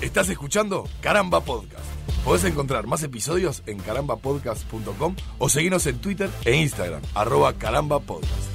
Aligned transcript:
Estás 0.00 0.28
escuchando 0.28 0.88
Caramba 1.00 1.40
Podcast. 1.40 1.84
Podés 2.24 2.44
encontrar 2.44 2.86
más 2.86 3.02
episodios 3.02 3.62
en 3.66 3.78
carambapodcast.com 3.78 5.14
o 5.38 5.48
seguirnos 5.48 5.86
en 5.86 5.98
Twitter 5.98 6.28
e 6.44 6.56
Instagram, 6.56 7.00
arroba 7.14 7.54
carambapodcast. 7.54 8.50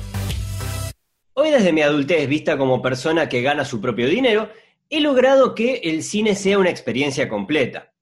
Hoy 1.33 1.49
desde 1.51 1.71
mi 1.71 1.81
adultez, 1.81 2.27
vista 2.27 2.57
como 2.57 2.81
persona 2.81 3.29
que 3.29 3.41
gana 3.41 3.63
su 3.63 3.79
propio 3.79 4.07
dinero, 4.07 4.49
he 4.89 4.99
logrado 4.99 5.55
que 5.55 5.75
el 5.83 6.03
cine 6.03 6.35
sea 6.35 6.59
una 6.59 6.69
experiencia 6.69 7.29
completa. 7.29 7.93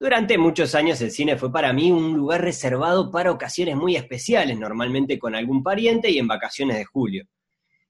Durante 0.00 0.38
muchos 0.38 0.74
años 0.74 1.00
el 1.02 1.10
cine 1.10 1.36
fue 1.36 1.52
para 1.52 1.72
mí 1.72 1.92
un 1.92 2.16
lugar 2.16 2.40
reservado 2.40 3.10
para 3.10 3.30
ocasiones 3.30 3.76
muy 3.76 3.96
especiales, 3.96 4.58
normalmente 4.58 5.18
con 5.18 5.34
algún 5.34 5.62
pariente 5.62 6.10
y 6.10 6.18
en 6.18 6.26
vacaciones 6.26 6.78
de 6.78 6.84
julio. 6.84 7.26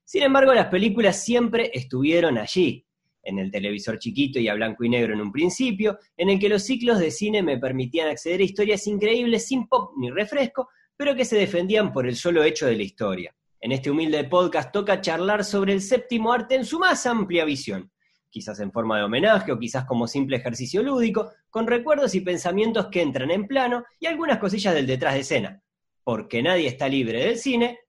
Sin 0.03 0.23
embargo, 0.23 0.53
las 0.53 0.67
películas 0.67 1.23
siempre 1.23 1.71
estuvieron 1.73 2.37
allí, 2.37 2.85
en 3.23 3.39
el 3.39 3.51
televisor 3.51 3.99
chiquito 3.99 4.39
y 4.39 4.47
a 4.47 4.53
blanco 4.53 4.83
y 4.83 4.89
negro 4.89 5.13
en 5.13 5.21
un 5.21 5.31
principio, 5.31 5.99
en 6.17 6.29
el 6.29 6.39
que 6.39 6.49
los 6.49 6.63
ciclos 6.63 6.99
de 6.99 7.11
cine 7.11 7.43
me 7.43 7.57
permitían 7.57 8.09
acceder 8.09 8.39
a 8.39 8.43
historias 8.43 8.87
increíbles 8.87 9.47
sin 9.47 9.67
pop 9.67 9.93
ni 9.97 10.09
refresco, 10.09 10.69
pero 10.95 11.15
que 11.15 11.25
se 11.25 11.37
defendían 11.37 11.93
por 11.93 12.07
el 12.07 12.15
solo 12.15 12.43
hecho 12.43 12.65
de 12.65 12.75
la 12.75 12.83
historia. 12.83 13.35
En 13.61 13.71
este 13.71 13.91
humilde 13.91 14.23
podcast 14.23 14.71
toca 14.71 15.01
charlar 15.01 15.43
sobre 15.43 15.73
el 15.73 15.81
séptimo 15.81 16.31
arte 16.31 16.55
en 16.55 16.65
su 16.65 16.79
más 16.79 17.05
amplia 17.05 17.43
visión, 17.43 17.91
quizás 18.29 18.59
en 18.59 18.71
forma 18.71 18.97
de 18.97 19.03
homenaje 19.03 19.51
o 19.51 19.59
quizás 19.59 19.85
como 19.85 20.07
simple 20.07 20.37
ejercicio 20.37 20.81
lúdico, 20.81 21.31
con 21.49 21.67
recuerdos 21.67 22.15
y 22.15 22.21
pensamientos 22.21 22.87
que 22.87 23.01
entran 23.01 23.31
en 23.31 23.47
plano 23.47 23.83
y 23.99 24.05
algunas 24.05 24.39
cosillas 24.39 24.73
del 24.73 24.87
detrás 24.87 25.15
de 25.15 25.21
escena, 25.21 25.61
porque 26.03 26.41
nadie 26.41 26.67
está 26.67 26.87
libre 26.87 27.25
del 27.25 27.37
cine, 27.37 27.79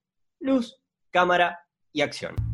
luz, 0.41 0.81
cámara 1.11 1.61
y 1.93 2.01
acción. 2.01 2.50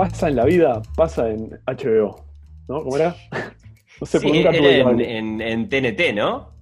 Pasa 0.00 0.30
en 0.30 0.36
la 0.36 0.46
vida, 0.46 0.80
pasa 0.96 1.28
en 1.28 1.60
HBO, 1.66 2.24
¿no? 2.68 2.82
¿Cómo 2.84 2.96
era? 2.96 3.14
No 4.00 4.06
sé, 4.06 4.18
sí, 4.18 4.32
nunca 4.32 4.50
tuve 4.50 4.80
en, 5.18 5.42
en, 5.42 5.68
TNT, 5.68 6.14
¿no? 6.14 6.52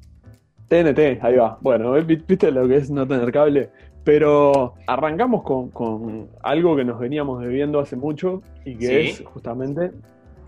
TNT, 0.67 1.23
ahí 1.23 1.37
va. 1.37 1.57
Bueno, 1.61 1.93
viste 1.93 2.51
lo 2.51 2.67
que 2.67 2.79
es 2.79 2.91
no 2.91 3.07
tener 3.07 3.31
cable. 3.31 3.71
Pero 4.03 4.75
arrancamos 4.89 5.45
con, 5.45 6.29
algo 6.43 6.75
que 6.75 6.85
nos 6.85 6.99
veníamos 6.99 7.41
debiendo 7.41 7.79
hace 7.79 7.95
mucho 7.95 8.43
y 8.65 8.77
que 8.77 9.11
es 9.11 9.23
justamente 9.25 9.93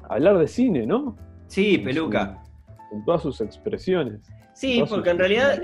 hablar 0.09 0.39
de 0.39 0.49
cine, 0.49 0.85
¿no? 0.85 1.15
Sí, 1.47 1.79
peluca. 1.79 2.43
En 2.91 3.05
todas 3.05 3.23
sus 3.23 3.41
expresiones. 3.41 4.29
Sí, 4.53 4.83
porque 4.91 5.11
en 5.11 5.19
realidad. 5.19 5.63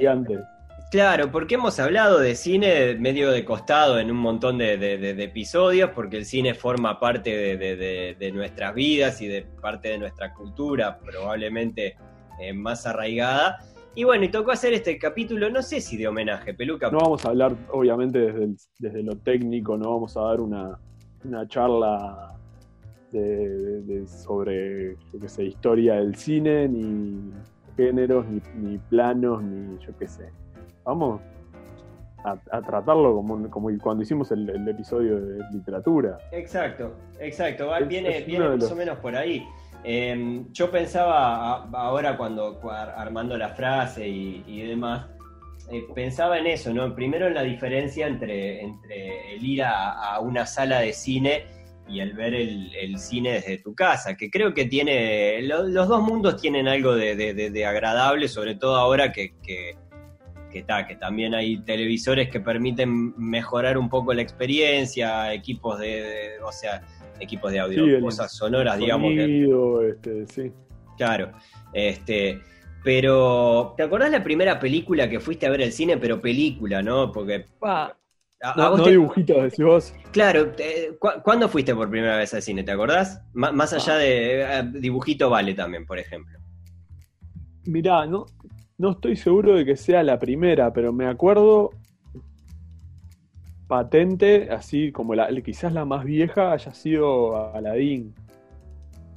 Claro, 0.96 1.30
porque 1.30 1.56
hemos 1.56 1.78
hablado 1.78 2.20
de 2.20 2.34
cine 2.34 2.94
medio 2.94 3.30
de 3.30 3.44
costado 3.44 3.98
en 3.98 4.10
un 4.10 4.16
montón 4.16 4.56
de, 4.56 5.10
episodios, 5.22 5.90
porque 5.90 6.16
el 6.16 6.24
cine 6.24 6.54
forma 6.54 6.98
parte 6.98 7.56
de, 7.58 8.32
nuestras 8.32 8.74
vidas 8.74 9.20
y 9.20 9.26
de 9.26 9.42
parte 9.60 9.90
de 9.90 9.98
nuestra 9.98 10.32
cultura, 10.32 10.98
probablemente 10.98 11.98
eh, 12.40 12.54
más 12.54 12.86
arraigada. 12.86 13.58
Y 13.94 14.04
bueno, 14.04 14.24
y 14.24 14.30
tocó 14.30 14.52
hacer 14.52 14.72
este 14.72 14.98
capítulo, 14.98 15.50
no 15.50 15.60
sé 15.60 15.82
si 15.82 15.98
de 15.98 16.08
homenaje, 16.08 16.54
Peluca. 16.54 16.90
No 16.90 17.00
vamos 17.00 17.26
a 17.26 17.28
hablar, 17.28 17.54
obviamente, 17.72 18.32
desde, 18.78 19.02
lo 19.02 19.16
técnico, 19.16 19.76
no 19.76 19.90
vamos 19.90 20.16
a 20.16 20.22
dar 20.22 20.40
una, 20.40 20.78
charla 21.48 22.32
sobre, 24.06 24.96
yo 25.12 25.20
qué 25.20 25.28
sé, 25.28 25.44
historia 25.44 25.96
del 25.96 26.14
cine, 26.14 26.66
ni 26.66 27.32
géneros, 27.76 28.24
ni, 28.54 28.78
planos, 28.78 29.42
ni 29.42 29.76
yo 29.84 29.94
qué 29.98 30.08
sé. 30.08 30.32
Vamos 30.86 31.20
a, 32.24 32.62
tratarlo 32.62 33.14
como, 33.14 33.50
como, 33.50 33.68
cuando 33.78 34.02
hicimos 34.02 34.30
el, 34.32 34.68
episodio 34.68 35.20
de 35.20 35.44
literatura. 35.52 36.18
Exacto, 36.32 36.94
exacto, 37.20 37.70
viene, 37.86 38.22
viene 38.22 38.48
más 38.48 38.70
o 38.70 38.76
menos 38.76 38.98
por 38.98 39.14
ahí. 39.14 39.46
Em, 39.84 40.50
yo 40.52 40.70
pensaba 40.70 41.64
ahora 41.72 42.16
cuando 42.16 42.58
armando 42.70 43.36
la 43.36 43.50
frase 43.50 44.08
y, 44.08 44.62
demás, 44.62 45.06
eh, 45.70 45.84
pensaba 45.94 46.38
en 46.38 46.46
eso, 46.46 46.72
¿no? 46.72 46.94
Primero 46.94 47.26
en 47.26 47.34
la 47.34 47.42
diferencia 47.42 48.06
entre, 48.06 48.62
entre 48.62 49.34
el 49.34 49.44
ir 49.44 49.62
a 49.62 50.18
una 50.20 50.46
sala 50.46 50.80
de 50.80 50.92
cine 50.92 51.56
y 51.88 52.00
el 52.00 52.14
ver 52.14 52.34
el, 52.34 52.98
cine 52.98 53.34
desde 53.34 53.58
tu 53.58 53.74
casa, 53.74 54.16
que 54.16 54.30
creo 54.30 54.54
que 54.54 54.64
tiene, 54.64 55.40
los 55.42 55.88
dos 55.88 56.02
mundos 56.02 56.40
tienen 56.40 56.68
algo 56.68 56.94
de, 56.94 57.66
agradable, 57.66 58.28
sobre 58.28 58.56
todo 58.56 58.76
ahora 58.76 59.12
que, 59.12 59.34
que, 59.42 59.76
que, 60.64 60.86
que 60.88 60.96
también 60.96 61.34
hay 61.34 61.58
televisores 61.58 62.28
que 62.28 62.40
permiten 62.40 63.14
mejorar 63.16 63.78
un 63.78 63.88
poco 63.88 64.14
la 64.14 64.22
experiencia, 64.22 65.32
equipos 65.32 65.78
de, 65.78 66.32
o 66.44 66.52
sea, 66.52 66.82
equipos 67.20 67.52
de 67.52 67.60
audio, 67.60 68.00
cosas 68.00 68.32
sonoras, 68.32 68.78
digamos. 68.78 69.12
este, 69.12 70.26
sí. 70.26 70.52
Claro, 70.96 71.32
este... 71.72 72.40
Pero, 72.84 73.74
¿te 73.76 73.82
acordás 73.82 74.12
la 74.12 74.22
primera 74.22 74.60
película 74.60 75.10
que 75.10 75.18
fuiste 75.18 75.44
a 75.44 75.50
ver 75.50 75.60
el 75.60 75.72
cine? 75.72 75.96
Pero 75.96 76.20
película, 76.20 76.82
¿no? 76.82 77.10
Porque 77.10 77.46
no, 78.54 78.76
dibujitos, 78.84 79.42
decís 79.42 79.64
vos. 79.64 79.94
Claro, 80.12 80.52
¿cuándo 81.24 81.48
fuiste 81.48 81.74
por 81.74 81.90
primera 81.90 82.16
vez 82.16 82.34
al 82.34 82.42
cine? 82.42 82.62
¿Te 82.62 82.72
acordás? 82.72 83.22
más 83.32 83.72
allá 83.72 83.94
ah. 83.94 83.98
de 83.98 84.42
eh, 84.42 84.62
dibujito 84.74 85.30
vale 85.30 85.54
también, 85.54 85.86
por 85.86 85.98
ejemplo. 85.98 86.38
Mirá, 87.64 88.06
no, 88.06 88.26
no 88.78 88.92
estoy 88.92 89.16
seguro 89.16 89.54
de 89.54 89.64
que 89.64 89.76
sea 89.76 90.02
la 90.02 90.18
primera, 90.18 90.72
pero 90.72 90.92
me 90.92 91.06
acuerdo 91.06 91.70
patente, 93.66 94.48
así 94.50 94.92
como 94.92 95.14
la, 95.14 95.28
quizás 95.42 95.72
la 95.72 95.84
más 95.84 96.04
vieja 96.04 96.52
haya 96.52 96.72
sido 96.72 97.52
Aladdin. 97.54 98.14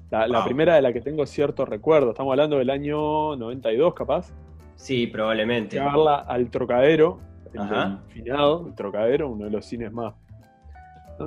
La, 0.09 0.27
la, 0.27 0.43
primera 0.43 0.73
de 0.73 0.81
la 0.81 0.91
que 0.91 1.01
tengo 1.01 1.25
cierto 1.27 1.65
recuerdo. 1.65 2.11
Estamos 2.11 2.31
hablando 2.31 2.57
del 2.57 2.71
año 2.71 3.35
92, 3.35 3.93
capaz. 3.93 4.31
Sí, 4.75 5.05
probablemente. 5.05 5.75
Llevarla 5.75 6.15
al 6.15 6.49
trocadero 6.49 7.19
el 7.53 7.97
finado, 8.09 8.67
el 8.67 8.75
Trocadero, 8.75 9.29
uno 9.29 9.45
de 9.45 9.51
los 9.51 9.65
cines 9.65 9.91
más. 9.91 10.13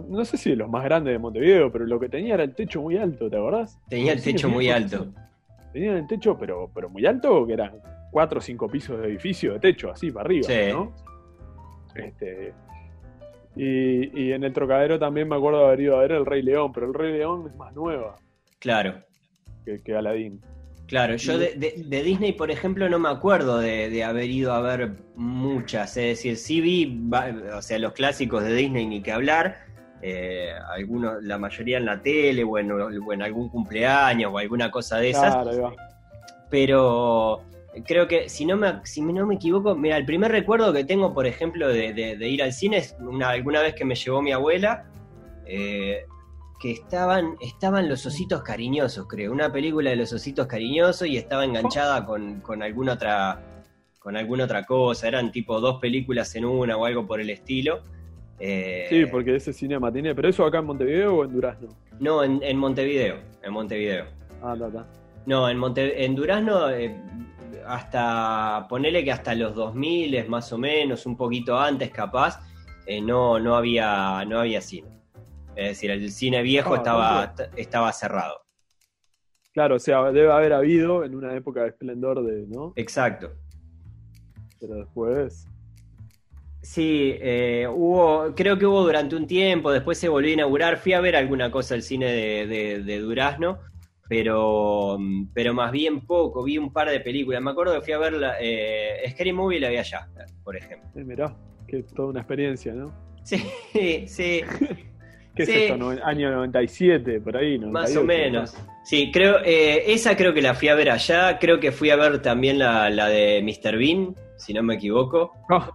No, 0.09 0.25
sé 0.25 0.39
si 0.39 0.51
de 0.51 0.57
los 0.57 0.71
más 0.71 0.85
grandes 0.85 1.13
de 1.13 1.19
Montevideo, 1.19 1.71
pero 1.71 1.85
lo 1.85 2.01
que 2.01 2.09
tenía 2.09 2.35
era 2.35 2.45
el 2.45 2.55
techo 2.55 2.81
muy 2.81 2.97
alto, 2.97 3.29
¿te 3.29 3.37
acordás? 3.37 3.79
Tenía 3.89 4.13
el 4.13 4.23
techo 4.23 4.49
muy 4.49 4.71
alto. 4.71 5.09
Tenía 5.73 5.99
el 5.99 6.07
techo, 6.07 6.37
pero, 6.39 6.71
pero 6.75 6.89
muy 6.89 7.05
alto, 7.05 7.47
que 7.47 7.53
eran 7.53 7.73
cuatro 8.13 8.39
o 8.39 8.43
cinco 8.43 8.69
pisos 8.69 9.01
de 9.01 9.09
edificio 9.09 9.55
de 9.55 9.59
techo, 9.59 9.91
así 9.91 10.13
para 10.13 10.27
arriba, 10.27 10.47
¿no? 10.71 10.93
Este, 11.95 12.53
y, 13.57 14.21
y, 14.23 14.33
en 14.33 14.45
el 14.45 14.53
Trocadero 14.53 14.99
también 14.99 15.29
me 15.29 15.37
acuerdo 15.37 15.61
de 15.61 15.67
haber 15.67 15.81
ido 15.81 15.97
a 15.97 16.01
ver 16.03 16.13
el 16.13 16.27
Rey 16.27 16.43
León, 16.43 16.73
pero 16.73 16.87
el 16.87 16.95
Rey 16.95 17.13
León 17.13 17.47
es 17.49 17.57
más 17.57 17.75
nueva. 17.75 18.17
Claro. 18.61 19.03
Que, 19.65 19.83
que 19.83 19.97
Aladdin. 19.97 20.41
Claro, 20.87 21.17
yo 21.17 21.39
de, 21.39 22.03
Disney, 22.05 22.33
por 22.33 22.51
ejemplo, 22.51 22.87
no 22.89 22.99
me 22.99 23.09
acuerdo 23.09 23.59
de, 23.59 24.05
haber 24.05 24.29
ido 24.29 24.53
a 24.53 24.61
ver 24.61 24.93
muchas. 25.17 25.97
Es 25.97 26.19
decir, 26.19 26.37
sí 26.37 26.61
vi, 26.61 27.09
o 27.55 27.63
sea, 27.63 27.79
los 27.79 27.93
clásicos 27.93 28.45
de 28.45 28.55
Disney 28.55 28.87
ni 28.87 29.03
que 29.03 29.11
hablar. 29.11 29.57
Eh, 30.03 30.51
algunos, 30.71 31.23
la 31.23 31.39
mayoría 31.39 31.79
en 31.79 31.87
la 31.87 32.03
tele 32.03 32.45
o 32.45 32.59
en, 32.59 33.23
algún 33.23 33.49
cumpleaños 33.49 34.33
o 34.35 34.39
alguna 34.39 34.71
cosa 34.71 34.99
de 34.99 35.11
esas. 35.11 35.35
Pero 36.51 37.43
creo 37.87 38.07
que, 38.09 38.29
si 38.29 38.45
no, 38.45 38.57
me, 38.57 38.81
si 38.85 39.01
no 39.01 39.27
me 39.27 39.37
equivoco, 39.37 39.75
mira, 39.75 39.97
el 39.97 40.05
primer 40.05 40.31
recuerdo 40.31 40.73
que 40.73 40.85
tengo, 40.85 41.15
por 41.15 41.27
ejemplo, 41.27 41.69
de, 41.69 42.17
ir 42.21 42.43
al 42.43 42.53
cine 42.53 42.79
es 42.79 42.97
una, 43.01 43.31
alguna 43.31 43.63
vez 43.63 43.75
que 43.75 43.85
me 43.85 43.95
llevó 43.95 44.23
mi 44.23 44.33
abuela. 44.33 44.87
Eh, 45.47 46.05
que 46.63 46.71
estaban, 46.71 47.35
estaban 47.41 47.89
los 47.89 48.07
ositos 48.07 48.43
cariñosos, 48.43 49.09
creo, 49.09 49.33
una 49.33 49.51
película 49.51 49.91
de 49.91 49.97
los 49.97 50.13
ositos 50.13 50.47
cariñosos 50.47 51.09
y 51.09 51.17
estaba 51.17 51.45
enganchada 51.45 52.07
con, 52.07 52.41
alguna 52.63 52.93
otra 52.93 53.43
con 53.99 54.17
alguna 54.17 54.45
otra 54.45 54.65
cosa, 54.65 55.09
eran 55.09 55.33
tipo 55.33 55.61
dos 55.61 55.81
películas 55.81 56.33
en 56.37 56.45
una 56.45 56.77
o 56.77 56.85
algo 56.85 57.05
por 57.05 57.21
el 57.21 57.31
estilo. 57.31 57.83
Eh, 58.39 58.87
sí, 58.89 59.07
porque 59.07 59.35
ese 59.35 59.53
cinema 59.53 59.93
tiene, 59.93 60.15
pero 60.15 60.29
eso 60.29 60.45
acá 60.45 60.59
en 60.59 60.67
Montevideo 60.67 61.17
o 61.17 61.25
en 61.25 61.33
Durazno? 61.33 61.69
No, 61.99 62.23
en, 62.23 62.57
Montevideo, 62.57 63.17
en 63.43 63.53
Montevideo. 63.53 64.05
Ah, 64.41 64.53
está, 64.55 64.69
está. 64.69 64.87
No, 65.27 65.49
en, 65.49 65.59
Monte, 65.59 66.05
en 66.05 66.15
Durazno 66.15 66.71
eh, 66.71 66.97
hasta, 67.67 68.67
ponele 68.69 69.05
que 69.05 69.13
hasta 69.13 69.35
los 69.35 69.55
2000 69.55 70.29
más 70.29 70.53
o 70.53 70.59
menos, 70.59 71.07
un 71.07 71.17
poquito 71.17 71.59
antes 71.59 71.91
capaz, 71.91 72.41
eh, 72.87 73.01
no, 73.01 73.39
no, 73.39 73.57
había, 73.57 74.25
no 74.27 74.39
había 74.41 74.61
cine. 74.61 75.01
Es 75.55 75.69
decir, 75.69 75.91
el 75.91 76.11
cine 76.11 76.43
viejo 76.43 76.75
ah, 76.75 76.77
estaba, 76.77 77.35
estaba 77.57 77.93
cerrado. 77.93 78.43
Claro, 79.53 79.77
o 79.77 79.79
sea, 79.79 80.11
debe 80.13 80.33
haber 80.33 80.55
habido 80.55 81.05
en 81.05 81.15
una 81.15 81.35
época 81.37 81.63
de 81.63 81.69
esplendor 81.69 82.25
de, 82.25 82.47
¿no? 82.47 82.73
Exacto. 82.77 83.33
Pero 84.59 84.77
después. 84.77 85.47
Sí, 86.63 87.17
eh, 87.21 87.67
hubo, 87.69 88.35
creo 88.35 88.57
que 88.57 88.65
hubo 88.65 88.83
durante 88.83 89.17
un 89.17 89.27
tiempo, 89.27 89.73
después 89.73 89.99
se 89.99 90.09
volvió 90.09 90.31
a 90.31 90.35
inaugurar, 90.35 90.79
fui 90.79 90.93
a 90.93 91.01
ver 91.01 91.17
alguna 91.17 91.51
cosa 91.51 91.75
el 91.75 91.83
cine 91.83 92.07
de, 92.47 93.01
Durazno, 93.01 93.59
pero, 94.13 94.99
pero 95.33 95.55
más 95.55 95.73
bien 95.73 96.03
poco, 96.03 96.45
vi 96.45 96.59
un 96.59 96.71
par 96.71 96.91
de 96.91 97.01
películas. 97.01 97.41
Me 97.41 97.51
acuerdo 97.51 97.77
que 97.77 97.81
fui 97.81 97.95
a 97.95 97.99
ver 97.99 98.13
la, 98.13 98.35
eh, 98.39 99.03
Scary 99.09 99.33
Movie 99.33 99.57
y 99.57 99.61
la 99.61 99.71
vi 99.71 99.79
allá, 99.79 100.07
por 100.45 100.55
ejemplo. 100.55 100.87
Eh, 100.95 101.03
mirá, 101.03 101.35
que 101.67 101.83
toda 101.85 102.09
una 102.11 102.21
experiencia, 102.21 102.75
¿no? 102.75 102.93
Sí, 103.25 103.39
sí. 104.07 104.43
¿Qué 105.35 105.45
es 105.45 105.49
esto? 105.49 105.89
año 106.05 106.31
97, 106.31 107.23
por 107.23 107.39
ahí, 107.39 107.59
Más 107.59 107.97
o 107.97 108.05
menos. 108.05 108.55
Sí, 108.85 109.11
creo, 109.11 109.39
eh, 109.47 109.91
esa 109.95 110.15
creo 110.15 110.35
que 110.35 110.43
la 110.43 110.53
fui 110.53 110.69
a 110.69 110.75
ver 110.75 110.91
allá. 110.91 111.39
Creo 111.39 111.59
que 111.59 111.73
fui 111.73 111.89
a 111.89 111.97
ver 111.97 112.21
también 112.21 112.59
la, 112.59 112.91
de 112.91 113.41
Mr. 113.43 113.79
Bean, 113.79 114.15
si 114.37 114.53
no 114.53 114.63
me 114.63 114.75
equivoco. 114.75 115.33
Oh. 115.49 115.71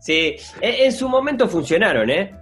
Sí, 0.00 0.36
en, 0.62 0.92
su 0.92 1.10
momento 1.10 1.46
funcionaron, 1.46 2.08
¿eh? 2.08 2.34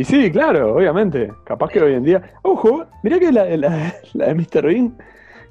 Y 0.00 0.04
sí, 0.04 0.30
claro, 0.30 0.76
obviamente. 0.76 1.30
Capaz 1.44 1.68
que 1.68 1.78
hoy 1.78 1.92
en 1.92 2.02
día. 2.02 2.22
Ojo, 2.40 2.86
mirá 3.02 3.18
que 3.18 3.30
la, 3.30 3.44
de 3.44 4.34
Mr. 4.34 4.64
Bean. 4.64 4.96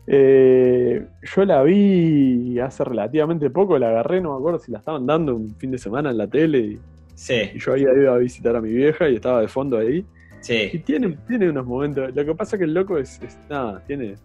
Eh, 0.08 1.06
yo 1.22 1.46
la 1.46 1.62
vi 1.62 2.58
hace 2.60 2.84
relativamente 2.84 3.52
poco, 3.52 3.78
la 3.78 3.90
agarré, 3.90 4.20
no 4.20 4.32
me 4.32 4.40
acuerdo 4.40 4.58
si 4.58 4.72
la 4.72 4.80
estaban 4.80 5.06
dando 5.06 5.36
un 5.36 5.56
fin 5.58 5.70
de 5.70 5.78
semana 5.78 6.10
en 6.10 6.18
la 6.18 6.26
tele. 6.26 6.58
Y, 6.58 6.80
sí. 7.14 7.52
y 7.54 7.60
yo 7.60 7.74
había 7.74 7.94
ido 7.94 8.12
a 8.12 8.18
visitar 8.18 8.56
a 8.56 8.62
mi 8.62 8.74
vieja 8.74 9.08
y 9.08 9.18
estaba 9.18 9.42
de 9.42 9.48
fondo 9.48 9.78
ahí. 9.78 10.04
Sí. 10.40 10.72
Y 10.74 10.80
tiene, 10.80 11.16
tiene 11.28 11.52
unos 11.52 11.68
momentos. 11.68 12.10
Lo 12.16 12.26
que 12.26 12.34
pasa 12.34 12.56
es 12.56 12.60
que 12.62 12.66
el 12.66 12.74
loco 12.74 12.98
es, 12.98 13.22
nada, 13.48 13.84
tiene 13.86 14.16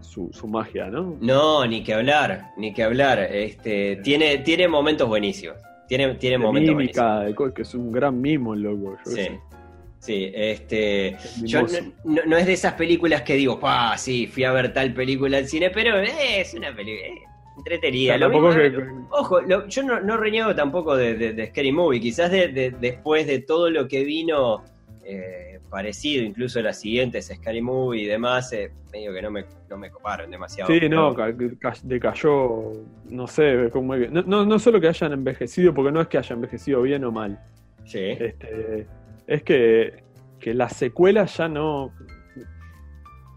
su, 0.00 0.30
magia, 0.46 0.90
¿no? 0.90 1.16
No, 1.20 1.66
ni 1.66 1.82
que 1.82 1.92
hablar, 1.92 2.52
ni 2.56 2.72
que 2.72 2.84
hablar. 2.84 3.18
Este, 3.18 3.96
tiene, 3.96 4.38
tiene 4.38 4.68
momentos 4.68 5.08
buenísimos. 5.08 5.56
Tiene, 5.88 6.14
tiene 6.14 6.38
momentos 6.38 6.74
buenísimos. 6.74 7.52
que 7.54 7.62
es 7.62 7.74
un 7.74 7.90
gran 7.90 8.20
mimo 8.20 8.54
el 8.54 8.62
loco. 8.62 8.98
sí. 9.04 9.28
Sí, 10.00 10.30
este. 10.32 11.16
Yo 11.42 11.62
no, 12.04 12.36
es 12.36 12.46
de 12.46 12.52
esas 12.52 12.74
películas 12.74 13.22
que 13.22 13.34
digo, 13.34 13.58
ah, 13.62 13.96
sí, 13.98 14.26
fui 14.28 14.44
a 14.44 14.52
ver 14.52 14.72
tal 14.72 14.94
película 14.94 15.38
al 15.38 15.48
cine, 15.48 15.70
pero 15.70 15.98
es 15.98 16.54
una 16.54 16.74
película 16.74 17.08
entretenida. 17.56 18.16
ojo, 19.10 19.40
yo 19.66 19.82
no, 19.82 20.16
reniego 20.16 20.54
tampoco 20.54 20.96
de, 20.96 21.14
de, 21.14 21.46
Scary 21.48 21.72
Movie, 21.72 22.00
quizás 22.00 22.30
de, 22.30 22.74
después 22.78 23.26
de 23.26 23.40
todo 23.40 23.70
lo 23.70 23.88
que 23.88 24.04
vino 24.04 24.62
eh, 25.04 25.57
parecido, 25.68 26.24
incluso 26.24 26.60
las 26.60 26.80
siguientes, 26.80 27.30
Scary 27.34 27.60
Movie 27.62 28.02
y 28.02 28.06
demás, 28.06 28.52
eh, 28.52 28.72
medio 28.92 29.12
que 29.12 29.22
no 29.22 29.30
me, 29.30 29.44
no 29.68 29.76
me 29.76 29.90
coparon 29.90 30.30
demasiado. 30.30 30.72
Sí, 30.72 30.88
no, 30.88 31.14
decayó, 31.82 32.72
no 33.08 33.26
sé, 33.26 33.70
como, 33.72 33.96
no, 33.96 34.44
no, 34.44 34.58
solo 34.58 34.80
que 34.80 34.88
hayan 34.88 35.12
envejecido, 35.12 35.74
porque 35.74 35.92
no 35.92 36.00
es 36.00 36.08
que 36.08 36.18
haya 36.18 36.34
envejecido 36.34 36.82
bien 36.82 37.04
o 37.04 37.12
mal. 37.12 37.40
Sí. 37.84 38.16
Este, 38.18 38.86
es 39.26 39.42
que, 39.42 40.02
que 40.38 40.54
las 40.54 40.74
secuelas 40.74 41.36
ya 41.36 41.48
no, 41.48 41.92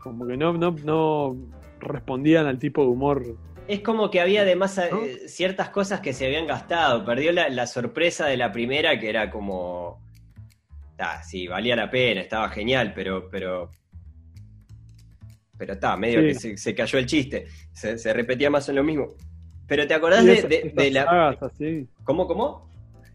como 0.02 0.28
que 0.28 0.38
no, 0.38 0.54
no, 0.54 0.72
no 0.84 1.38
respondían 1.80 2.46
al 2.48 2.60
tipo 2.60 2.82
de 2.82 2.88
humor 2.88 3.24
es 3.68 3.80
como 3.82 4.12
que 4.12 4.20
había 4.20 4.42
además 4.42 4.78
eh, 4.78 5.30
ciertas 5.30 5.70
cosas 5.70 6.02
que 6.02 6.12
se 6.12 6.26
habían 6.26 6.46
gastado. 6.46 7.06
Perdió 7.06 7.32
la, 7.32 7.48
la, 7.48 7.68
sorpresa 7.68 8.26
de 8.26 8.36
la 8.36 8.52
primera, 8.52 9.00
que 9.00 9.08
era 9.08 9.30
como 9.32 10.02
sí, 11.24 11.48
valía 11.48 11.76
la 11.76 11.90
pena, 11.90 12.22
estaba 12.22 12.50
genial, 12.50 12.94
pero, 12.94 13.30
pero, 13.30 13.72
pero 15.58 15.74
está, 15.74 15.98
medio 15.98 16.22
que 16.22 16.36
se, 16.36 16.76
cayó 16.76 17.00
el 17.00 17.06
chiste, 17.06 17.48
se, 17.74 18.14
repetía 18.14 18.50
más 18.50 18.68
en 18.70 18.76
lo 18.76 18.84
mismo. 18.84 19.16
Pero 19.68 19.88
¿te 19.88 19.94
acordás 19.94 20.26
de, 20.26 20.92
la... 20.92 21.06
Sagas 21.06 21.44
así. 21.44 21.88
¿Cómo, 22.04 22.28
cómo? 22.28 22.70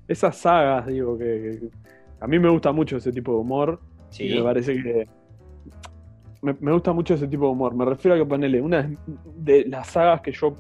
Esas 0.09 0.37
sagas, 0.37 0.87
digo, 0.87 1.19
que, 1.19 1.59
a 2.21 2.27
mí 2.27 2.39
me 2.39 2.49
gusta 2.49 2.73
mucho 2.73 2.97
ese 2.97 3.13
tipo 3.13 3.33
de 3.33 3.39
humor. 3.39 3.81
Sí. 4.11 4.35
me 4.35 4.43
parece 4.43 4.75
que... 4.83 5.07
Me, 6.43 6.55
me, 6.61 6.73
gusta 6.73 6.93
mucho 6.93 7.15
ese 7.15 7.27
tipo 7.27 7.45
de 7.47 7.51
humor. 7.51 7.75
Me 7.75 7.85
refiero 7.85 8.15
a 8.15 8.19
que 8.19 8.25
ponerle 8.25 8.61
una 8.61 8.91
de 9.37 9.65
las 9.67 9.89
sagas 9.89 10.21
que 10.21 10.33
yo 10.33 10.55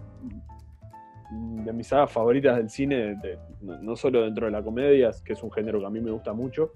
de 1.30 1.72
mis 1.72 1.88
sagas 1.88 2.10
favoritas 2.12 2.56
del 2.56 2.70
cine, 2.70 3.16
no, 3.60 3.96
solo 3.96 4.22
dentro 4.22 4.46
de 4.46 4.52
la 4.52 4.62
comedia, 4.62 5.10
que 5.24 5.32
es 5.32 5.42
un 5.42 5.50
género 5.50 5.80
que 5.80 5.86
a 5.86 5.90
mí 5.90 6.00
me 6.00 6.10
gusta 6.10 6.32
mucho, 6.32 6.72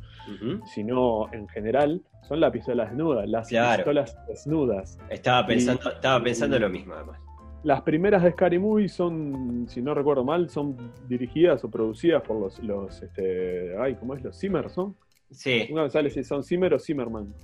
sino 0.75 1.33
en 1.33 1.49
general, 1.49 2.03
son 2.23 2.41
las 2.41 2.51
pistolas 2.51 2.91
desnudas, 2.91 3.29
las 3.29 3.49
pistolas 3.49 4.17
desnudas. 4.27 4.99
Estaba 5.09 5.47
pensando, 5.47 5.91
estaba 5.91 6.23
pensando 6.23 6.59
lo 6.59 6.69
mismo 6.69 6.95
además. 6.95 7.21
Las 7.63 7.83
primeras 7.83 8.23
de 8.23 8.33
Scary 8.33 8.59
Movie 8.59 8.89
son, 8.89 9.67
si 9.69 9.83
no 9.83 9.93
recuerdo 9.93 10.25
mal, 10.25 10.49
son 10.49 10.77
dirigidas 11.09 11.63
o 11.63 11.71
producidas 11.71 12.23
por 12.23 12.41
los, 12.41 12.59
los 12.61 13.03
este, 13.03 13.77
ay, 13.79 13.97
¿cómo 13.97 14.15
es? 14.15 14.23
Los 14.23 14.39
Zimmer, 14.39 14.71
¿son? 14.71 14.97
Sí. 15.31 15.69
Una 15.71 15.83
vez 15.83 15.93
sale 15.93 16.09
si 16.09 16.25
son 16.25 16.43
Zimmer 16.43 16.73
o 16.73 16.79
Zimmerman, 16.79 17.35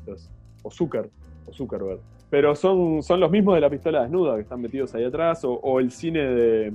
o 0.62 0.70
Zucker, 0.70 1.10
o 1.44 1.52
Zuckerberg. 1.52 2.00
Pero 2.30 2.54
son, 2.56 3.02
son 3.02 3.20
los 3.20 3.30
mismos 3.30 3.56
de 3.56 3.60
la 3.60 3.68
pistola 3.68 4.02
desnuda 4.02 4.36
que 4.36 4.42
están 4.42 4.60
metidos 4.60 4.94
ahí 4.94 5.04
atrás, 5.04 5.42
o 5.44 5.80
el 5.80 5.90
cine 5.90 6.20
de, 6.20 6.72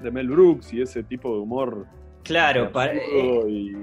de 0.00 0.10
Mel 0.10 0.28
Brooks 0.28 0.72
y 0.72 0.82
ese 0.82 1.02
tipo 1.02 1.32
de 1.34 1.40
humor. 1.40 1.86
Claro, 2.22 2.70
eh, 2.74 3.44
y, 3.48 3.76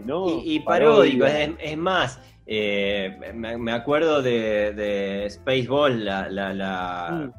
y, 0.44 0.60
paródico. 0.60 1.26
Es, 1.26 1.78
más, 1.78 2.20
eh, 2.46 3.18
me, 3.34 3.72
acuerdo 3.72 4.22
de, 4.22 4.74
de 4.74 5.28
Spaceball, 5.30 6.06
la, 6.06 6.30
la, 6.30 6.54
la, 6.54 7.32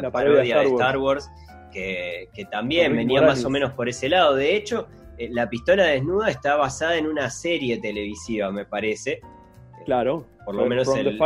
mm. 0.00 0.10
parodia, 0.12 0.60
de 0.60 0.66
Star 0.66 0.98
Wars, 0.98 1.28
que, 1.72 2.28
también 2.50 2.94
venía 2.94 3.22
más 3.22 3.44
o 3.44 3.50
menos 3.50 3.72
por 3.72 3.88
ese 3.88 4.08
lado. 4.08 4.36
De 4.36 4.54
hecho, 4.54 4.86
eh, 5.18 5.28
la 5.32 5.48
pistola 5.48 5.84
desnuda 5.84 6.30
está 6.30 6.56
basada 6.56 6.96
en 6.96 7.06
una 7.06 7.28
serie 7.28 7.78
televisiva, 7.78 8.52
me 8.52 8.64
parece. 8.64 9.20
Claro. 9.84 10.26
Por 10.44 10.54
lo 10.54 10.66
menos 10.66 10.88
el... 10.96 11.18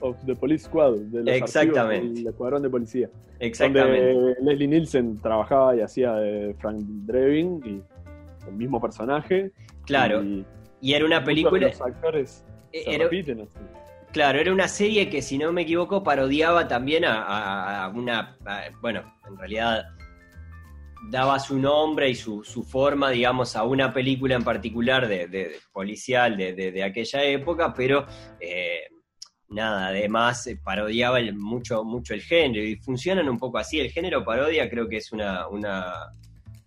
of, 0.00 0.16
the 0.26 0.34
Police 0.34 0.64
Squad, 0.64 0.96
de 0.96 1.24
los 1.24 1.34
Exactamente. 1.34 2.20
del 2.20 2.28
escuadrón 2.28 2.62
de 2.62 2.70
policía. 2.70 3.10
Exactamente. 3.38 4.12
Donde 4.12 4.36
Leslie 4.42 4.68
Nielsen 4.68 5.20
trabajaba 5.20 5.76
y 5.76 5.80
hacía 5.80 6.14
de 6.14 6.54
Frank 6.58 6.78
Drebin 6.80 7.60
y 7.64 7.82
el 8.48 8.54
mismo 8.54 8.80
personaje. 8.80 9.52
Claro. 9.84 10.22
Y, 10.22 10.44
era 10.92 11.04
una 11.04 11.24
película. 11.24 11.68
Los 11.68 11.80
actores 11.80 12.44
eh, 12.72 12.82
se 12.84 12.98
repiten 12.98 13.48
Claro, 14.12 14.38
era 14.38 14.52
una 14.52 14.68
serie 14.68 15.10
que, 15.10 15.20
si 15.20 15.36
no 15.36 15.52
me 15.52 15.62
equivoco, 15.62 16.02
parodiaba 16.02 16.66
también 16.66 17.04
a, 17.06 17.92
una. 17.94 18.36
bueno, 18.80 19.02
en 19.28 19.36
realidad 19.36 19.84
daba 21.10 21.38
su 21.38 21.58
nombre 21.58 22.08
y 22.08 22.14
su, 22.14 22.42
forma, 22.68 23.10
digamos, 23.10 23.54
a 23.54 23.64
una 23.64 23.92
película 23.92 24.34
en 24.34 24.44
particular 24.44 25.06
de, 25.08 25.56
policial 25.72 26.36
de, 26.36 26.82
aquella 26.82 27.22
época, 27.24 27.74
pero 27.74 28.06
eh, 28.40 28.80
nada, 29.48 29.88
además 29.88 30.46
eh, 30.46 30.58
parodiaba 30.62 31.18
mucho, 31.34 31.84
mucho 31.84 32.14
el 32.14 32.22
género 32.22 32.64
y 32.64 32.76
funcionan 32.76 33.28
un 33.28 33.38
poco 33.38 33.58
así. 33.58 33.80
El 33.80 33.90
género 33.90 34.24
parodia 34.24 34.68
creo 34.68 34.88
que 34.88 34.98
es 34.98 35.12
una, 35.12 35.48
una 35.48 35.92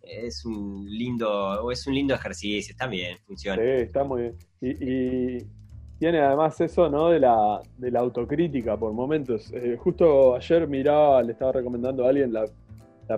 es 0.03 0.45
un 0.45 0.85
lindo, 0.89 1.71
es 1.71 1.87
un 1.87 1.95
lindo 1.95 2.13
ejercicio, 2.13 2.71
está 2.71 2.87
bien, 2.87 3.17
funciona. 3.25 3.61
Sí, 3.61 3.69
está 3.69 4.03
muy 4.03 4.21
bien. 4.21 4.35
Y, 4.61 5.61
tiene 6.00 6.19
además 6.19 6.59
eso, 6.59 6.89
¿no? 6.89 7.09
De 7.09 7.19
la, 7.19 7.61
de 7.77 7.91
la 7.91 8.00
autocrítica 8.00 8.75
por 8.75 8.91
momentos. 8.91 9.51
Eh, 9.53 9.77
justo 9.77 10.35
ayer 10.35 10.67
miraba, 10.67 11.21
le 11.21 11.33
estaba 11.33 11.51
recomendando 11.51 12.05
a 12.05 12.09
alguien 12.09 12.33
la, 12.33 12.45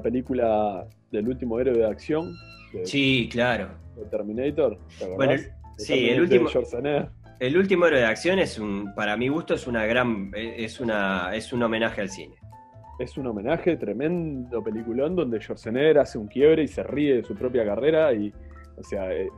película 0.02 0.88
del 1.12 1.30
último 1.30 1.60
héroe 1.60 1.78
de 1.78 1.86
acción. 1.86 2.36
sí, 2.84 3.30
claro. 3.32 3.70
De 3.96 4.06
Terminator. 4.06 4.78
bueno, 5.16 5.42
sí, 5.78 6.10
el 6.10 6.22
último. 6.22 6.50
El 7.40 7.58
último 7.58 7.86
héroe 7.86 8.00
de 8.00 8.06
acción 8.06 8.40
es 8.40 8.58
un, 8.60 8.94
para 8.96 9.18
mi 9.18 9.28
gusto, 9.28 9.56
es 9.56 9.68
una 9.68 9.86
gran, 9.86 10.32
es 10.36 10.80
una, 10.80 11.36
es 11.36 11.52
un 11.52 11.64
homenaje 11.64 12.02
al 12.02 12.10
cine. 12.10 12.36
Es 13.00 13.18
un 13.18 13.28
homenaje 13.28 13.76
tremendo 13.76 14.64
peliculón 14.64 15.16
donde 15.16 15.40
Schwarzenegger 15.42 16.00
hace 16.00 16.18
un 16.18 16.28
quiebre 16.28 16.64
y 16.64 16.68
se 16.68 16.84
ríe 16.84 17.18
de 17.18 17.24
su 17.24 17.36
propia 17.36 17.66
carrera 17.66 18.14
y, 18.14 18.32
o 18.78 18.84
sea, 18.84 19.12
eh, 19.12 19.30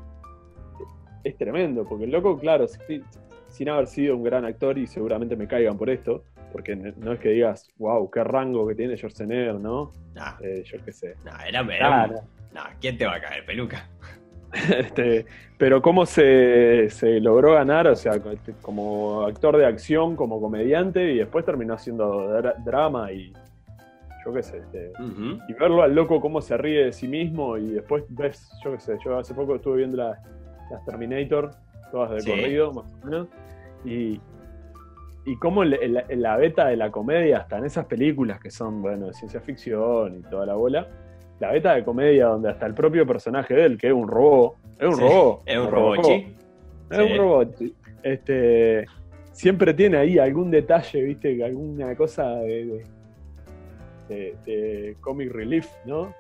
es, 1.24 1.38
tremendo 1.38 1.86
porque 1.86 2.04
el 2.04 2.12
loco, 2.12 2.38
claro, 2.38 2.68
sin, 2.68 3.70
haber 3.70 3.88
sido 3.88 4.18
un 4.18 4.24
gran 4.24 4.46
actor 4.46 4.78
y 4.78 4.86
seguramente 4.88 5.36
me 5.36 5.48
caigan 5.48 5.78
por 5.78 5.90
esto, 5.90 6.26
porque 6.52 6.76
no 6.76 7.14
es 7.14 7.20
que 7.20 7.30
digas, 7.30 7.70
wow, 7.78 8.12
qué 8.12 8.24
rango 8.24 8.68
que 8.68 8.76
tiene 8.76 8.98
Schwarzenegger, 8.98 9.56
¿no? 9.56 9.92
Eh, 10.42 10.64
yo 10.66 10.78
qué 10.84 10.92
sé. 10.92 11.16
No, 11.24 11.32
era, 11.48 11.62
era 11.76 12.08
no, 12.08 12.62
¿quién 12.80 12.98
te 12.98 13.06
va 13.06 13.16
a 13.16 13.22
caer, 13.22 13.46
peluca? 13.46 13.90
Este, 14.78 15.26
pero 15.58 15.82
cómo 15.82 16.06
se, 16.06 16.90
logró 17.22 17.54
ganar, 17.54 17.88
o 17.88 17.96
sea, 17.96 18.14
como 18.62 19.24
actor 19.24 19.58
de 19.58 19.66
acción, 19.66 20.16
como 20.16 20.42
comediante, 20.42 21.14
y 21.14 21.18
después 21.18 21.46
terminó 21.46 21.74
haciendo 21.74 22.42
drama 22.64 23.12
y 23.12 23.34
yo 24.26 24.34
qué 24.34 24.44
sé, 24.44 24.58
este, 24.58 24.92
y 25.48 25.54
verlo 25.54 25.84
al 25.84 25.94
loco 25.94 26.20
cómo 26.20 26.42
se 26.42 26.58
ríe 26.58 26.86
de 26.86 26.92
sí 26.92 27.08
mismo 27.08 27.58
y 27.58 27.74
después 27.74 28.04
ves, 28.10 28.50
yo 28.64 28.72
qué 28.72 28.80
sé, 28.80 28.98
yo 29.06 29.20
hace 29.20 29.36
poco 29.36 29.56
estuve 29.56 29.78
viendo 29.78 29.98
las, 29.98 30.20
Terminator, 30.84 31.52
todas 31.92 32.26
de 32.26 32.32
corrido, 32.32 32.74
más 32.74 32.92
o 32.92 33.06
menos, 33.06 33.28
y, 33.86 34.20
y 35.26 35.38
cómo 35.38 35.64
la 35.64 36.38
beta 36.38 36.68
de 36.68 36.76
la 36.76 36.90
comedia, 36.92 37.38
hasta 37.38 37.60
en 37.60 37.66
esas 37.66 37.86
películas 37.86 38.40
que 38.40 38.50
son, 38.50 38.82
bueno, 38.82 39.08
de 39.08 39.14
ciencia 39.14 39.40
ficción 39.42 40.18
y 40.18 40.22
toda 40.24 40.48
la 40.48 40.56
bola, 40.56 40.88
la 41.40 41.52
beta 41.52 41.76
de 41.76 41.84
comedia 41.84 42.28
donde 42.28 42.50
hasta 42.50 42.66
el 42.66 42.74
propio 42.74 43.06
personaje 43.06 43.54
de 43.54 43.66
él, 43.66 43.78
que 43.78 43.88
es 43.88 43.94
un 43.94 44.08
robot, 44.08 44.56
es 44.80 44.88
un 44.88 45.00
robot. 45.00 45.42
Es 45.46 45.58
un 45.58 45.72
robot, 45.72 46.06
Es 46.92 47.00
un 47.00 47.18
robot. 47.18 47.62
Este, 48.04 48.86
siempre 49.32 49.74
tiene 49.74 49.98
ahí 49.98 50.18
algún 50.18 50.52
detalle, 50.52 51.02
viste, 51.02 51.44
alguna 51.44 51.96
cosa 51.96 52.36
de, 52.36 52.84
de, 54.08 54.98
comic 55.02 55.32
relief, 55.32 55.68
¿no? 55.86 56.14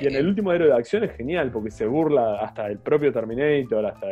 Y 0.00 0.06
en 0.06 0.14
el 0.16 0.26
último 0.26 0.52
héroe 0.52 0.68
de 0.68 0.74
acción 0.74 1.04
es 1.04 1.12
genial, 1.12 1.50
porque 1.50 1.70
se 1.70 1.86
burla 1.86 2.40
hasta 2.40 2.66
el 2.66 2.78
propio 2.78 3.12
Terminator, 3.12 3.84
hasta... 3.86 4.06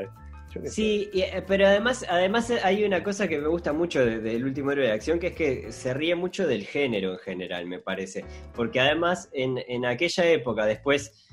Sí, 0.64 1.10
eh, 1.14 1.42
pero 1.46 1.66
además, 1.66 2.04
además 2.08 2.50
hay 2.64 2.84
una 2.84 3.02
cosa 3.02 3.28
que 3.28 3.38
me 3.38 3.48
gusta 3.48 3.72
mucho 3.72 4.04
del 4.04 4.44
último 4.44 4.72
héroe 4.72 4.86
de 4.86 4.92
acción, 4.92 5.18
que 5.18 5.28
es 5.28 5.34
que 5.34 5.72
se 5.72 5.94
ríe 5.94 6.14
mucho 6.14 6.46
del 6.46 6.66
género 6.66 7.12
en 7.12 7.18
general, 7.18 7.66
me 7.66 7.78
parece. 7.78 8.24
Porque 8.54 8.80
además, 8.80 9.28
en, 9.32 9.58
en 9.68 9.86
aquella 9.86 10.24
época, 10.26 10.66
después 10.66 11.28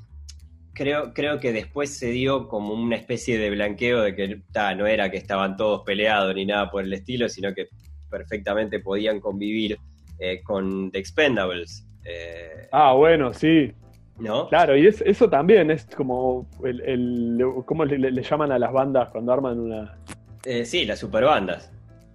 creo, 0.78 1.12
creo 1.14 1.40
que 1.40 1.52
después 1.52 1.98
se 1.98 2.12
dio 2.12 2.48
como 2.48 2.74
una 2.74 2.96
especie 2.96 3.40
de 3.40 3.50
blanqueo 3.50 4.02
de 4.02 4.16
que 4.16 4.42
no 4.76 4.86
era 4.86 5.10
que 5.10 5.18
estaban 5.18 5.58
todos 5.58 5.82
peleados 5.84 6.36
ni 6.36 6.46
nada 6.46 6.70
por 6.70 6.84
el 6.84 6.94
estilo, 6.94 7.28
sino 7.28 7.54
que 7.54 7.68
perfectamente 8.10 8.80
podían 8.80 9.20
convivir 9.20 9.78
eh, 10.20 10.42
con 10.44 10.92
The 10.92 11.00
Expendables. 11.00 11.88
Eh, 12.06 12.68
ah, 12.72 12.94
bueno, 12.94 13.34
sí. 13.34 13.74
¿No? 14.20 14.48
Claro, 14.50 14.76
y 14.76 14.88
eso 14.88 15.30
también 15.30 15.70
es 15.70 15.86
como 15.96 16.48
el, 16.64 17.44
¿cómo 17.66 17.86
le, 17.86 18.24
llaman 18.24 18.52
a 18.52 18.60
las 18.60 18.72
bandas 18.74 19.10
cuando 19.10 19.32
arman 19.32 19.60
una? 19.60 19.98
Eh, 20.44 20.66
sí, 20.66 20.86
las 20.86 21.00
superbandas. 21.00 21.72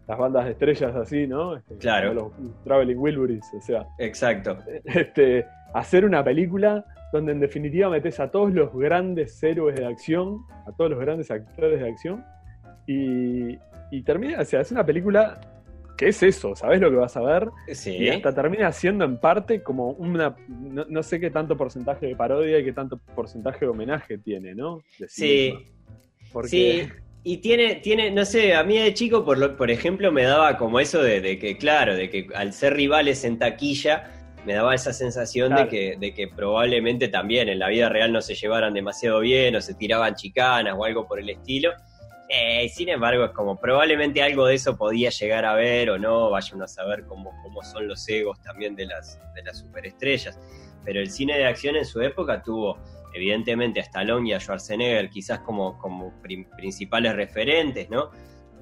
Las 0.08 0.18
bandas 0.18 0.46
de 0.46 0.50
estrellas 0.50 0.96
así, 0.96 1.26
¿no? 1.28 1.56
Este, 1.56 1.76
claro. 1.76 2.12
Los 2.12 2.32
Traveling 2.64 2.98
Wilburys, 2.98 3.44
o 3.56 3.60
sea. 3.60 3.86
Exacto. 3.98 4.58
Este, 4.84 5.46
hacer 5.74 6.04
una 6.04 6.24
película 6.24 6.84
donde 7.12 7.32
en 7.32 7.40
definitiva 7.40 7.90
metes 7.90 8.18
a 8.18 8.30
todos 8.30 8.52
los 8.52 8.72
grandes 8.74 9.40
héroes 9.42 9.76
de 9.76 9.86
acción, 9.86 10.40
a 10.66 10.72
todos 10.72 10.90
los 10.90 11.00
grandes 11.00 11.30
actores 11.30 11.80
de 11.80 11.88
acción, 11.88 12.24
y, 12.86 13.58
termina, 14.02 14.40
o 14.40 14.44
sea, 14.44 14.62
es 14.62 14.72
una 14.72 14.84
película 14.84 15.40
que 15.96 16.08
es 16.08 16.22
eso, 16.22 16.56
¿sabes 16.56 16.80
lo 16.80 16.90
que 16.90 16.96
vas 16.96 17.16
a 17.16 17.22
ver? 17.22 17.48
Sí. 17.72 17.96
Y 17.96 18.08
hasta 18.08 18.34
termina 18.34 18.72
siendo 18.72 19.04
en 19.04 19.18
parte 19.18 19.62
como 19.62 19.90
una, 19.90 20.36
no, 20.48 21.02
sé 21.02 21.20
qué 21.20 21.30
tanto 21.30 21.56
porcentaje 21.56 22.06
de 22.06 22.16
parodia 22.16 22.58
y 22.58 22.64
qué 22.64 22.72
tanto 22.72 22.98
porcentaje 23.14 23.60
de 23.64 23.68
homenaje 23.68 24.18
tiene, 24.18 24.54
¿no? 24.54 24.82
sí. 25.06 25.54
Sí. 26.46 26.88
Y 27.24 27.36
tiene, 27.36 27.76
tiene, 27.76 28.10
no 28.10 28.24
sé, 28.24 28.54
a 28.54 28.64
mí 28.64 28.78
de 28.78 28.94
chico, 28.94 29.24
por, 29.24 29.56
por 29.56 29.70
ejemplo, 29.70 30.10
me 30.10 30.24
daba 30.24 30.56
como 30.56 30.80
eso 30.80 31.00
de, 31.00 31.20
de 31.20 31.38
que, 31.38 31.56
claro, 31.56 31.94
de 31.94 32.10
que 32.10 32.26
al 32.34 32.52
ser 32.52 32.74
rivales 32.74 33.22
en 33.24 33.38
taquilla, 33.38 34.10
me 34.44 34.54
daba 34.54 34.74
esa 34.74 34.92
sensación 34.92 35.54
de, 35.54 35.68
que, 35.68 35.96
de 35.98 36.14
que 36.14 36.28
probablemente 36.28 37.08
también 37.08 37.48
en 37.48 37.58
la 37.58 37.68
vida 37.68 37.88
real 37.88 38.12
no 38.12 38.20
se 38.20 38.34
llevaran 38.34 38.74
demasiado 38.74 39.20
bien 39.20 39.54
o 39.54 39.60
se 39.60 39.74
tiraban 39.74 40.14
chicanas 40.14 40.74
o 40.76 40.84
algo 40.84 41.06
por 41.06 41.20
el 41.20 41.30
estilo. 41.30 41.70
Eh, 42.34 42.66
sin 42.70 42.88
embargo, 42.88 43.26
es 43.26 43.32
como 43.32 43.60
probablemente 43.60 44.22
algo 44.22 44.46
de 44.46 44.54
eso 44.54 44.74
podía 44.74 45.10
llegar 45.10 45.44
a 45.44 45.52
ver 45.52 45.90
o 45.90 45.98
no, 45.98 46.30
vayan 46.30 46.62
a 46.62 46.66
saber 46.66 47.04
cómo, 47.04 47.30
cómo 47.42 47.62
son 47.62 47.86
los 47.86 48.08
egos 48.08 48.40
también 48.40 48.74
de 48.74 48.86
las, 48.86 49.20
de 49.34 49.42
las 49.42 49.58
superestrellas. 49.58 50.40
Pero 50.82 51.00
el 51.00 51.10
cine 51.10 51.36
de 51.36 51.44
acción 51.44 51.76
en 51.76 51.84
su 51.84 52.00
época 52.00 52.42
tuvo 52.42 52.78
evidentemente 53.12 53.80
a 53.80 53.82
Stallone 53.82 54.30
y 54.30 54.32
a 54.32 54.40
Schwarzenegger 54.40 55.10
quizás 55.10 55.40
como, 55.40 55.76
como 55.76 56.14
principales 56.56 57.14
referentes, 57.14 57.90
¿no? 57.90 58.08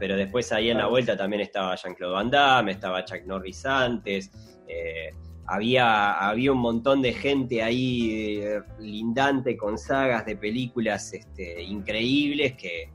Pero 0.00 0.16
después 0.16 0.50
ahí 0.50 0.70
en 0.70 0.78
la 0.78 0.88
vuelta 0.88 1.16
también 1.16 1.42
estaba 1.42 1.76
Jean-Claude 1.76 2.14
Van 2.14 2.28
Damme, 2.28 2.72
estaba 2.72 3.04
Chuck 3.04 3.22
Norris 3.24 3.64
antes, 3.66 4.32
eh, 4.66 5.14
había, 5.46 6.14
había 6.14 6.50
un 6.50 6.58
montón 6.58 7.02
de 7.02 7.12
gente 7.12 7.62
ahí 7.62 8.40
eh, 8.42 8.62
lindante 8.80 9.56
con 9.56 9.78
sagas 9.78 10.26
de 10.26 10.34
películas 10.34 11.12
este, 11.12 11.62
increíbles 11.62 12.54
que, 12.54 12.90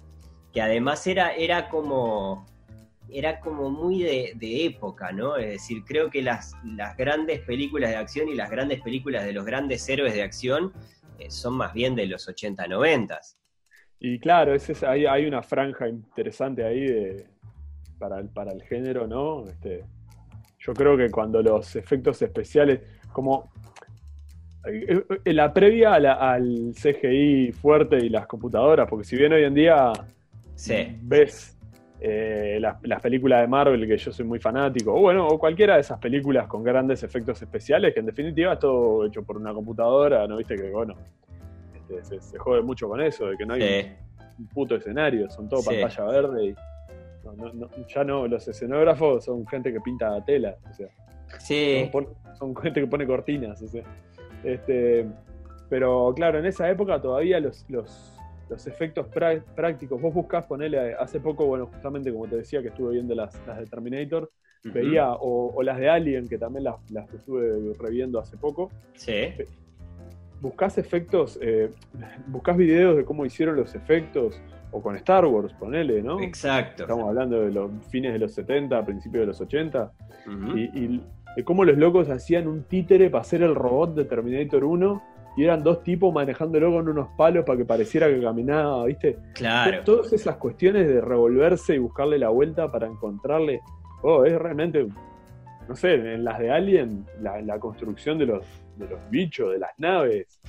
que 0.55 0.61
además 0.61 1.05
era, 1.05 1.35
era 1.35 1.67
como 1.67 2.45
era 3.09 3.41
como 3.41 3.69
muy 3.69 4.03
de, 4.03 4.65
época, 4.65 5.11
¿no? 5.11 5.35
Es 5.35 5.47
decir, 5.47 5.83
creo 5.85 6.09
que 6.09 6.21
las, 6.21 6.53
las 6.63 6.95
grandes 6.95 7.41
películas 7.41 7.89
de 7.89 7.97
acción 7.97 8.29
y 8.29 8.35
las 8.35 8.49
grandes 8.49 8.81
películas 8.81 9.25
de 9.25 9.33
los 9.33 9.45
grandes 9.45 9.87
héroes 9.89 10.13
de 10.13 10.23
acción 10.23 10.71
eh, 11.19 11.29
son 11.29 11.55
más 11.55 11.73
bien 11.73 11.93
de 11.93 12.07
los 12.07 12.27
80, 12.27 12.67
90. 12.67 13.19
Y 13.99 14.17
claro, 14.17 14.53
hay, 14.87 15.05
hay 15.05 15.25
una 15.25 15.43
franja 15.43 15.89
interesante 15.89 16.63
ahí 16.63 16.85
de, 16.85 17.27
para, 17.99 18.19
el, 18.19 18.29
para 18.29 18.53
el 18.53 18.63
género, 18.63 19.07
¿no? 19.07 19.45
Este, 19.47 19.83
yo 20.59 20.73
creo 20.73 20.95
que 20.95 21.11
cuando 21.11 21.43
los 21.43 21.75
efectos 21.75 22.21
especiales, 22.21 22.79
como 23.11 23.51
eh, 24.65 25.03
eh, 25.25 25.33
la 25.33 25.53
previa 25.53 25.95
al 25.95 26.71
CGI 26.73 27.51
fuerte 27.51 27.97
y 27.97 28.07
las 28.07 28.25
computadoras, 28.25 28.87
porque 28.89 29.03
si 29.03 29.17
bien 29.17 29.33
hoy 29.33 29.43
en 29.43 29.53
día 29.53 29.91
ves 31.01 31.55
eh, 31.99 32.59
las, 32.59 33.01
películas 33.01 33.41
de 33.41 33.47
Marvel, 33.47 33.87
que 33.87 33.97
yo 33.97 34.11
soy 34.11 34.25
muy 34.25 34.39
fanático, 34.39 34.93
o 34.93 34.99
bueno, 34.99 35.27
o 35.27 35.39
cualquiera 35.39 35.75
de 35.75 35.81
esas 35.81 35.99
películas 35.99 36.47
con 36.47 36.63
grandes 36.63 37.03
efectos 37.03 37.41
especiales, 37.41 37.93
que 37.93 37.99
en 37.99 38.05
definitiva 38.05 38.53
es 38.53 38.59
todo 38.59 39.05
hecho 39.05 39.23
por 39.23 39.37
una 39.37 39.53
computadora, 39.53 40.27
¿no 40.27 40.37
viste? 40.37 40.55
Que 40.55 40.69
bueno, 40.71 40.95
este, 41.89 42.19
se, 42.21 42.37
jode 42.37 42.61
mucho 42.61 42.89
con 42.89 43.01
eso, 43.01 43.27
de 43.27 43.37
que 43.37 43.45
no 43.45 43.53
hay 43.53 43.97
un, 44.37 44.47
puto 44.47 44.75
escenario, 44.75 45.29
son 45.29 45.47
todo 45.47 45.63
pantalla 45.63 46.03
verde 46.05 46.45
y 46.47 46.55
ya 47.93 48.03
no, 48.03 48.27
los 48.27 48.47
escenógrafos 48.47 49.25
son 49.25 49.47
gente 49.47 49.71
que 49.71 49.79
pinta 49.79 50.23
tela, 50.25 50.55
o 50.69 50.73
sea. 50.73 50.87
Sí. 51.39 51.89
Son, 52.37 52.55
gente 52.57 52.81
que 52.81 52.87
pone 52.87 53.07
cortinas, 53.07 53.61
o 53.61 53.67
sea. 53.67 53.83
Este, 54.43 55.07
pero 55.69 56.13
claro, 56.15 56.39
en 56.39 56.45
esa 56.45 56.69
época 56.69 57.01
todavía 57.01 57.39
los, 57.39 57.65
los, 57.69 58.14
efectos 58.51 59.07
prácticos, 59.07 60.01
vos 60.01 60.13
buscás 60.13 60.45
ponerle, 60.45 60.93
hace 60.93 61.19
poco, 61.19 61.45
bueno, 61.45 61.67
justamente 61.67 62.11
como 62.11 62.27
te 62.27 62.37
decía 62.37 62.61
que 62.61 62.69
estuve 62.69 62.93
viendo 62.93 63.15
las, 63.15 63.33
de 63.45 63.65
Terminator, 63.65 64.31
veía, 64.63 65.13
o, 65.13 65.61
las 65.63 65.77
de 65.77 65.89
Alien, 65.89 66.27
que 66.27 66.37
también 66.37 66.63
las, 66.63 66.75
las 66.91 67.11
estuve 67.13 67.73
reviendo 67.79 68.19
hace 68.19 68.37
poco. 68.37 68.71
Sí. 68.93 69.33
Buscás 70.41 70.77
efectos, 70.77 71.39
eh, 71.41 71.69
buscás 72.27 72.57
videos 72.57 72.97
de 72.97 73.05
cómo 73.05 73.25
hicieron 73.25 73.55
los 73.55 73.73
efectos, 73.75 74.41
o 74.71 74.81
con 74.81 74.95
Star 74.97 75.25
Wars, 75.25 75.53
ponele, 75.53 76.01
¿no? 76.01 76.19
Exacto. 76.21 76.83
Estamos 76.83 77.07
hablando 77.07 77.41
de 77.41 77.51
los 77.51 77.71
fines 77.89 78.11
de 78.11 78.19
los 78.19 78.33
70, 78.33 78.85
principios 78.85 79.21
de 79.21 79.27
los 79.27 79.39
80, 79.39 79.91
y, 80.73 81.01
de 81.35 81.43
cómo 81.43 81.65
los 81.65 81.77
locos 81.77 82.09
hacían 82.09 82.47
un 82.47 82.63
títere 82.63 83.09
para 83.09 83.21
hacer 83.21 83.41
el 83.43 83.55
robot 83.55 83.93
de 83.93 84.05
Terminator 84.05 84.63
1, 84.63 85.03
y 85.37 85.43
eran 85.43 85.63
dos 85.63 85.83
tipos 85.83 86.13
manejándolo 86.13 86.71
con 86.71 86.87
unos 86.87 87.09
palos 87.17 87.43
para 87.45 87.57
que 87.57 87.65
pareciera 87.65 88.07
que 88.07 88.21
caminaba, 88.21 88.85
¿viste? 88.85 89.17
Claro. 89.33 89.83
Todas 89.83 90.13
esas 90.13 90.37
cuestiones 90.37 90.87
de 90.87 91.01
revolverse 91.01 91.75
y 91.75 91.79
buscarle 91.79 92.17
la 92.17 92.29
vuelta 92.29 92.71
para 92.71 92.87
encontrarle, 92.87 93.61
oh, 94.01 94.23
es 94.25 94.37
realmente, 94.39 94.87
no 95.67 95.75
sé, 95.75 95.95
en 95.95 96.23
las 96.23 96.39
de 96.39 96.51
Alien, 96.51 97.05
la, 97.21 97.41
la 97.41 97.59
construcción 97.59 98.17
de 98.17 98.27
los, 98.27 98.45
de 98.77 98.87
los 98.87 98.99
bichos, 99.09 99.51
de 99.51 99.59
las 99.59 99.71
naves. 99.77 100.39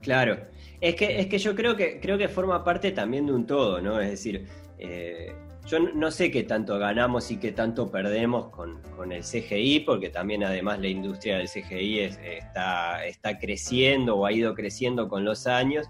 Claro. 0.00 0.36
Es 0.80 0.94
que, 0.94 1.20
es 1.20 1.26
que 1.26 1.38
yo 1.38 1.54
creo 1.54 1.76
que, 1.76 2.00
creo 2.00 2.16
que 2.16 2.28
forma 2.28 2.64
parte 2.64 2.92
también 2.92 3.26
de 3.26 3.32
un 3.32 3.46
todo, 3.46 3.82
¿no? 3.82 4.00
Es 4.00 4.10
decir, 4.10 4.46
eh, 4.78 5.34
yo 5.70 5.78
no 5.78 6.10
sé 6.10 6.32
qué 6.32 6.42
tanto 6.42 6.78
ganamos 6.80 7.30
y 7.30 7.36
qué 7.36 7.52
tanto 7.52 7.92
perdemos 7.92 8.48
con, 8.48 8.80
el 9.12 9.22
CGI, 9.22 9.80
porque 9.80 10.10
también 10.10 10.44
además 10.44 10.80
la 10.80 10.88
industria 10.88 11.38
del 11.38 11.48
CGI 11.48 12.00
está, 12.00 13.06
está 13.06 13.38
creciendo 13.38 14.16
o 14.16 14.26
ha 14.26 14.32
ido 14.32 14.54
creciendo 14.54 15.08
con 15.08 15.24
los 15.24 15.46
años. 15.46 15.86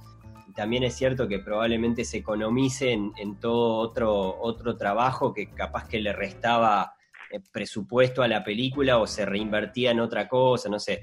Y 0.46 0.52
también 0.52 0.84
es 0.84 0.94
cierto 0.94 1.26
que 1.26 1.38
probablemente 1.38 2.04
se 2.04 2.18
economice 2.18 2.92
en, 2.92 3.40
todo 3.40 3.78
otro, 3.78 4.38
otro 4.40 4.76
trabajo 4.76 5.32
que 5.32 5.50
capaz 5.50 5.88
que 5.88 5.98
le 5.98 6.12
restaba 6.12 6.94
eh, 7.30 7.40
presupuesto 7.50 8.22
a 8.22 8.28
la 8.28 8.44
película 8.44 8.98
o 8.98 9.06
se 9.06 9.24
reinvertía 9.24 9.92
en 9.92 10.00
otra 10.00 10.28
cosa, 10.28 10.68
no 10.68 10.78
sé. 10.78 11.02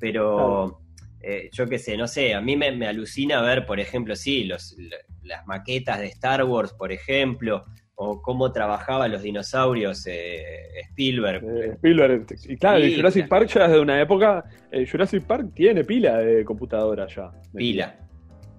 Pero... 0.00 0.80
Eh, 1.22 1.48
yo 1.50 1.66
qué 1.66 1.78
sé, 1.78 1.96
no 1.96 2.06
sé, 2.06 2.34
a 2.34 2.40
mí 2.40 2.56
me, 2.56 2.86
alucina 2.86 3.40
ver, 3.40 3.66
por 3.66 3.80
ejemplo, 3.80 4.14
sí, 4.14 4.44
los, 4.44 4.76
las 5.24 5.44
maquetas 5.44 5.98
de 5.98 6.06
Star 6.06 6.44
Wars, 6.44 6.72
por 6.74 6.92
ejemplo, 6.92 7.64
o 7.96 8.20
cómo 8.20 8.52
trabajaban 8.52 9.10
los 9.10 9.22
dinosaurios 9.22 10.06
eh, 10.06 10.80
Spielberg. 10.90 11.42
Eh, 11.44 11.70
Spielberg, 11.72 12.26
y 12.44 12.56
claro, 12.56 12.84
Jurassic 12.94 13.26
Park 13.28 13.48
ya 13.48 13.66
desde 13.66 13.80
una 13.80 14.00
época, 14.00 14.44
Jurassic 14.90 15.24
Park 15.24 15.48
tiene 15.54 15.82
pila 15.82 16.18
de 16.18 16.44
computadora 16.44 17.06
ya. 17.06 17.30
Pila. 17.54 17.96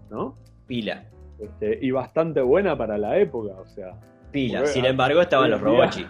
¿No? 0.09 0.37
Pila. 0.65 1.03
Este, 1.39 1.77
y 1.81 1.91
bastante 1.91 2.41
buena 2.41 2.75
para 2.77 2.97
la 2.97 3.17
época, 3.17 3.53
o 3.59 3.67
sea. 3.67 3.93
Pila, 4.31 4.65
sin 4.65 4.85
embargo 4.85 5.21
estaban 5.21 5.51
los 5.51 5.61
robots. 5.61 6.03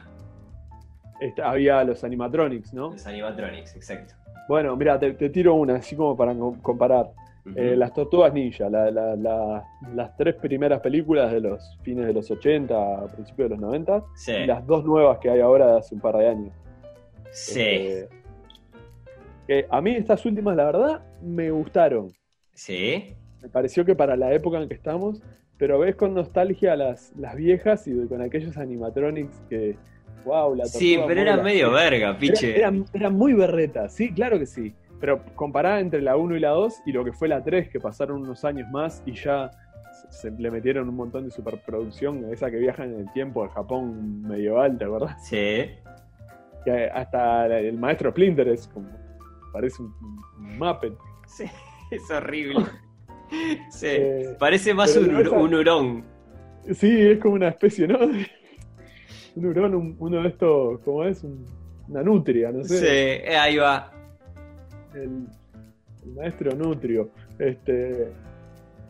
Había 1.44 1.84
los 1.84 2.04
animatronics, 2.04 2.74
¿no? 2.74 2.92
Los 2.92 3.06
animatronics, 3.06 3.76
exacto. 3.76 4.14
Bueno, 4.48 4.76
mira, 4.78 4.98
te, 4.98 5.12
tiro 5.30 5.56
una, 5.56 5.76
así 5.76 5.96
como 5.96 6.16
para 6.16 6.34
comparar. 6.62 7.08
Eh, 7.56 7.76
las 7.76 7.94
Tortugas 7.94 8.34
Ninja, 8.34 8.70
las 8.70 10.18
tres 10.18 10.36
primeras 10.36 10.80
películas 10.82 11.32
de 11.32 11.42
los 11.42 11.78
fines 11.82 12.06
de 12.06 12.14
los 12.14 12.30
80, 12.30 13.08
principios 13.14 13.50
de 13.50 13.56
los 13.56 13.60
90, 13.60 14.04
y 14.28 14.46
las 14.46 14.66
dos 14.66 14.86
nuevas 14.86 15.20
que 15.20 15.30
hay 15.30 15.40
ahora 15.40 15.74
de 15.74 15.78
hace 15.80 15.96
un 15.96 16.02
par 16.02 16.18
de 16.18 16.28
años. 16.28 16.54
Sí. 17.32 17.60
Este, 17.60 18.10
a 19.70 19.82
mí 19.82 19.96
estas 19.96 20.26
últimas, 20.26 20.56
la 20.56 20.66
verdad, 20.66 21.06
me 21.22 21.52
gustaron. 21.52 22.12
Sí. 22.54 23.16
Me 23.42 23.50
pareció 23.50 23.86
que 23.86 23.96
para 23.96 24.16
la 24.16 24.34
época 24.34 24.60
en 24.60 24.68
que 24.68 24.76
estamos, 24.76 25.22
pero 25.58 25.80
ves 25.80 25.96
con 25.96 26.14
nostalgia 26.14 26.76
las, 26.76 27.14
las 27.18 27.36
viejas 27.36 27.88
y 27.88 28.08
con 28.08 28.22
aquellos 28.22 28.58
animatronics 28.58 29.40
que, 29.50 29.78
sí, 30.66 31.00
pero 31.08 31.22
era 31.22 31.38
medio 31.38 31.72
verga, 31.72 32.18
piche. 32.18 32.58
Era, 32.58 33.10
muy 33.10 33.34
berreta, 33.34 33.90
sí, 33.90 34.12
claro 34.14 34.40
que 34.40 34.46
sí. 34.46 34.74
Pero 35.00 35.24
comparada 35.36 35.80
entre 35.80 36.02
la 36.02 36.18
1 36.18 36.36
y 36.36 36.40
la 36.40 36.50
2 36.50 36.82
y 36.86 36.92
lo 36.92 37.04
que 37.04 37.14
fue 37.14 37.28
la 37.28 37.44
3, 37.44 37.70
que 37.70 37.80
pasaron 37.80 38.22
unos 38.22 38.44
años 38.46 38.70
más 38.72 39.04
y 39.06 39.14
ya 39.14 39.52
se, 40.10 40.32
le 40.32 40.52
metieron 40.52 40.90
un 40.90 40.96
montón 40.96 41.26
de 41.26 41.32
superproducción, 41.32 42.32
esa 42.32 42.50
que 42.50 42.58
viaja 42.58 42.84
en 42.84 42.96
el 42.96 43.12
tiempo 43.14 43.44
al 43.44 43.50
Japón 43.50 44.22
medieval, 44.24 44.78
¿te 44.78 44.86
acuerdas? 44.86 45.28
Sí. 45.28 45.70
Que 46.66 46.90
hasta 46.94 47.46
el 47.60 47.78
maestro 47.78 48.12
Splinter 48.12 48.48
es 48.50 48.68
como, 48.68 48.90
parece 49.54 49.82
un, 49.82 49.94
un 50.40 50.58
Muppet. 50.58 50.94
Sí, 51.26 51.46
es 51.92 52.10
horrible. 52.12 52.66
Sí, 53.72 53.88
eh, 53.90 54.38
parece 54.40 54.74
más 54.74 54.96
un, 54.96 55.14
un, 55.14 55.54
hurón. 55.54 56.06
Sí, 56.72 57.10
es 57.10 57.20
como 57.20 57.34
una 57.34 57.50
especie, 57.50 57.86
¿no? 57.86 58.00
un 59.36 59.46
hurón, 59.46 59.98
uno 60.00 60.22
de 60.22 60.30
estos, 60.30 60.80
¿cómo 60.80 61.04
es? 61.04 61.26
una 61.90 62.04
nutria, 62.04 62.52
no 62.52 62.64
sé. 62.64 62.78
Sí, 62.80 63.34
ahí 63.34 63.58
va. 63.58 63.92
El, 64.94 65.28
maestro 66.16 66.56
nutrio. 66.56 67.10
Este, 67.38 68.14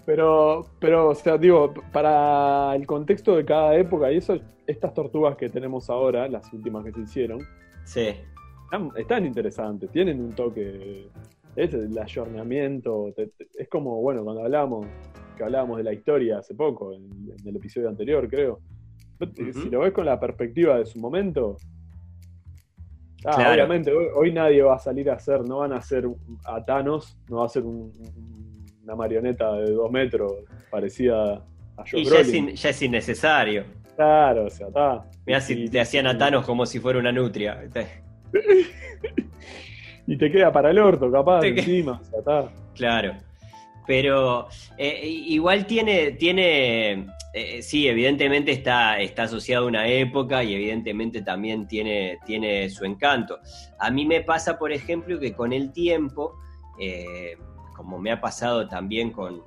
pero, 0.05 0.65
pero, 0.79 1.09
o 1.09 1.15
sea, 1.15 1.37
digo, 1.37 1.73
para 1.91 2.75
el 2.75 2.85
contexto 2.85 3.35
de 3.35 3.43
cada 3.43 3.75
época 3.75 4.11
y 4.11 4.17
eso, 4.17 4.39
estas 4.67 4.93
tortugas 4.93 5.35
que 5.35 5.49
tenemos 5.49 5.89
ahora, 5.89 6.27
las 6.27 6.51
últimas 6.53 6.85
que 6.85 6.93
se 6.93 7.01
hicieron, 7.01 7.39
sí. 7.83 8.09
están, 8.95 9.25
interesantes, 9.25 9.89
tienen 9.91 10.21
un 10.21 10.33
toque, 10.33 11.09
es 11.55 11.73
el 11.73 11.97
ayornamiento, 11.97 13.13
es 13.17 13.67
como, 13.67 13.99
bueno, 14.01 14.23
cuando 14.23 14.43
hablamos, 14.43 14.85
que 15.35 15.43
hablábamos 15.43 15.77
de 15.77 15.83
la 15.83 15.93
historia 15.93 16.39
hace 16.39 16.53
poco, 16.53 16.93
en, 16.93 17.03
en 17.39 17.47
el 17.47 17.55
episodio 17.55 17.89
anterior, 17.89 18.29
creo. 18.29 18.61
Si 19.35 19.69
lo 19.69 19.79
ves 19.79 19.93
con 19.93 20.05
la 20.05 20.19
perspectiva 20.19 20.77
de 20.77 20.85
su 20.85 20.99
momento, 20.99 21.57
ah, 23.25 23.51
obviamente 23.51 23.91
hoy, 23.91 24.31
nadie 24.31 24.61
va 24.61 24.75
a 24.75 24.79
salir 24.79 25.09
a 25.09 25.13
hacer, 25.13 25.41
no 25.41 25.59
van 25.59 25.73
a 25.73 25.77
hacer 25.77 26.05
a 26.45 26.63
Thanos, 26.63 27.17
no 27.29 27.37
va 27.37 27.45
a 27.45 27.49
ser 27.49 27.63
una 27.63 28.95
marioneta 28.95 29.53
de 29.53 29.71
dos 29.71 29.91
metros 29.91 30.33
parecida 30.69 31.43
a 31.77 31.83
Joe 31.89 32.01
Y 32.01 32.05
ya 32.05 32.19
es, 32.19 32.61
ya 32.61 32.69
es, 32.69 32.81
innecesario. 32.81 33.65
Claro, 33.95 34.45
o 34.45 34.49
sea, 34.49 34.67
está. 34.67 35.05
Mirá 35.25 35.41
si 35.41 35.69
te 35.69 35.79
hacían 35.79 36.07
a 36.07 36.17
Thanos 36.17 36.45
como 36.45 36.65
si 36.65 36.79
fuera 36.79 36.99
una 36.99 37.11
nutria. 37.11 37.63
y 40.07 40.17
te 40.17 40.31
queda 40.31 40.51
para 40.51 40.71
el 40.71 40.79
orto, 40.79 41.11
capaz, 41.11 41.43
encima, 41.43 41.99
o 42.01 42.03
sea, 42.03 42.19
está. 42.19 42.49
Claro. 42.75 43.13
Pero 43.87 44.49
eh, 44.77 45.01
igual 45.05 45.65
tiene, 45.65 46.11
tiene 46.11 47.07
eh, 47.33 47.61
sí, 47.61 47.87
evidentemente 47.87 48.51
está, 48.51 48.99
está 48.99 49.23
asociado 49.23 49.65
a 49.65 49.67
una 49.67 49.87
época 49.87 50.43
y 50.43 50.55
evidentemente 50.55 51.21
también 51.21 51.67
tiene, 51.67 52.19
tiene 52.25 52.69
su 52.69 52.85
encanto. 52.85 53.39
A 53.79 53.91
mí 53.91 54.05
me 54.05 54.21
pasa, 54.21 54.57
por 54.57 54.71
ejemplo, 54.71 55.19
que 55.19 55.33
con 55.33 55.53
el 55.53 55.71
tiempo, 55.71 56.35
eh, 56.79 57.37
como 57.75 57.99
me 57.99 58.11
ha 58.11 58.21
pasado 58.21 58.67
también 58.67 59.11
con, 59.11 59.43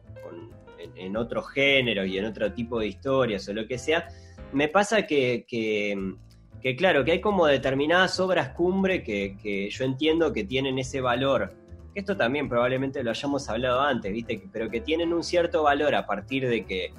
en, 0.97 1.17
otros 1.17 1.51
géneros 1.51 2.07
y 2.07 2.19
en 2.19 2.27
otro 2.27 2.53
tipo 2.53 2.79
de 2.79 2.87
historias 2.87 3.49
o 3.49 3.53
lo 3.53 3.67
que 3.67 3.79
sea, 3.79 4.09
me 4.53 4.69
pasa 4.69 5.07
que, 5.07 5.45
que, 5.49 6.77
claro, 6.77 7.05
que 7.05 7.13
hay 7.13 7.21
como 7.21 7.47
determinadas 7.47 8.21
obras 8.21 8.51
cumbre 8.51 9.03
que, 9.03 9.37
que 9.43 9.71
yo 9.71 9.85
entiendo 9.85 10.33
que 10.33 10.45
tienen 10.45 10.79
ese 10.79 11.01
valor 11.01 11.55
esto 11.95 12.17
también 12.17 12.49
probablemente 12.49 13.03
lo 13.03 13.11
hayamos 13.11 13.49
hablado 13.49 13.81
antes, 13.81 14.13
¿viste? 14.13 14.41
Pero 14.53 14.71
que 14.71 14.81
tienen 14.81 15.13
un 15.13 15.25
cierto 15.25 15.65
valor 15.65 15.95
a 15.95 16.07
partir 16.07 16.49
de 16.49 16.65
que 16.65 16.93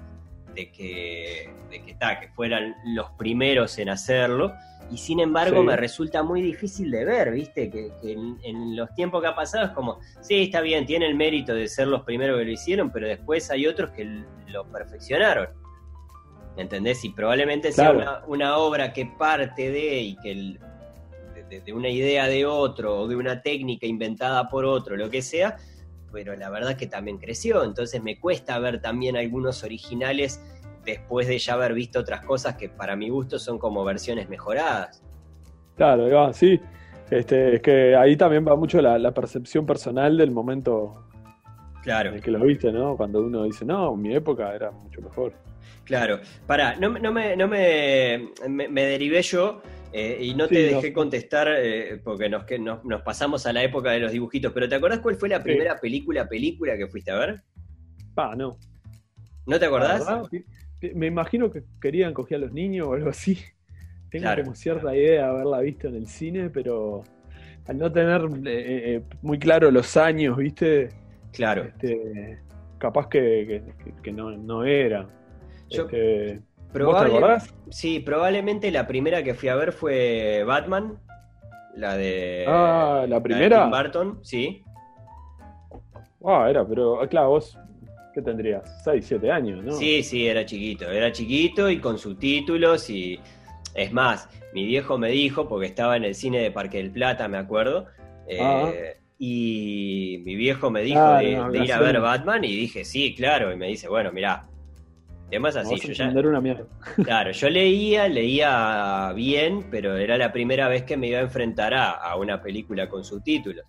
de 0.54 0.72
que, 0.72 1.50
de 1.70 1.82
que, 1.84 1.96
que 1.98 2.28
fueran 2.36 2.76
los 2.86 3.10
primeros 3.12 3.78
en 3.80 3.90
hacerlo. 3.90 4.54
Y 4.92 4.98
sin 4.98 5.22
embargo 5.22 5.64
me 5.64 5.78
resulta 5.78 6.22
muy 6.22 6.42
difícil 6.42 6.92
de 6.92 7.06
ver, 7.06 7.32
¿viste? 7.32 7.70
Que, 7.70 7.92
en, 8.04 8.76
los 8.76 8.94
tiempos 8.94 9.22
que 9.22 9.28
ha 9.28 9.36
pasado 9.36 9.66
es 9.66 9.72
como, 9.72 10.00
sí, 10.20 10.44
está 10.44 10.60
bien, 10.60 10.86
tiene 10.86 11.08
el 11.08 11.16
mérito 11.16 11.54
de 11.54 11.68
ser 11.70 11.88
los 11.88 12.02
primeros 12.02 12.38
que 12.38 12.46
lo 12.46 12.52
hicieron, 12.52 12.92
pero 12.92 13.08
después 13.08 13.50
hay 13.52 13.68
otros 13.68 13.92
que 13.92 14.24
lo 14.48 14.66
perfeccionaron. 14.66 15.48
¿Entendés? 16.58 17.06
Y 17.06 17.10
probablemente 17.12 17.72
sea 17.72 18.22
una, 18.28 18.58
obra 18.58 18.92
que 18.92 19.06
parte 19.06 19.72
de 19.72 20.02
y 20.02 20.16
que 20.18 20.60
de, 21.60 21.74
una 21.74 21.88
idea 21.88 22.28
de 22.28 22.46
otro 22.46 23.00
o 23.00 23.08
de 23.08 23.16
una 23.16 23.42
técnica 23.42 23.86
inventada 23.86 24.50
por 24.50 24.66
otro, 24.66 24.98
lo 24.98 25.10
que 25.10 25.22
sea, 25.22 25.58
pero 26.12 26.36
la 26.36 26.50
verdad 26.50 26.76
que 26.76 26.88
también 26.88 27.18
creció, 27.18 27.64
entonces 27.64 28.02
me 28.02 28.20
cuesta 28.20 28.60
ver 28.60 28.82
también 28.82 29.18
algunos 29.18 29.64
originales 29.64 30.42
después 30.86 31.28
de 31.28 31.38
ya 31.38 31.54
haber 31.54 31.74
visto 31.74 32.00
otras 32.00 32.22
cosas 32.26 32.56
que 32.56 32.70
para 32.70 32.96
mi 32.96 33.10
gusto 33.10 33.40
son 33.40 33.60
como 33.60 33.84
versiones 33.84 34.30
mejoradas. 34.30 35.04
Claro, 35.76 36.34
sí. 36.34 36.60
Este, 37.10 37.56
es 37.56 37.62
que 37.62 37.96
ahí 37.96 38.16
también 38.16 38.48
va 38.48 38.56
mucho 38.56 38.82
la, 38.82 39.12
percepción 39.12 39.66
personal 39.66 40.18
del 40.18 40.32
momento 40.32 41.06
claro. 41.84 42.10
en 42.10 42.16
el 42.16 42.22
que 42.22 42.32
lo 42.32 42.40
viste, 42.40 42.72
¿no? 42.72 42.96
Cuando 42.96 43.22
uno 43.22 43.44
dice, 43.44 43.66
no, 43.66 43.96
mi 43.96 44.16
época 44.16 44.56
era 44.56 44.72
mucho 44.72 45.02
mejor. 45.02 45.34
Claro. 45.84 46.20
Pará, 46.48 46.76
no, 46.76 46.90
no, 46.90 47.12
me, 47.12 47.36
no 47.36 47.48
me, 47.48 48.30
me 48.48 48.86
derivé 48.86 49.22
yo, 49.22 49.62
eh, 49.94 50.20
y 50.22 50.36
no 50.36 50.48
te 50.48 50.64
dejé 50.64 50.94
contestar 50.94 51.48
eh, 51.58 52.00
porque 52.04 52.30
nos, 52.30 52.46
que 52.46 52.58
nos, 52.58 52.80
pasamos 53.04 53.46
a 53.46 53.54
la 53.54 53.64
época 53.64 53.92
de 53.92 54.00
los 54.00 54.12
dibujitos, 54.12 54.54
pero 54.54 54.70
¿te 54.70 54.76
acordás 54.76 55.00
cuál 55.00 55.16
fue 55.16 55.30
la 55.30 55.44
primera 55.44 55.78
película, 55.78 56.28
película 56.28 56.78
que 56.78 56.88
fuiste 56.88 57.12
a 57.12 57.20
ver? 57.20 57.42
Ah, 58.16 58.34
no. 58.38 58.58
¿No 59.46 59.60
te 59.60 59.66
acordás? 59.66 60.06
Me 60.94 61.08
imagino 61.08 61.52
que 61.52 61.64
querían 61.82 62.14
coger 62.14 62.38
a 62.38 62.42
los 62.42 62.54
niños 62.54 62.88
o 62.88 62.94
algo 62.94 63.10
así. 63.10 63.38
Tengo 64.10 64.28
como 64.44 64.56
cierta 64.56 64.96
idea 64.96 65.12
de 65.12 65.30
haberla 65.30 65.60
visto 65.62 65.88
en 65.88 65.96
el 65.96 66.08
cine, 66.08 66.50
pero 66.50 67.04
al 67.66 67.78
no 67.78 67.92
tener 67.92 68.22
eh, 68.46 69.02
muy 69.22 69.40
claro 69.40 69.72
los 69.72 69.96
años, 69.96 70.38
¿viste? 70.38 70.90
Claro. 71.32 71.64
Este, 71.64 72.40
capaz 72.78 73.08
que, 73.08 73.62
no, 74.12 74.32
no, 74.32 74.66
era. 74.66 75.08
Yo, 75.70 75.84
este, 75.84 76.42
Probable, 76.72 77.38
Sí, 77.70 78.00
probablemente 78.00 78.72
la 78.72 78.88
primera 78.88 79.24
que 79.24 79.34
fui 79.34 79.50
a 79.50 79.56
ver 79.56 79.72
fue 79.72 80.44
Batman. 80.46 81.00
La 81.76 81.96
de. 81.96 82.46
Ah, 82.48 83.06
la 83.08 83.22
primera. 83.22 83.64
Tim 83.64 83.72
Burton, 83.72 84.20
sí. 84.24 84.64
Ah, 86.26 86.48
era, 86.50 86.66
pero 86.66 87.02
ah, 87.02 87.08
claro, 87.08 87.30
vos. 87.30 87.58
¿Qué 88.14 88.22
tendrías? 88.22 88.84
6, 88.84 89.06
7 89.08 89.32
años, 89.32 89.64
¿no? 89.64 89.72
Sí, 89.72 90.04
sí, 90.04 90.28
era 90.28 90.46
chiquito. 90.46 90.90
Era 90.90 91.12
chiquito 91.12 91.70
y 91.70 91.80
con 91.80 91.98
subtítulos 91.98 92.90
y. 92.90 93.20
Es 93.74 93.94
más, 93.94 94.30
mi 94.54 94.66
viejo 94.66 94.98
me 94.98 95.10
dijo, 95.10 95.48
porque 95.48 95.68
estaba 95.68 95.96
en 95.96 96.04
el 96.04 96.14
cine 96.14 96.40
de 96.40 96.52
Parque 96.52 96.78
del 96.78 96.92
Plata, 96.92 97.30
me 97.30 97.38
acuerdo. 97.38 97.88
Eh, 98.28 98.40
ah. 98.42 98.70
Y 99.18 100.22
mi 100.26 100.36
viejo 100.36 100.70
me 100.70 100.82
dijo 100.82 101.00
ah, 101.00 101.20
de, 101.20 101.42
de 101.52 101.64
ir 101.64 101.72
a 101.72 101.80
ver 101.80 102.02
Batman 102.02 102.44
y 102.44 102.54
dije, 102.54 102.84
sí, 102.84 103.16
claro. 103.16 103.54
Y 103.54 103.56
me 103.56 103.68
dice, 103.68 103.88
bueno, 103.88 104.12
mirá, 104.12 104.48
Temas 105.32 105.56
así, 105.56 105.78
yo 105.80 105.94
ya. 105.94 106.10
Una 106.10 106.42
mierda. 106.42 106.66
Claro, 107.04 107.32
yo 107.32 107.50
leía, 107.50 108.10
leía 108.10 109.14
bien, 109.16 109.66
pero 109.72 109.96
era 109.96 110.18
la 110.18 110.34
primera 110.34 110.68
vez 110.68 110.84
que 110.84 110.98
me 110.98 111.08
iba 111.08 111.20
a 111.20 111.22
enfrentar 111.22 111.74
a, 111.74 112.16
una 112.18 112.42
película 112.42 112.90
con 112.90 113.06
subtítulos. 113.06 113.66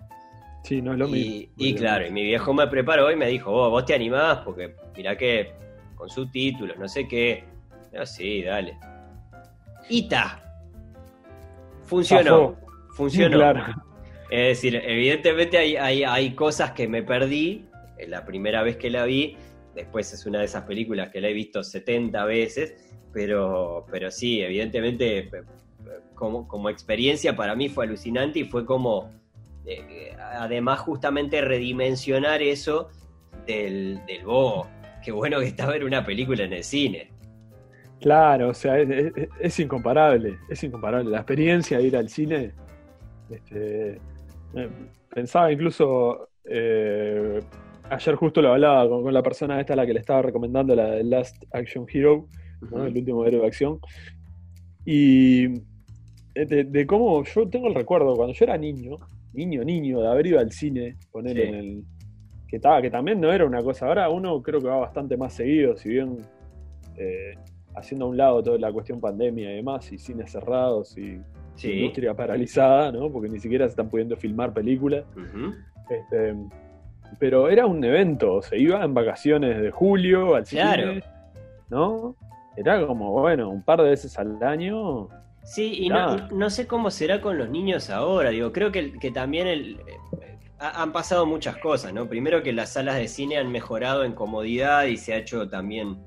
Sí, 0.65 0.83
no 0.83 0.93
es 0.93 0.99
lo 0.99 1.07
mismo. 1.07 1.53
Y 1.57 1.75
claro, 1.75 2.05
y 2.05 2.11
mi 2.11 2.25
viejo 2.25 2.53
me 2.53 2.67
preparó 2.67 3.13
y 3.13 3.17
me 3.17 3.29
dijo, 3.29 3.53
vos, 3.53 3.71
vos 3.71 3.85
te 3.85 3.95
animás, 3.95 4.39
porque 4.39 4.75
mirá 4.97 5.17
que 5.17 5.53
con 5.95 6.09
subtítulos, 6.09 6.77
no 6.79 6.89
sé 6.89 7.07
qué. 7.07 7.45
No, 7.93 8.05
sí, 8.05 8.43
dale. 8.43 8.77
Ita. 9.89 10.43
Funcionó. 11.85 12.57
Funcionó. 12.91 13.55
Es 14.31 14.49
decir, 14.49 14.83
evidentemente 14.85 15.59
hay, 15.59 15.77
hay, 15.77 16.03
hay 16.03 16.35
cosas 16.35 16.73
que 16.73 16.89
me 16.89 17.05
perdí 17.05 17.67
la 18.09 18.25
primera 18.25 18.63
vez 18.63 18.77
que 18.77 18.91
la 18.91 19.05
vi 19.05 19.37
Después 19.75 20.13
es 20.13 20.27
una 20.27 20.41
de 20.41 20.47
esas 20.47 20.65
películas 20.65 21.11
que 21.11 21.21
la 21.21 21.29
he 21.29 21.33
visto 21.33 21.63
70 21.63 22.25
veces, 22.25 22.75
pero, 23.13 23.87
pero 23.91 24.11
sí, 24.11 24.43
evidentemente 24.43 25.31
como, 26.15 26.47
como 26.47 26.69
experiencia 26.69 27.35
para 27.35 27.55
mí 27.55 27.69
fue 27.69 27.85
alucinante 27.85 28.41
y 28.41 28.45
fue 28.45 28.65
como, 28.65 29.11
eh, 29.67 30.15
además 30.19 30.81
justamente 30.81 31.41
redimensionar 31.41 32.43
eso 32.43 32.91
del, 33.47 34.01
del 34.07 34.23
oh, 34.27 34.67
qué 35.03 35.13
bueno 35.13 35.41
que 35.41 35.47
está 35.47 35.67
ver 35.67 35.85
una 35.85 36.05
película 36.05 36.45
en 36.45 36.53
el 36.53 36.65
cine. 36.65 37.11
Claro, 38.01 38.49
o 38.49 38.55
sea, 38.55 38.79
es, 38.79 39.61
incomparable, 39.61 40.39
es 40.49 40.63
incomparable. 40.65 41.11
La 41.11 41.19
experiencia 41.19 41.79
de 41.79 41.85
ir 41.85 41.97
al 41.97 42.09
cine, 42.09 42.53
este, 43.31 44.01
eh, 44.55 44.71
pensaba 45.09 45.53
incluso 45.53 46.29
eh, 46.45 47.41
ayer 47.93 48.15
justo 48.15 48.41
lo 48.41 48.53
hablaba 48.53 48.89
con, 48.89 49.13
la 49.13 49.23
persona 49.23 49.61
esta 49.61 49.75
a 49.75 49.77
la 49.77 49.87
que 49.87 49.93
le 49.93 50.01
estaba 50.01 50.23
recomendando 50.23 50.75
la 50.75 50.91
de 50.93 51.05
Last 51.05 51.45
Action 51.53 51.87
Hero, 51.93 52.27
el 52.73 52.97
último 52.97 53.25
héroe 53.27 53.41
de 53.41 53.47
acción. 53.47 53.79
Y 54.85 55.45
eh, 56.35 56.65
de, 56.67 56.87
cómo 56.87 57.23
yo 57.25 57.49
tengo 57.49 57.69
el 57.69 57.75
recuerdo 57.75 58.17
cuando 58.17 58.35
yo 58.35 58.45
era 58.45 58.57
niño, 58.57 58.97
niño, 59.33 59.63
niño, 59.65 60.01
de 60.01 60.09
haber 60.09 60.27
ido 60.27 60.41
al 60.41 60.53
cine, 60.53 60.97
poner 61.11 61.39
en 61.39 61.55
el. 61.55 61.85
Que, 62.49 62.57
estaba, 62.57 62.83
que 62.83 62.91
también 62.91 63.21
no 63.21 63.33
era 63.33 63.47
una 63.47 63.63
cosa. 63.63 63.87
Ahora 63.87 64.09
uno 64.11 64.43
creo 64.43 64.61
que 64.61 64.69
va 64.69 64.77
bastante 64.77 65.17
más 65.17 65.33
seguido, 65.35 65.77
si 65.77 65.89
bien 65.89 66.19
eh, 66.97 67.35
haciendo 67.75 68.07
a 68.07 68.09
un 68.09 68.17
lado 68.17 68.43
toda 68.43 68.59
la 68.59 68.73
cuestión 68.73 69.01
pandemia 69.01 69.53
y 69.53 69.57
demás, 69.57 69.91
y 69.93 69.99
cines 69.99 70.33
cerrados 70.33 70.97
y 70.99 71.21
industria 71.63 72.15
paralizada, 72.15 72.93
¿no? 72.93 73.11
Porque 73.11 73.29
ni 73.29 73.39
siquiera 73.39 73.67
se 73.67 73.71
están 73.71 73.89
pudiendo 73.89 74.17
filmar 74.17 74.53
películas. 74.53 75.05
Este, 75.89 76.35
pero 77.19 77.49
era 77.49 77.67
un 77.67 77.85
evento, 77.85 78.43
se 78.43 78.59
iba 78.59 78.85
en 78.85 78.95
vacaciones 78.95 79.61
de 79.61 79.71
julio 79.71 80.35
al 80.35 80.47
cine, 80.47 81.03
¿no? 81.69 82.17
Era 82.57 82.87
como, 82.87 83.13
bueno, 83.13 83.49
un 83.49 83.63
par 83.63 83.83
de 83.83 83.91
veces 83.91 84.19
al 84.19 84.43
año. 84.43 85.09
Sí, 85.45 85.85
y 85.85 85.89
no, 85.89 86.51
sé 86.51 86.67
cómo 86.67 86.91
será 86.91 87.21
con 87.21 87.39
los 87.39 87.49
niños 87.49 87.91
ahora, 87.91 88.31
digo, 88.31 88.53
creo 88.53 88.71
que, 88.71 88.93
que 88.99 89.11
también 89.11 89.47
el, 89.47 89.81
han 90.63 90.93
pasado 90.93 91.27
muchas 91.27 91.57
cosas, 91.57 91.93
¿no? 91.93 92.09
Primero 92.09 92.43
que 92.43 92.53
las 92.53 92.73
salas 92.73 92.97
de 92.97 93.09
cine 93.09 93.37
han 93.37 93.51
mejorado 93.51 94.05
en 94.05 94.13
comodidad 94.13 94.85
y 94.85 94.97
se 94.97 95.15
ha 95.15 95.17
hecho 95.17 95.49
también... 95.49 95.99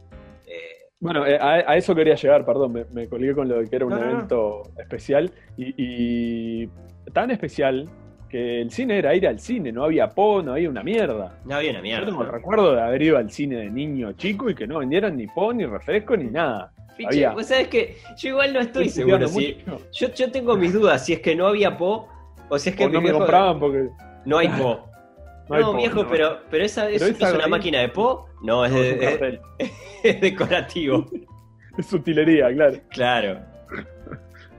Eh, 0.45 0.89
bueno, 0.99 1.25
eh, 1.25 1.37
a, 1.39 1.75
eso 1.75 1.93
quería 1.93 2.15
llegar, 2.15 2.45
perdón, 2.45 2.71
me, 2.71 2.85
me, 2.85 3.07
colgué 3.07 3.35
con 3.35 3.49
lo 3.49 3.59
de 3.59 3.69
que 3.69 3.75
era 3.75 3.85
un 3.85 3.93
evento 3.93 4.63
especial 4.77 5.31
y, 5.57 6.67
tan 7.13 7.31
especial 7.31 7.89
que 8.29 8.61
el 8.61 8.71
cine 8.71 8.97
era 8.97 9.15
ir 9.15 9.27
al 9.27 9.39
cine, 9.39 9.71
no 9.71 9.83
había 9.83 10.09
po, 10.09 10.41
no 10.41 10.53
había 10.53 10.69
una 10.69 10.83
mierda. 10.83 11.39
No 11.45 11.55
había 11.55 11.71
una 11.71 11.81
mierda. 11.81 12.01
Yo 12.01 12.11
tengo 12.11 12.23
el 12.23 12.31
recuerdo 12.31 12.75
de 12.75 12.81
haber 12.81 13.01
ido 13.01 13.17
al 13.17 13.31
cine 13.31 13.57
de 13.57 13.69
niño 13.69 14.13
chico 14.13 14.49
y 14.49 14.55
que 14.55 14.67
no 14.67 14.79
vendieran 14.79 15.17
ni 15.17 15.27
po, 15.27 15.53
ni 15.53 15.65
refresco, 15.65 16.17
ni 16.17 16.25
nada. 16.25 16.71
Piche, 16.97 17.27
vos 17.29 17.45
sabés 17.45 17.67
que 17.67 17.97
yo 18.17 18.29
igual 18.29 18.53
no 18.53 18.59
estoy 18.61 18.89
seguro. 18.89 19.27
Si, 19.27 19.57
yo, 19.91 20.13
yo 20.13 20.31
tengo 20.31 20.55
mis 20.55 20.73
dudas 20.73 21.05
si 21.05 21.13
es 21.13 21.19
que 21.19 21.35
no 21.35 21.47
había 21.47 21.77
po 21.77 22.07
o 22.49 22.57
si 22.57 22.69
es 22.69 22.75
que... 22.75 22.87
no 22.87 23.01
me 23.01 23.11
compraban 23.11 23.59
porque... 23.59 23.89
No 24.25 24.37
hay 24.37 24.47
po. 24.49 24.89
No, 25.47 25.75
viejo, 25.75 26.07
pero, 26.09 26.39
pero 26.49 26.63
esa, 26.63 26.89
es, 26.89 27.03
una 27.21 27.45
máquina 27.45 27.79
de 27.79 27.89
po. 27.89 28.25
No, 28.41 28.65
es, 28.65 28.73
de, 28.73 29.39
es, 30.03 30.19
decorativo. 30.19 31.05
es 31.77 31.85
sutilería, 31.85 32.51
claro. 32.51 32.79
Claro. 32.89 33.54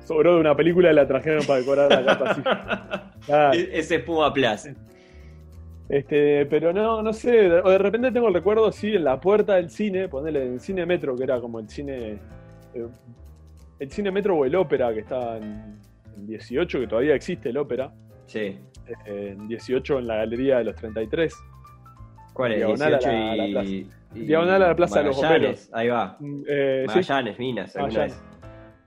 Sobró 0.07 0.35
de 0.35 0.41
una 0.41 0.57
película 0.57 0.91
y 0.91 0.95
la 0.95 1.07
trajeron 1.07 1.45
para 1.45 1.61
decorar 1.61 1.91
la 1.91 2.05
capa 2.05 2.31
así. 2.31 2.43
E, 3.59 3.79
ese 3.79 3.99
Puma 3.99 4.33
Plus. 4.33 4.69
Este, 5.89 6.47
pero 6.47 6.73
no, 6.73 7.03
no 7.03 7.13
sé, 7.13 7.31
de 7.31 7.79
repente 7.79 8.13
tengo 8.13 8.29
el 8.29 8.35
recuerdo, 8.35 8.71
sí, 8.71 8.95
en 8.95 9.05
la 9.05 9.21
puerta 9.21 9.55
del 9.55 9.71
cine, 9.71 10.09
ponerle 10.09 10.47
en 10.47 10.53
el 10.55 10.61
cine 10.61 10.87
metro, 10.87 11.17
que 11.17 11.25
era 11.25 11.41
como 11.41 11.59
el 11.59 11.69
cine, 11.69 12.19
eh, 12.75 12.87
el 13.79 13.91
cine 13.91 14.11
metro 14.11 14.37
o 14.37 14.45
el 14.45 14.55
ópera, 14.55 14.93
que 14.93 15.01
estaba 15.01 15.39
en, 15.39 15.79
en 16.17 16.27
18, 16.27 16.81
que 16.81 16.87
todavía 16.87 17.15
existe 17.15 17.49
el 17.51 17.57
ópera. 17.57 17.93
Sí 18.27 18.59
en 19.05 19.49
18 19.49 19.99
en 19.99 20.07
la 20.07 20.17
Galería 20.17 20.59
de 20.59 20.65
los 20.65 20.77
33. 20.77 21.35
¿Cuál 22.33 22.53
es? 22.53 22.59
Diagonal 22.59 22.99
18 22.99 23.09
a 23.09 23.37
la, 23.37 23.47
plaza. 23.47 23.71
Diagonal 24.13 24.63
a 24.63 24.69
la 24.69 24.77
Plaza 24.77 24.99
de 24.99 25.05
los 25.07 25.17
Bomberos. 25.17 25.71
Ahí 25.73 25.89
va. 25.89 26.17
Mm, 26.21 26.43
eh, 26.49 26.85
Magallanes, 26.87 27.39
Minas. 27.39 27.77
Magallanes. 27.77 28.23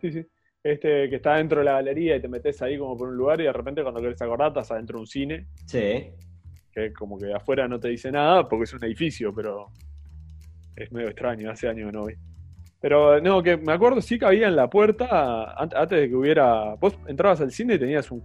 Sí, 0.02 0.12
sí. 0.12 0.26
Este, 0.62 1.10
que 1.10 1.16
está 1.16 1.36
dentro 1.36 1.60
de 1.60 1.66
la 1.66 1.74
galería 1.74 2.18
y 2.18 2.22
te 2.22 2.28
metes 2.28 2.62
ahí 2.62 2.78
como 2.78 2.98
por 2.98 3.08
un 3.08 3.16
lugar 3.16 3.40
y 3.40 3.46
de 3.46 3.54
repente 3.54 3.82
cuando 3.82 4.02
querés 4.02 4.22
acordar 4.22 4.50
estás 4.50 4.72
adentro 4.72 4.98
de 4.98 5.02
un 5.02 5.08
cine. 5.08 5.48
Sí. 5.66 6.12
Que 6.72 6.92
como 6.94 7.18
que 7.18 7.34
afuera 7.34 7.68
no 7.68 7.80
te 7.80 7.88
dice 7.88 8.12
nada 8.12 8.48
porque 8.48 8.66
es 8.66 8.74
un 8.74 8.84
edificio, 8.84 9.34
pero 9.34 9.68
es 10.76 10.92
medio 10.92 11.08
extraño, 11.08 11.50
hace 11.50 11.70
años 11.70 11.88
que 11.88 11.98
no 11.98 12.02
voy. 12.02 12.18
Pero 12.82 13.20
no, 13.20 13.44
que 13.44 13.58
me 13.58 13.74
acuerdo 13.74 14.02
sí 14.02 14.18
que 14.18 14.26
había 14.26 14.48
en 14.48 14.56
la 14.56 14.70
puerta, 14.70 15.54
antes 15.54 15.90
de 15.90 16.10
que 16.10 16.16
hubiera. 16.16 16.76
Vos 16.76 16.98
entrabas 17.08 17.42
al 17.42 17.52
cine 17.52 17.76
y 17.76 17.80
tenías 17.80 18.10
un, 18.10 18.24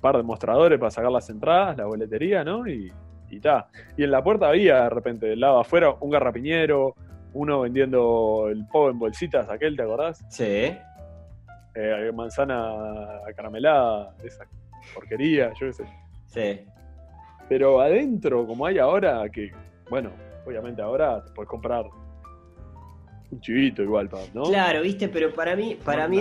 par 0.00 0.16
de 0.16 0.22
mostradores 0.22 0.78
para 0.78 0.90
sacar 0.90 1.10
las 1.10 1.28
entradas, 1.30 1.76
la 1.76 1.86
boletería, 1.86 2.44
¿no? 2.44 2.66
Y, 2.68 2.92
y 3.28 3.40
ta. 3.40 3.68
Y 3.96 4.04
en 4.04 4.12
la 4.12 4.22
puerta 4.22 4.48
había 4.48 4.84
de 4.84 4.90
repente, 4.90 5.26
del 5.26 5.40
lado 5.40 5.58
afuera, 5.58 5.96
un 6.00 6.10
garrapiñero, 6.10 6.94
uno 7.32 7.60
vendiendo 7.60 8.48
el 8.48 8.64
pavo 8.66 8.90
en 8.90 8.98
bolsitas, 9.00 9.48
aquel, 9.50 9.76
¿te 9.76 9.82
acordás? 9.82 10.24
Sí. 10.28 10.76
Eh, 11.80 12.10
manzana 12.12 13.20
caramelada, 13.36 14.12
esa 14.24 14.44
porquería, 14.92 15.52
yo 15.60 15.68
qué 15.68 15.72
sé. 15.72 15.84
Sí. 16.26 16.66
Pero 17.48 17.80
adentro, 17.80 18.44
como 18.48 18.66
hay 18.66 18.78
ahora, 18.78 19.28
que, 19.28 19.52
bueno, 19.88 20.10
obviamente 20.44 20.82
ahora 20.82 21.24
te 21.24 21.30
puedes 21.30 21.48
comprar 21.48 21.86
un 23.30 23.40
chivito 23.40 23.84
igual, 23.84 24.10
¿no? 24.34 24.42
Claro, 24.42 24.82
viste, 24.82 25.08
pero 25.08 25.32
para 25.32 25.54
mí, 25.54 25.78
para 25.84 26.08
mí 26.08 26.20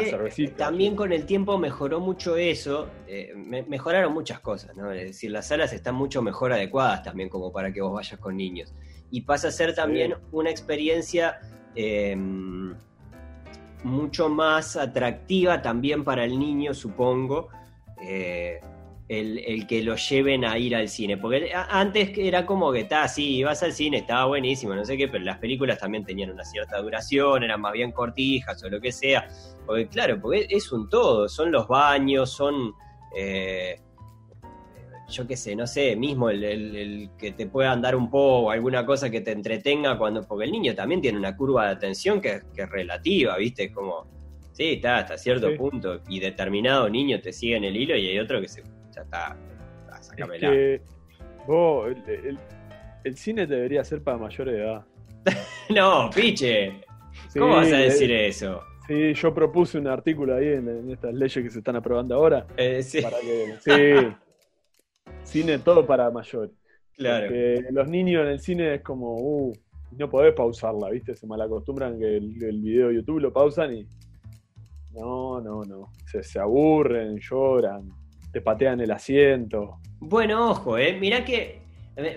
también 0.55 0.95
con 0.95 1.11
el 1.11 1.25
tiempo 1.25 1.57
mejoró 1.57 1.99
mucho 2.01 2.37
eso, 2.37 2.89
eh, 3.07 3.33
mejoraron 3.67 4.13
muchas 4.13 4.39
cosas, 4.41 4.77
¿no? 4.77 4.91
Es 4.91 5.07
decir, 5.07 5.31
las 5.31 5.47
salas 5.47 5.73
están 5.73 5.95
mucho 5.95 6.21
mejor 6.21 6.53
adecuadas 6.53 7.01
también 7.01 7.29
como 7.29 7.51
para 7.51 7.73
que 7.73 7.81
vos 7.81 7.93
vayas 7.93 8.19
con 8.19 8.37
niños. 8.37 8.75
Y 9.09 9.21
pasa 9.21 9.47
a 9.47 9.51
ser 9.51 9.73
también 9.73 10.13
una 10.31 10.51
experiencia 10.51 11.39
em, 11.73 12.75
mucho 13.87 14.29
más 14.29 14.75
atractiva 14.75 15.61
también 15.61 16.03
para 16.03 16.23
el 16.23 16.37
niño, 16.37 16.73
supongo. 16.73 17.49
Eh, 18.01 18.59
el, 19.09 19.65
que 19.67 19.81
lo 19.83 19.95
lleven 19.95 20.43
a 20.45 20.57
ir 20.57 20.75
al 20.75 20.89
cine. 20.89 21.17
Porque 21.17 21.51
antes 21.53 22.11
era 22.17 22.45
como 22.45 22.71
que 22.71 22.81
está, 22.81 23.07
sí, 23.07 23.37
ibas 23.37 23.63
al 23.63 23.73
cine, 23.73 23.97
estaba 23.97 24.25
buenísimo, 24.25 24.75
no 24.75 24.83
sé 24.83 24.97
qué, 24.97 25.07
pero 25.07 25.23
las 25.23 25.37
películas 25.37 25.79
también 25.79 26.03
tenían 26.03 26.31
una 26.31 26.43
cierta 26.43 26.77
duración, 26.81 27.43
eran 27.43 27.61
más 27.61 27.73
bien 27.73 27.91
cortijas 27.91 28.61
o 28.63 28.69
lo 28.69 28.81
que 28.81 28.91
sea. 28.91 29.27
Porque 29.65 29.87
claro, 29.87 30.19
porque 30.21 30.47
es 30.49 30.71
un 30.71 30.89
todo, 30.89 31.27
son 31.29 31.51
los 31.51 31.67
baños, 31.67 32.31
son... 32.31 32.73
Eh, 33.15 33.79
yo 35.09 35.25
qué 35.25 35.37
sé, 35.37 35.55
no 35.55 35.65
sé, 35.65 35.95
mismo 35.95 36.29
el, 36.29 37.09
que 37.17 37.31
te 37.31 37.47
puedan 37.47 37.81
dar 37.81 37.95
un 37.95 38.09
poco 38.09 38.51
alguna 38.51 38.85
cosa 38.85 39.09
que 39.09 39.21
te 39.21 39.31
entretenga 39.31 39.97
cuando, 39.97 40.21
porque 40.27 40.45
el 40.45 40.51
niño 40.51 40.75
también 40.75 41.01
tiene 41.01 41.17
una 41.17 41.35
curva 41.35 41.67
de 41.67 41.71
atención 41.71 42.19
que, 42.19 42.41
es 42.55 42.69
relativa, 42.69 43.37
¿viste? 43.37 43.71
Como, 43.71 44.05
sí, 44.51 44.73
está 44.73 44.97
hasta 44.97 45.17
cierto 45.17 45.55
punto 45.55 46.01
y 46.09 46.19
determinado 46.19 46.89
niño 46.89 47.21
te 47.21 47.31
sigue 47.31 47.55
en 47.55 47.63
el 47.63 47.75
hilo 47.75 47.95
y 47.95 48.09
hay 48.09 48.19
otro 48.19 48.41
que 48.41 48.47
se 48.49 48.63
está, 48.89 49.37
el, 53.03 53.17
cine 53.17 53.47
debería 53.47 53.83
ser 53.83 54.03
para 54.03 54.17
mayores 54.17 54.53
de 54.53 54.61
edad. 54.61 54.85
no, 55.69 56.09
piche. 56.13 56.81
¿Cómo 57.33 57.55
vas 57.55 57.71
a 57.71 57.77
decir 57.77 58.11
eso? 58.11 58.61
Sí, 58.87 59.13
yo 59.13 59.33
propuse 59.33 59.77
un 59.77 59.87
artículo 59.87 60.35
ahí 60.35 60.47
en, 60.47 60.91
estas 60.91 61.13
leyes 61.13 61.43
que 61.43 61.49
se 61.49 61.59
están 61.59 61.77
aprobando 61.77 62.15
ahora. 62.15 62.45
Eh, 62.57 62.83
sí. 62.83 63.01
sí. 63.59 63.71
Cine 65.27 65.59
todo 65.59 65.85
para 65.85 66.09
mayores. 66.11 66.51
Claro. 66.95 67.31
los 67.69 67.87
niños 67.87 68.23
en 68.23 68.29
el 68.29 68.39
cine 68.39 68.75
es 68.75 68.81
como, 68.81 69.13
uh, 69.13 69.53
no 69.91 70.09
podés 70.09 70.33
pausarla, 70.33 70.89
¿viste? 70.89 71.15
Se 71.15 71.27
malacostumbran 71.27 71.99
que 71.99 72.17
el, 72.17 72.43
el 72.43 72.59
video 72.59 72.87
de 72.87 72.95
YouTube 72.95 73.19
lo 73.19 73.31
pausan 73.31 73.75
y. 73.75 73.87
No, 74.91 75.39
no, 75.39 75.63
no. 75.63 75.91
Se, 76.05 76.23
se 76.23 76.39
aburren, 76.39 77.19
lloran 77.19 77.91
te 78.31 78.41
patean 78.41 78.79
el 78.81 78.91
asiento. 78.91 79.79
Bueno, 79.99 80.51
ojo, 80.51 80.77
eh. 80.77 80.97
Mirá 80.99 81.25
que 81.25 81.61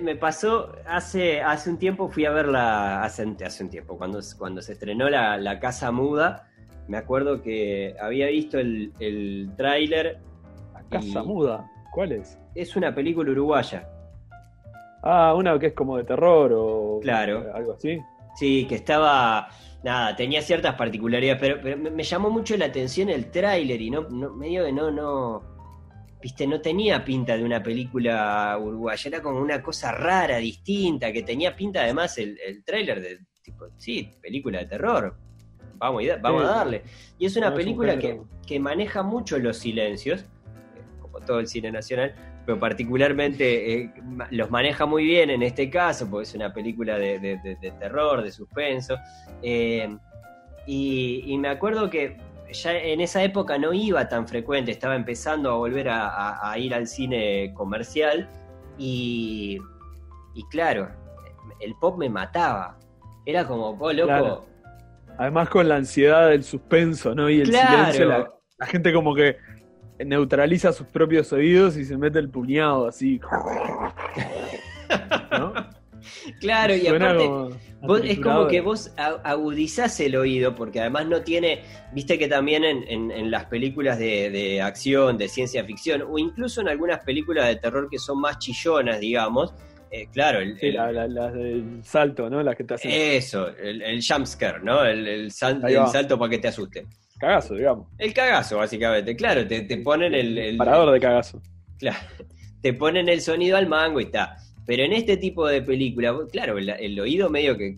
me 0.02 0.16
pasó 0.16 0.72
hace, 0.86 1.40
hace 1.40 1.70
un 1.70 1.78
tiempo, 1.78 2.08
fui 2.08 2.26
a 2.26 2.30
verla 2.30 3.02
hace, 3.02 3.34
hace 3.44 3.64
un 3.64 3.70
tiempo, 3.70 3.96
cuando, 3.96 4.20
cuando 4.36 4.60
se 4.60 4.74
estrenó 4.74 5.08
la, 5.08 5.58
Casa 5.60 5.90
Muda. 5.90 6.46
Me 6.88 6.98
acuerdo 6.98 7.40
que 7.40 7.94
había 8.00 8.26
visto 8.26 8.58
el, 8.58 8.92
el 9.00 9.50
tráiler. 9.56 10.18
¿La 10.74 10.82
Casa 10.98 11.22
Muda? 11.22 11.69
¿Cuál 11.92 12.12
es? 12.12 12.38
Es 12.54 12.76
una 12.76 12.94
película 12.94 13.30
uruguaya. 13.32 13.88
Ah, 15.02 15.34
una 15.34 15.58
que 15.58 15.68
es 15.68 15.72
como 15.72 15.96
de 15.96 16.04
terror 16.04 16.52
o 16.54 17.00
claro. 17.00 17.50
algo 17.54 17.72
así. 17.72 17.98
Sí, 18.36 18.66
que 18.68 18.76
estaba. 18.76 19.48
Nada, 19.82 20.14
tenía 20.14 20.42
ciertas 20.42 20.74
particularidades, 20.74 21.40
pero, 21.40 21.78
me, 21.78 22.02
llamó 22.02 22.30
mucho 22.30 22.54
la 22.56 22.66
atención 22.66 23.08
el 23.08 23.30
tráiler 23.30 23.80
y 23.80 23.90
no, 23.90 24.02
no 24.10 24.34
medio 24.34 24.62
de 24.62 24.72
no, 24.72 24.90
no, 24.90 25.42
viste, 26.20 26.46
no 26.46 26.60
tenía 26.60 27.02
pinta 27.02 27.34
de 27.34 27.42
una 27.42 27.62
película 27.62 28.58
uruguaya, 28.60 29.08
era 29.08 29.22
como 29.22 29.40
una 29.40 29.62
cosa 29.62 29.90
rara, 29.92 30.36
distinta, 30.36 31.10
que 31.10 31.22
tenía 31.22 31.56
pinta 31.56 31.80
además 31.80 32.18
el, 32.18 32.38
el 32.46 32.62
tráiler 32.62 33.00
de 33.00 33.20
tipo, 33.42 33.68
sí, 33.78 34.10
película 34.20 34.58
de 34.58 34.66
terror. 34.66 35.16
Vamos, 35.76 36.02
a, 36.12 36.16
vamos 36.16 36.44
a 36.44 36.56
darle. 36.56 36.82
Y 37.18 37.24
es 37.24 37.36
una 37.36 37.54
película 37.54 37.98
que, 37.98 38.20
que, 38.46 38.60
maneja 38.60 39.02
mucho 39.02 39.38
los 39.38 39.56
silencios, 39.56 40.20
eh, 40.20 40.26
todo 41.30 41.40
el 41.40 41.46
cine 41.46 41.70
nacional, 41.70 42.12
pero 42.44 42.58
particularmente 42.58 43.74
eh, 43.74 43.92
los 44.30 44.50
maneja 44.50 44.84
muy 44.84 45.04
bien 45.04 45.30
en 45.30 45.44
este 45.44 45.70
caso, 45.70 46.10
porque 46.10 46.24
es 46.24 46.34
una 46.34 46.52
película 46.52 46.98
de, 46.98 47.38
terror, 47.78 48.22
de 48.22 48.32
suspenso. 48.32 48.96
Eh, 49.42 49.96
y 50.66 51.38
me 51.38 51.48
acuerdo 51.48 51.88
que 51.88 52.16
ya 52.52 52.76
en 52.76 53.00
esa 53.00 53.22
época 53.22 53.58
no 53.58 53.72
iba 53.72 54.08
tan 54.08 54.26
frecuente, 54.26 54.70
estaba 54.70 54.96
empezando 54.96 55.50
a 55.50 55.56
volver 55.56 55.88
a, 55.90 56.54
ir 56.58 56.74
al 56.74 56.86
cine 56.86 57.52
comercial 57.54 58.28
y, 58.78 59.58
y, 60.34 60.44
claro, 60.48 60.88
el 61.60 61.74
pop 61.76 61.98
me 61.98 62.08
mataba. 62.08 62.78
Era 63.26 63.46
como, 63.46 63.76
oh, 63.78 63.92
loco. 63.92 64.46
Además 65.18 65.48
con 65.50 65.68
la 65.68 65.76
ansiedad 65.76 66.30
del 66.30 66.42
suspenso, 66.42 67.14
¿no? 67.14 67.28
Y 67.28 67.40
el 67.40 67.46
silencio, 67.46 68.08
la, 68.08 68.66
gente 68.66 68.92
como 68.92 69.14
que 69.14 69.36
neutraliza 70.04 70.72
sus 70.72 70.86
propios 70.86 71.32
oídos 71.32 71.76
y 71.76 71.84
se 71.84 71.96
mete 71.96 72.18
el 72.18 72.28
puñado 72.28 72.88
así. 72.88 73.20
¿No? 75.30 75.52
Claro, 76.40 76.74
y 76.74 76.86
aparte, 76.86 77.28
es 78.04 78.18
como 78.20 78.46
que 78.46 78.60
vos 78.60 78.92
agudizás 78.96 80.00
el 80.00 80.16
oído, 80.16 80.54
porque 80.54 80.80
además 80.80 81.06
no 81.06 81.22
tiene, 81.22 81.62
viste 81.92 82.18
que 82.18 82.28
también 82.28 82.64
en, 82.64 83.30
las 83.30 83.46
películas 83.46 83.98
de, 83.98 84.60
acción, 84.62 85.18
de 85.18 85.28
ciencia 85.28 85.64
ficción, 85.64 86.02
o 86.02 86.18
incluso 86.18 86.60
en 86.60 86.68
algunas 86.68 87.00
películas 87.04 87.48
de 87.48 87.56
terror 87.56 87.88
que 87.90 87.98
son 87.98 88.20
más 88.20 88.38
chillonas, 88.38 89.00
digamos, 89.00 89.54
eh, 89.92 90.06
claro, 90.12 90.38
el, 90.38 90.56
del 90.56 91.80
salto, 91.82 92.30
¿no? 92.30 92.42
Las 92.42 92.54
que 92.54 92.62
te 92.62 92.74
hacen... 92.74 92.92
Eso, 92.92 93.48
el, 93.48 93.82
el 93.82 94.00
jumpscare, 94.00 94.62
¿no? 94.62 94.84
El, 94.84 95.32
salto 95.32 96.18
para 96.18 96.30
que 96.30 96.38
te 96.38 96.48
asusten. 96.48 96.86
Cagazo, 97.20 97.54
digamos. 97.54 97.86
El 97.98 98.14
cagazo, 98.14 98.56
básicamente. 98.56 99.14
Claro, 99.14 99.46
te, 99.46 99.60
te 99.60 99.76
ponen 99.76 100.14
el, 100.14 100.38
el... 100.38 100.56
Parador 100.56 100.90
de 100.90 101.00
cagazo. 101.00 101.42
Claro, 101.78 101.98
te 102.62 102.72
ponen 102.72 103.10
el 103.10 103.20
sonido 103.20 103.58
al 103.58 103.68
mango 103.68 104.00
y 104.00 104.04
está. 104.04 104.38
Pero 104.66 104.84
en 104.84 104.94
este 104.94 105.18
tipo 105.18 105.46
de 105.46 105.60
película, 105.60 106.16
claro, 106.32 106.56
el, 106.56 107.00
oído 107.00 107.28
medio 107.28 107.58
que, 107.58 107.76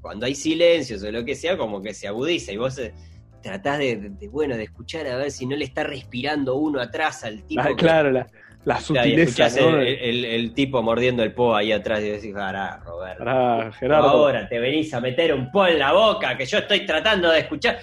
cuando 0.00 0.26
hay 0.26 0.34
silencios 0.34 1.02
o 1.02 1.10
lo 1.10 1.24
que 1.24 1.34
sea, 1.34 1.56
como 1.56 1.82
que 1.82 1.92
se 1.92 2.06
agudiza 2.06 2.52
y 2.52 2.56
vos 2.56 2.78
eh, 2.78 2.94
tratás 3.42 3.78
de, 3.78 4.12
bueno, 4.30 4.56
de 4.56 4.64
escuchar 4.64 5.06
a 5.06 5.16
ver 5.16 5.30
si 5.30 5.46
no 5.46 5.56
le 5.56 5.64
está 5.64 5.82
respirando 5.82 6.56
uno 6.56 6.80
atrás 6.80 7.24
al 7.24 7.42
tipo. 7.44 7.62
Ah, 7.62 7.74
claro, 7.76 8.10
la, 8.10 8.26
la 8.64 8.80
sutileza. 8.80 9.46
el, 9.46 10.52
tipo 10.54 10.82
mordiendo 10.82 11.22
el 11.22 11.32
po 11.32 11.54
ahí 11.54 11.72
atrás 11.72 12.00
y 12.00 12.10
decís, 12.10 12.32
pará, 12.32 12.80
Roberto. 12.84 13.72
Gerardo. 13.78 14.08
Ahora 14.08 14.48
te 14.48 14.58
venís 14.58 14.92
a 14.94 15.00
meter 15.00 15.34
un 15.34 15.50
po 15.50 15.66
en 15.66 15.78
la 15.78 15.92
boca 15.92 16.36
que 16.36 16.44
yo 16.44 16.58
estoy 16.58 16.84
tratando 16.84 17.30
de 17.30 17.40
escuchar. 17.40 17.78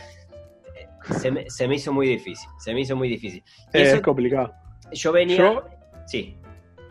Se 1.19 1.31
me, 1.31 1.49
se 1.49 1.67
me 1.67 1.75
hizo 1.75 1.93
muy 1.93 2.07
difícil, 2.07 2.49
se 2.59 2.73
me 2.73 2.81
hizo 2.81 2.95
muy 2.95 3.07
difícil. 3.09 3.43
es 3.71 4.01
complicado. 4.01 4.53
Yo 4.91 5.11
venía... 5.11 5.63
sí. 6.05 6.37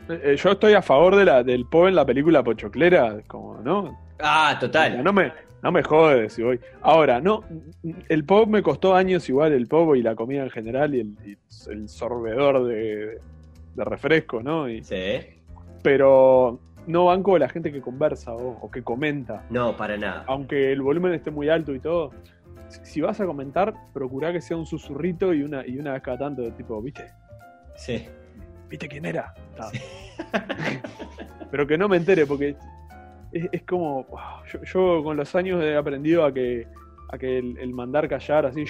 Eh, 0.08 0.36
yo 0.38 0.52
estoy 0.52 0.74
a 0.74 0.82
favor 0.82 1.16
de 1.16 1.24
la, 1.24 1.42
del 1.42 1.66
Po 1.66 1.88
en 1.88 1.94
la 1.94 2.06
película 2.06 2.42
Pochoclera, 2.42 3.18
como, 3.26 3.60
¿no? 3.60 3.98
Ah, 4.20 4.56
total. 4.58 5.02
No 5.02 5.12
me, 5.12 5.32
no 5.62 5.72
me 5.72 5.82
jodes 5.82 6.34
si 6.34 6.42
voy. 6.42 6.60
Ahora, 6.82 7.20
no, 7.20 7.44
el 8.08 8.24
pop 8.24 8.48
me 8.48 8.62
costó 8.62 8.94
años 8.94 9.28
igual, 9.28 9.52
el 9.52 9.66
pop 9.66 9.96
y 9.96 10.02
la 10.02 10.14
comida 10.14 10.44
en 10.44 10.50
general 10.50 10.94
y 10.94 11.36
el, 11.68 11.88
sorbedor 11.88 12.66
de, 12.66 13.18
refresco, 13.84 14.42
¿no? 14.42 14.68
Y, 14.68 14.82
sí. 14.82 15.20
Pero 15.82 16.60
no 16.86 17.06
banco 17.06 17.38
la 17.38 17.48
gente 17.48 17.72
que 17.72 17.80
conversa 17.80 18.32
o, 18.32 18.70
que 18.70 18.82
comenta. 18.82 19.44
No, 19.50 19.76
para 19.76 19.96
nada. 19.96 20.24
Aunque 20.26 20.72
el 20.72 20.82
volumen 20.82 21.12
esté 21.12 21.30
muy 21.30 21.48
alto 21.48 21.74
y 21.74 21.80
todo. 21.80 22.12
Si, 22.82 23.00
vas 23.00 23.20
a 23.20 23.26
comentar, 23.26 23.74
procura 23.92 24.32
que 24.32 24.40
sea 24.40 24.56
un 24.56 24.66
susurrito 24.66 25.32
y 25.32 25.42
una, 25.42 25.66
y 25.66 25.78
una 25.78 25.92
vez 25.92 26.02
cada 26.02 26.18
tanto, 26.18 26.42
tipo, 26.52 26.80
¿viste? 26.82 27.06
Sí. 27.76 28.06
¿Viste 28.68 28.88
quién 28.88 29.04
era? 29.04 29.32
Pero 31.50 31.66
que 31.66 31.78
no 31.78 31.88
me 31.88 31.96
entere, 31.96 32.26
porque 32.26 32.56
es, 33.32 33.62
como. 33.62 34.06
Yo, 34.64 35.02
con 35.04 35.16
los 35.16 35.34
años 35.34 35.62
he 35.62 35.76
aprendido 35.76 36.24
a 36.24 36.32
que, 36.32 36.66
a 37.10 37.18
que 37.18 37.38
el, 37.38 37.72
mandar 37.72 38.08
callar 38.08 38.46
así 38.46 38.64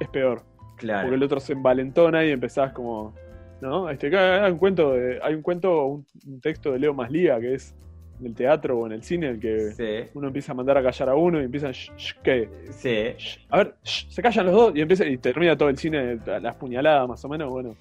es 0.00 0.08
peor. 0.08 0.42
Claro. 0.76 1.02
Porque 1.02 1.16
el 1.16 1.22
otro 1.22 1.40
se 1.40 1.52
envalentona 1.52 2.24
y 2.24 2.30
empezás 2.30 2.72
como. 2.72 3.14
¿No? 3.60 3.88
Este, 3.88 4.14
hay 4.16 4.52
un 4.52 4.58
cuento, 4.58 4.94
hay 5.22 5.34
un 5.34 5.42
cuento, 5.42 5.86
un, 5.86 6.40
texto 6.40 6.72
de 6.72 6.78
Leo 6.78 6.92
Maslía 6.94 7.40
que 7.40 7.54
es 7.54 7.74
en 8.20 8.26
el 8.26 8.34
teatro 8.34 8.78
o 8.78 8.86
en 8.86 8.92
el 8.92 9.02
cine, 9.02 9.28
el 9.28 9.40
que 9.40 10.10
uno 10.14 10.28
empieza 10.28 10.52
a 10.52 10.54
mandar 10.54 10.78
a 10.78 10.82
callar 10.82 11.10
a 11.10 11.14
uno 11.14 11.40
y 11.40 11.44
empiezan, 11.44 11.72
¿qué? 12.22 12.48
Sí. 12.70 13.44
A 13.50 13.58
ver, 13.58 13.74
se 13.82 14.22
callan 14.22 14.46
los 14.46 14.54
dos 14.54 14.72
y 14.74 14.80
empieza 14.80 15.06
y 15.06 15.18
termina 15.18 15.56
todo 15.56 15.68
el 15.68 15.76
cine, 15.76 16.18
las 16.40 16.54
puñaladas 16.56 17.08
más 17.08 17.24
o 17.24 17.28
menos, 17.28 17.50
bueno. 17.50 17.76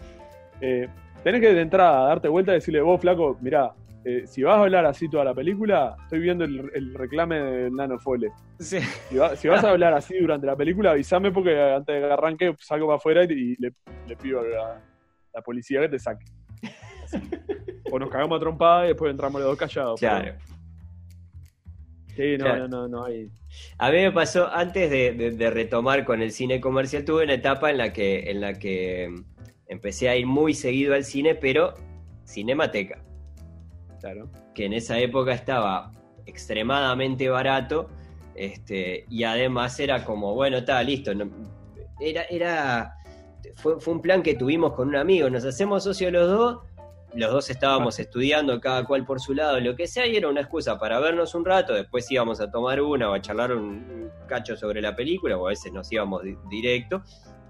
Eh, 0.61 0.87
tenés 1.23 1.41
que 1.41 1.53
de 1.53 1.61
entrada 1.61 2.07
darte 2.07 2.27
vuelta 2.27 2.51
y 2.51 2.55
decirle, 2.55 2.81
vos 2.81 2.99
flaco, 2.99 3.37
mirá, 3.41 3.73
eh, 4.07 4.27
si 4.27 4.43
vas 4.43 4.57
a 4.57 4.61
hablar 4.61 4.85
así 4.85 5.09
toda 5.09 5.23
la 5.23 5.33
película, 5.33 5.95
estoy 6.03 6.19
viendo 6.19 6.45
el, 6.45 6.93
reclame 6.93 7.41
del 7.41 7.73
Nano 7.73 7.97
Fole. 7.97 8.31
Sí. 8.59 8.79
Si, 9.09 9.47
vas 9.47 9.63
a 9.63 9.71
hablar 9.71 9.95
así 9.95 10.15
durante 10.19 10.45
la 10.45 10.55
película, 10.55 10.91
avísame 10.91 11.31
porque 11.31 11.59
antes 11.59 11.95
de 11.95 12.01
que 12.01 12.13
arranque 12.13 12.55
salgo 12.59 12.85
para 12.85 12.97
afuera 12.97 13.23
y 13.23 13.55
le, 13.57 13.73
pido 14.21 14.41
a 14.41 14.79
la, 15.35 15.41
policía 15.41 15.81
que 15.81 15.89
te 15.89 15.99
saque. 15.99 16.25
o 17.91 17.99
nos 17.99 18.09
cagamos 18.09 18.37
a 18.37 18.39
trompada 18.39 18.85
y 18.85 18.87
después 18.89 19.11
entramos 19.11 19.41
los 19.41 19.49
dos 19.51 19.59
callados. 19.59 19.99
Claro. 19.99 20.35
Sí, 22.15 22.37
no, 22.37 22.55
no, 22.55 22.67
no, 22.67 22.87
no 22.87 23.05
hay. 23.05 23.29
A 23.77 23.91
mí 23.91 23.97
me 23.97 24.11
pasó, 24.11 24.47
antes 24.47 24.89
de, 24.89 25.31
de, 25.31 25.49
retomar 25.49 26.05
con 26.05 26.21
el 26.21 26.31
cine 26.31 26.61
comercial, 26.61 27.03
tuve 27.03 27.25
una 27.25 27.33
etapa 27.33 27.69
en 27.71 27.77
la 27.77 27.91
que, 27.91 28.31
en 28.31 28.39
la 28.39 28.53
que 28.53 29.13
empecé 29.67 30.07
a 30.07 30.15
ir 30.15 30.25
muy 30.25 30.53
seguido 30.53 30.93
al 30.93 31.03
cine, 31.03 31.35
pero 31.35 31.73
cinemateca. 32.25 33.01
Claro. 33.99 34.29
Que 34.53 34.65
en 34.65 34.73
esa 34.73 34.97
época 34.99 35.33
estaba 35.33 35.91
extremadamente 36.25 37.27
barato. 37.29 37.89
Este, 38.35 39.05
y 39.09 39.23
además 39.23 39.79
era 39.79 40.03
como, 40.03 40.33
bueno, 40.35 40.57
está 40.57 40.81
listo. 40.83 41.11
era, 41.99 42.23
era, 42.23 42.94
fue, 43.55 43.79
fue, 43.79 43.93
un 43.93 44.01
plan 44.01 44.23
que 44.23 44.35
tuvimos 44.35 44.73
con 44.73 44.89
un 44.89 44.95
amigo. 44.95 45.29
Nos 45.29 45.45
hacemos 45.45 45.83
socios 45.83 46.11
los 46.11 46.29
dos. 46.29 46.57
Los 47.13 47.31
dos 47.31 47.49
estábamos 47.49 47.97
estudiando, 47.97 48.59
cada 48.59 48.83
cual 48.83 49.05
por 49.05 49.21
su 49.21 49.33
lado, 49.33 49.61
lo 49.61 49.75
que 49.77 49.87
sea, 49.87 50.05
y 50.05 50.17
era 50.17 50.27
una 50.27 50.41
excusa 50.41 50.77
para 50.77 50.99
vernos 50.99 51.33
un 51.33 51.45
rato. 51.45 51.73
Después 51.73 52.11
íbamos 52.11 52.41
a 52.41 52.51
tomar 52.51 52.81
una 52.81 53.09
o 53.09 53.13
a 53.13 53.21
charlar 53.21 53.53
un, 53.53 54.11
cacho 54.27 54.57
sobre 54.57 54.81
la 54.81 54.95
película, 54.95 55.37
o 55.37 55.47
a 55.47 55.51
veces 55.51 55.71
nos 55.71 55.89
íbamos 55.91 56.23
directo. 56.49 57.03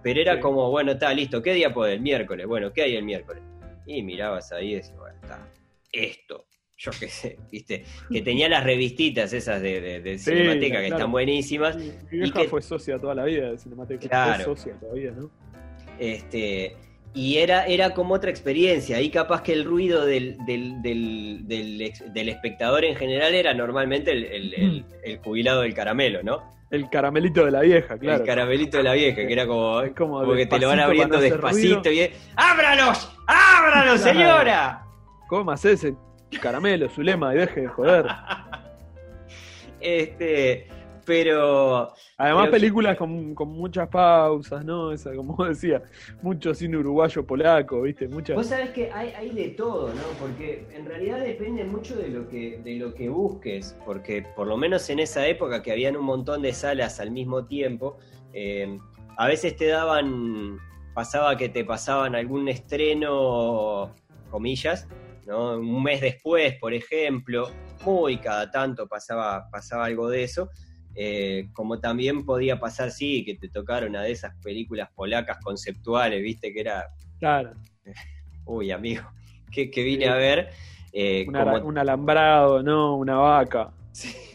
Pero 0.04 0.22
era 0.22 0.40
como, 0.40 0.70
bueno, 0.70 0.92
está 0.92 1.12
listo, 1.14 1.42
¿qué 1.42 1.54
día 1.54 1.74
puede? 1.74 1.94
El 1.96 2.02
miércoles. 2.02 2.46
Bueno, 2.46 2.72
¿qué 2.72 2.84
hay 2.84 2.96
el 2.96 3.04
miércoles? 3.04 3.42
Y 3.88 4.04
mirabas 4.04 4.52
ahí 4.52 4.74
y 4.74 4.76
decías, 4.76 4.98
bueno, 5.00 5.18
está, 5.20 5.52
esto. 5.92 6.46
Yo 6.78 6.92
qué 7.00 7.08
sé, 7.08 7.40
viste, 7.50 7.86
que 8.12 8.22
tenía 8.22 8.50
las 8.50 8.64
revistitas 8.64 9.32
esas 9.32 9.62
de, 9.62 10.02
de, 10.02 10.20
Cinemateca 10.20 10.82
que 10.82 10.88
están 10.88 11.12
buenísimas. 11.12 11.78
Mi 11.78 12.20
vieja 12.20 12.44
fue 12.50 12.62
socia 12.62 13.00
toda 13.00 13.16
la 13.16 13.24
vida 13.24 13.50
de 13.50 13.58
Cinemateca. 13.58 14.08
Claro. 14.08 14.44
Fue 14.44 14.56
socia 14.56 14.78
todavía, 14.80 15.12
¿no? 15.12 15.32
Este, 16.00 16.76
y 17.16 17.38
era, 17.38 17.66
era 17.66 17.92
como 17.92 18.14
otra 18.14 18.30
experiencia. 18.30 18.98
Ahí 18.98 19.10
capaz 19.10 19.42
que 19.42 19.54
el 19.54 19.64
ruido 19.64 20.06
del, 20.06 20.38
del, 20.46 20.82
del, 20.82 21.48
del, 21.48 22.30
espectador 22.30 22.84
en 22.84 22.96
general 22.98 23.34
era 23.34 23.54
normalmente 23.54 24.12
el, 24.12 24.26
el, 24.26 24.86
el, 25.04 25.18
jubilado 25.20 25.62
del 25.62 25.74
caramelo, 25.74 26.22
¿no? 26.24 26.44
El 26.72 26.90
caramelito 26.90 27.46
de 27.46 27.52
la 27.52 27.62
vieja, 27.62 27.98
claro. 27.98 28.20
El 28.20 28.28
caramelito 28.28 28.78
de 28.78 28.84
la 28.84 28.94
vieja, 28.94 29.26
que 29.26 29.32
era 29.32 29.48
como, 29.48 29.82
como, 29.96 30.34
que 30.34 30.46
te 30.46 30.60
lo 30.60 30.68
van 30.68 30.82
abriendo 30.82 31.18
despacito 31.20 31.90
y 31.90 32.02
es, 32.02 32.12
¡Ábralos! 32.36 33.10
¡Ábralos, 33.28 34.02
señora! 34.02 34.82
más 35.46 35.66
ese 35.66 35.96
caramelo, 36.42 36.90
su 36.90 37.02
lema, 37.02 37.34
y 37.34 37.38
deje 37.38 37.62
de 37.62 37.68
joder. 37.68 38.08
este, 39.80 40.68
pero. 41.06 41.94
Además, 42.18 42.50
películas 42.50 42.98
con, 42.98 43.34
muchas 43.48 43.88
pausas, 43.88 44.66
¿no? 44.66 44.92
Esa, 44.92 45.14
como 45.16 45.46
decía, 45.48 45.82
mucho 46.22 46.54
cine 46.54 46.78
uruguayo 46.78 47.26
polaco, 47.26 47.82
¿viste? 47.84 48.08
Muchas... 48.08 48.36
Vos 48.36 48.48
sabés 48.48 48.72
que 48.72 48.92
hay, 48.92 49.10
hay, 49.10 49.30
de 49.30 49.50
todo, 49.50 49.90
¿no? 49.90 50.02
Porque 50.20 50.68
en 50.74 50.86
realidad 50.86 51.20
depende 51.20 51.64
mucho 51.64 51.96
de 51.96 52.10
lo, 52.10 52.28
que, 52.28 52.60
de 52.64 52.76
lo 52.76 52.94
que 52.94 53.10
busques, 53.10 53.78
porque 53.86 54.26
por 54.36 54.48
lo 54.48 54.58
menos 54.58 54.90
en 54.90 55.00
esa 55.00 55.26
época 55.28 55.62
que 55.62 55.72
habían 55.72 55.96
un 55.96 56.06
montón 56.06 56.42
de 56.42 56.54
salas 56.54 57.00
al 57.00 57.12
mismo 57.12 57.46
tiempo, 57.46 57.98
eh, 58.34 58.78
a 59.18 59.28
veces 59.28 59.56
te 59.56 59.68
daban. 59.68 60.60
Pasaba 60.94 61.36
que 61.36 61.50
te 61.50 61.66
pasaban 61.66 62.16
algún 62.16 62.48
estreno, 62.48 63.94
comillas, 64.30 64.88
¿no? 65.26 65.58
Un 65.58 65.84
mes 65.84 66.02
después, 66.02 66.56
por 66.60 66.74
ejemplo, 66.74 67.50
muy 67.86 68.18
cada 68.18 68.50
tanto 68.50 68.88
pasaba, 68.88 69.50
pasaba 69.52 69.86
algo 69.86 70.10
de 70.10 70.24
eso. 70.24 70.50
Eh, 70.96 71.50
como 71.52 71.80
también 71.80 72.26
podía 72.26 72.60
pasar, 72.60 72.90
sí, 72.92 73.26
que 73.26 73.36
te 73.36 73.50
tocara 73.50 73.86
una 73.86 74.02
de 74.02 74.12
esas 74.12 74.34
películas 74.42 74.90
polacas 74.96 75.38
conceptuales, 75.44 76.22
viste, 76.22 76.54
que 76.54 76.62
era. 76.62 76.90
Claro. 77.20 77.54
Uy, 78.46 78.72
amigo, 78.72 79.04
que, 79.52 79.70
vine 79.84 80.08
a 80.08 80.16
ver. 80.16 80.50
Eh, 80.94 81.26
un 81.28 81.78
alambrado, 81.78 82.64
¿no? 82.64 82.98
Una 82.98 83.16
vaca. 83.16 83.72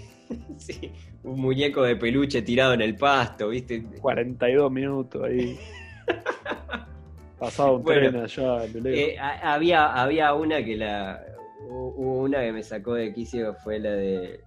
Sí, 0.59 0.93
un 1.25 1.41
muñeco 1.41 1.83
de 1.83 1.97
peluche 1.97 2.43
tirado 2.43 2.75
en 2.75 2.83
el 2.83 2.95
pasto, 2.95 3.49
¿viste? 3.49 3.83
42 4.01 4.71
minutos 4.71 5.21
ahí. 5.25 5.59
Pasado 7.39 7.77
un 7.77 7.85
tren 7.85 8.15
allá. 8.15 8.65
Eh, 8.85 9.17
había, 9.19 9.87
había 9.93 10.35
una 10.35 10.63
que 10.63 10.77
la 10.77 11.21
Hubo 11.69 12.21
una 12.23 12.41
que 12.41 12.53
me 12.53 12.63
sacó 12.63 12.95
de 12.95 13.13
quicio, 13.13 13.55
fue 13.55 13.79
la 13.79 13.91
de. 13.91 14.41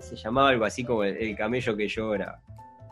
se 0.00 0.16
llamaba 0.16 0.50
algo 0.50 0.64
así 0.64 0.84
como 0.84 1.04
el, 1.04 1.36
camello 1.36 1.76
que 1.76 1.88
llora. 1.88 2.40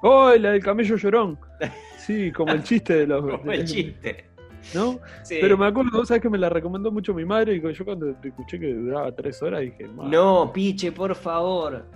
¡Oh, 0.03 0.35
la 0.35 0.53
del 0.53 0.63
camello 0.63 0.97
llorón! 0.97 1.39
Sí, 1.99 2.31
como 2.33 2.53
el 2.53 2.63
chiste 2.63 2.95
de 2.95 3.07
los. 3.07 3.23
como 3.23 3.51
el 3.51 3.65
chiste. 3.65 4.27
¿No? 4.75 5.01
Pero 5.29 5.57
me 5.57 5.67
acuerdo, 5.67 6.05
¿sabes 6.05 6.23
que 6.23 6.29
me 6.29 6.37
la 6.37 6.49
recomendó 6.49 6.91
mucho 6.91 7.15
mi 7.15 7.25
madre? 7.25 7.55
Y 7.55 7.73
yo 7.75 7.85
cuando 7.85 8.11
escuché 8.23 8.59
que 8.59 8.75
duraba 8.75 9.15
tres 9.15 9.43
horas 9.43 9.63
dije. 9.63 9.89
No, 9.89 10.53
piche, 10.53 10.93
por 10.93 11.15
favor. 11.15 11.87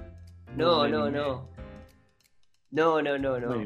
No, 0.56 0.88
no, 0.88 1.10
no. 1.10 1.48
No, 2.70 3.02
no, 3.02 3.18
no, 3.18 3.38
no. 3.38 3.64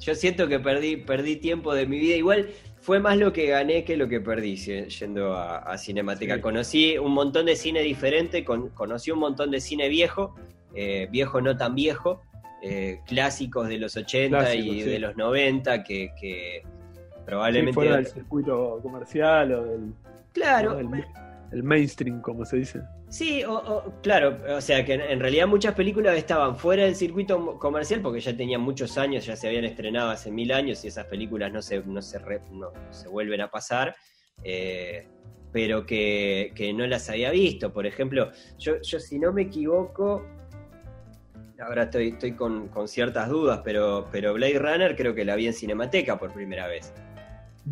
Yo 0.00 0.14
siento 0.14 0.46
que 0.46 0.60
perdí, 0.60 0.96
perdí 0.96 1.36
tiempo 1.36 1.74
de 1.74 1.86
mi 1.86 1.98
vida. 1.98 2.16
Igual 2.16 2.48
fue 2.88 3.00
más 3.00 3.18
lo 3.18 3.34
que 3.34 3.48
gané 3.48 3.84
que 3.84 3.98
lo 3.98 4.08
que 4.08 4.18
perdí 4.18 4.56
yendo 4.56 5.36
a, 5.36 5.76
Cinemateca. 5.76 6.40
Conocí 6.40 6.96
un 6.96 7.12
montón 7.12 7.44
de 7.44 7.54
cine 7.54 7.82
diferente, 7.82 8.46
conocí 8.46 9.10
un 9.10 9.18
montón 9.18 9.50
de 9.50 9.60
cine 9.60 9.90
viejo, 9.90 10.34
eh, 10.74 11.06
viejo 11.10 11.42
no 11.42 11.54
tan 11.54 11.74
viejo, 11.74 12.22
eh, 12.62 13.00
clásicos 13.06 13.68
de 13.68 13.76
los 13.76 13.94
80 13.94 14.54
y 14.54 14.84
de 14.84 15.00
los 15.00 15.18
90 15.18 15.84
que, 15.84 16.62
probablemente... 17.26 17.74
fuera 17.74 17.96
del 17.96 18.06
circuito 18.06 18.80
comercial 18.82 19.52
o 19.52 19.64
del... 19.64 19.92
Claro. 20.32 20.80
el 21.52 21.62
mainstream, 21.62 22.22
como 22.22 22.46
se 22.46 22.56
dice. 22.56 22.80
Sí, 23.10 23.42
claro, 24.02 24.38
o 24.54 24.60
sea 24.60 24.84
que 24.84 24.92
en, 24.92 25.18
realidad 25.18 25.46
muchas 25.46 25.74
películas 25.74 26.14
estaban 26.16 26.56
fuera 26.56 26.84
del 26.84 26.94
circuito 26.94 27.58
comercial 27.58 28.02
porque 28.02 28.20
ya 28.20 28.36
tenían 28.36 28.60
muchos 28.60 28.98
años, 28.98 29.24
ya 29.24 29.34
se 29.34 29.48
habían 29.48 29.64
estrenado 29.64 30.10
hace 30.10 30.30
mil 30.30 30.52
años 30.52 30.84
y 30.84 30.88
esas 30.88 31.06
películas 31.06 31.50
no 31.50 31.62
se, 31.62 31.80
no 31.80 32.02
se, 32.02 32.20
se 32.90 33.08
vuelven 33.08 33.40
a 33.40 33.50
pasar, 33.50 33.96
eh, 34.44 35.06
pero 35.52 35.86
que, 35.86 36.52
no 36.76 36.86
las 36.86 37.08
había 37.08 37.30
visto. 37.30 37.72
Por 37.72 37.86
ejemplo, 37.86 38.30
yo, 38.58 38.74
yo 38.82 39.00
si 39.00 39.18
no 39.18 39.32
me 39.32 39.42
equivoco, 39.42 40.26
ahora 41.60 41.84
estoy, 41.84 42.08
estoy 42.08 42.32
con, 42.32 42.70
ciertas 42.88 43.30
dudas, 43.30 43.62
pero, 43.64 44.06
pero 44.12 44.34
Blade 44.34 44.58
Runner 44.58 44.94
creo 44.94 45.14
que 45.14 45.24
la 45.24 45.34
vi 45.34 45.46
en 45.46 45.54
Cinemateca 45.54 46.18
por 46.18 46.34
primera 46.34 46.66
vez. 46.66 46.92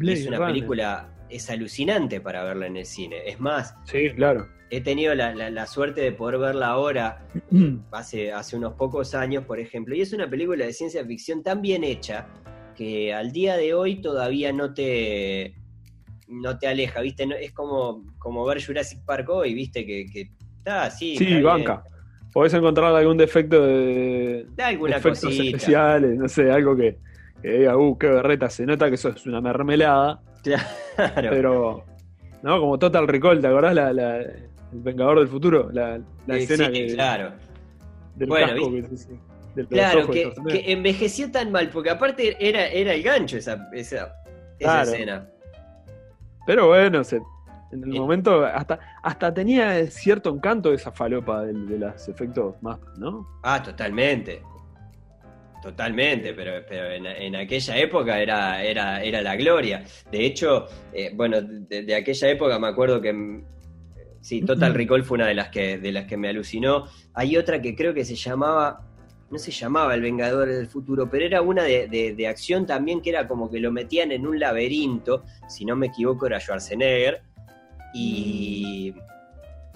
es 0.00 0.26
una 0.26 0.46
película, 0.46 1.10
es 1.28 1.50
alucinante 1.50 2.22
para 2.22 2.42
verla 2.42 2.68
en 2.68 2.78
el 2.78 2.86
cine. 2.86 3.20
Es 3.26 3.38
más, 3.38 3.74
sí, 3.84 4.08
claro 4.14 4.55
he 4.70 4.80
tenido 4.80 5.14
la, 5.14 5.66
suerte 5.66 6.00
de 6.00 6.12
poder 6.12 6.38
verla 6.38 6.68
ahora, 6.68 7.26
hace, 7.92 8.32
hace 8.32 8.56
unos 8.56 8.74
pocos 8.74 9.14
años, 9.14 9.44
por 9.44 9.60
ejemplo, 9.60 9.94
y 9.94 10.00
es 10.00 10.12
una 10.12 10.28
película 10.28 10.64
de 10.64 10.72
ciencia 10.72 11.04
ficción 11.04 11.42
tan 11.42 11.62
bien 11.62 11.84
hecha 11.84 12.26
que 12.76 13.14
al 13.14 13.32
día 13.32 13.56
de 13.56 13.74
hoy 13.74 14.00
todavía 14.00 14.52
no 14.52 14.74
te, 14.74 15.54
no 16.28 16.58
te 16.58 16.68
aleja, 16.68 17.00
¿viste? 17.00 17.26
es 17.40 17.52
como, 17.52 18.04
como 18.18 18.44
ver 18.44 18.64
Jurassic 18.64 19.04
Park 19.04 19.28
hoy, 19.30 19.54
¿viste? 19.54 19.86
Que, 19.86 20.30
está 20.58 20.84
así. 20.84 21.16
Sí, 21.16 21.40
banca. 21.40 21.82
Podés 22.32 22.52
encontrar 22.52 22.94
algún 22.94 23.16
defecto 23.16 23.64
de, 23.64 24.46
de 24.50 24.62
alguna 24.62 24.96
efectos 24.96 25.32
especiales, 25.32 26.18
no 26.18 26.28
sé, 26.28 26.50
algo 26.50 26.76
que, 26.76 26.98
que 27.40 27.50
diga, 27.60 27.78
uh, 27.78 27.96
qué 27.96 28.08
berreta, 28.08 28.50
se 28.50 28.66
nota 28.66 28.88
que 28.88 28.96
eso 28.96 29.10
es 29.10 29.26
una 29.26 29.40
mermelada. 29.40 30.20
Claro. 30.96 31.30
Pero, 31.30 31.84
¿no? 32.42 32.60
Como 32.60 32.78
Total 32.78 33.08
Recall, 33.08 33.40
¿te 33.40 33.48
acordás 33.48 33.74
la, 33.74 34.22
Vengador 34.82 35.18
del 35.18 35.28
Futuro, 35.28 35.70
la, 35.72 36.00
escena 36.28 36.70
que, 36.70 36.94
claro. 36.94 37.32
del 38.14 38.28
casco 38.28 38.72
claro, 39.68 40.08
que, 40.08 40.72
envejeció 40.72 41.30
tan 41.30 41.50
mal, 41.50 41.70
porque 41.70 41.90
aparte 41.90 42.36
era, 42.38 42.66
era 42.66 42.92
el 42.92 43.02
gancho 43.02 43.36
esa, 43.36 43.68
esa, 43.72 44.14
escena. 44.58 45.28
Pero 46.46 46.68
bueno, 46.68 47.02
en 47.72 47.82
el 47.82 47.88
momento 48.00 48.44
hasta, 48.44 48.78
hasta 49.02 49.34
tenía 49.34 49.86
cierto 49.90 50.30
encanto 50.30 50.72
esa 50.72 50.92
falopa 50.92 51.42
de, 51.42 51.52
los 51.78 52.08
efectos 52.08 52.54
más, 52.62 52.78
¿no? 52.98 53.26
Ah, 53.42 53.62
totalmente. 53.62 54.42
Totalmente, 55.62 56.32
pero, 56.32 56.64
pero 56.68 56.92
en, 56.92 57.34
aquella 57.34 57.76
época 57.76 58.20
era, 58.20 58.62
era, 58.62 59.02
era 59.02 59.20
la 59.20 59.34
gloria. 59.34 59.82
De 60.12 60.24
hecho, 60.24 60.66
eh, 60.92 61.10
bueno, 61.12 61.40
de, 61.42 61.92
aquella 61.92 62.28
época 62.28 62.56
me 62.58 62.68
acuerdo 62.68 63.00
que 63.00 63.42
Sí, 64.26 64.42
Total 64.42 64.74
Recall 64.74 65.04
fue 65.04 65.18
una 65.18 65.28
de 65.28 65.36
las 65.36 65.50
que, 65.50 65.78
de 65.78 65.92
las 65.92 66.06
que 66.06 66.16
me 66.16 66.28
alucinó. 66.28 66.86
Hay 67.14 67.36
otra 67.36 67.62
que 67.62 67.76
creo 67.76 67.94
que 67.94 68.04
se 68.04 68.16
llamaba, 68.16 68.80
no 69.30 69.38
se 69.38 69.52
llamaba 69.52 69.94
El 69.94 70.00
Vengador 70.00 70.48
del 70.48 70.66
Futuro, 70.66 71.08
pero 71.08 71.24
era 71.24 71.42
una 71.42 71.62
de, 71.62 72.26
acción 72.28 72.66
también 72.66 73.00
que 73.00 73.10
era 73.10 73.28
como 73.28 73.48
que 73.48 73.60
lo 73.60 73.70
metían 73.70 74.10
en 74.10 74.26
un 74.26 74.40
laberinto, 74.40 75.22
si 75.48 75.64
no 75.64 75.76
me 75.76 75.86
equivoco 75.86 76.26
era 76.26 76.40
Schwarzenegger, 76.40 77.22
y, 77.94 78.96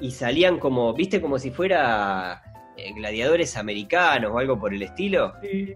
y 0.00 0.10
salían 0.10 0.58
como, 0.58 0.94
viste, 0.94 1.20
como 1.20 1.38
si 1.38 1.52
fuera 1.52 2.42
eh, 2.76 2.92
gladiadores 2.92 3.56
americanos 3.56 4.32
o 4.34 4.38
algo 4.40 4.58
por 4.58 4.74
el 4.74 4.82
estilo. 4.82 5.32
Sí, 5.42 5.74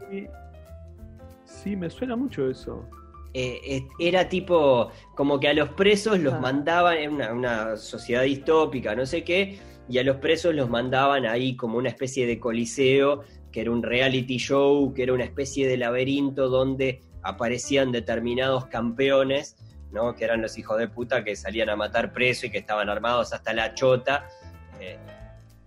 sí 1.45 1.77
me 1.77 1.89
suena 1.89 2.17
mucho 2.17 2.51
eso. 2.51 2.89
Eh, 3.37 3.89
era 3.99 4.29
tipo, 4.29 4.93
como 5.17 5.41
que 5.41 5.49
a 5.49 5.55
los 5.55 5.71
presos 5.71 6.21
los 6.21 6.35
ah. 6.35 6.39
mandaban, 6.39 6.99
en 6.99 7.13
una, 7.13 7.77
sociedad 7.77 8.23
distópica, 8.23 8.95
no 8.95 9.05
sé 9.07 9.25
qué, 9.25 9.59
y 9.89 9.99
a 9.99 10.05
los 10.05 10.17
presos 10.19 10.55
los 10.55 10.71
mandaban 10.71 11.27
ahí 11.27 11.57
como 11.57 11.77
una 11.77 11.89
especie 11.89 12.29
de 12.29 12.39
coliseo, 12.39 13.25
que 13.51 13.63
era 13.63 13.73
un 13.73 13.83
reality 13.83 14.37
show, 14.39 14.95
que 14.95 15.03
era 15.03 15.13
una 15.13 15.25
especie 15.25 15.67
de 15.67 15.77
laberinto 15.77 16.49
donde 16.49 17.03
aparecían 17.23 17.91
determinados 17.91 18.67
campeones, 18.67 19.57
¿no? 19.91 20.15
que 20.15 20.25
eran 20.25 20.41
los 20.41 20.57
hijos 20.57 20.79
de 20.79 20.87
puta 20.87 21.25
que 21.25 21.35
salían 21.35 21.71
a 21.71 21.77
matar 21.77 22.13
presos 22.13 22.45
y 22.45 22.51
que 22.51 22.59
estaban 22.59 22.89
armados 22.89 23.33
hasta 23.33 23.53
la 23.53 23.75
chota. 23.75 24.29
Eh, 24.81 24.97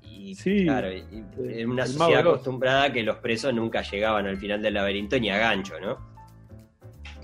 y 0.02 0.36
claro, 0.64 0.90
en 0.90 1.70
una 1.70 1.86
sociedad 1.86 2.22
acostumbrada 2.22 2.92
que 2.92 3.04
los 3.04 3.18
presos 3.18 3.54
nunca 3.54 3.82
llegaban 3.82 4.26
al 4.26 4.38
final 4.38 4.62
del 4.62 4.74
laberinto 4.74 5.20
ni 5.20 5.30
a 5.30 5.38
gancho, 5.38 5.80
¿no? 5.80 6.17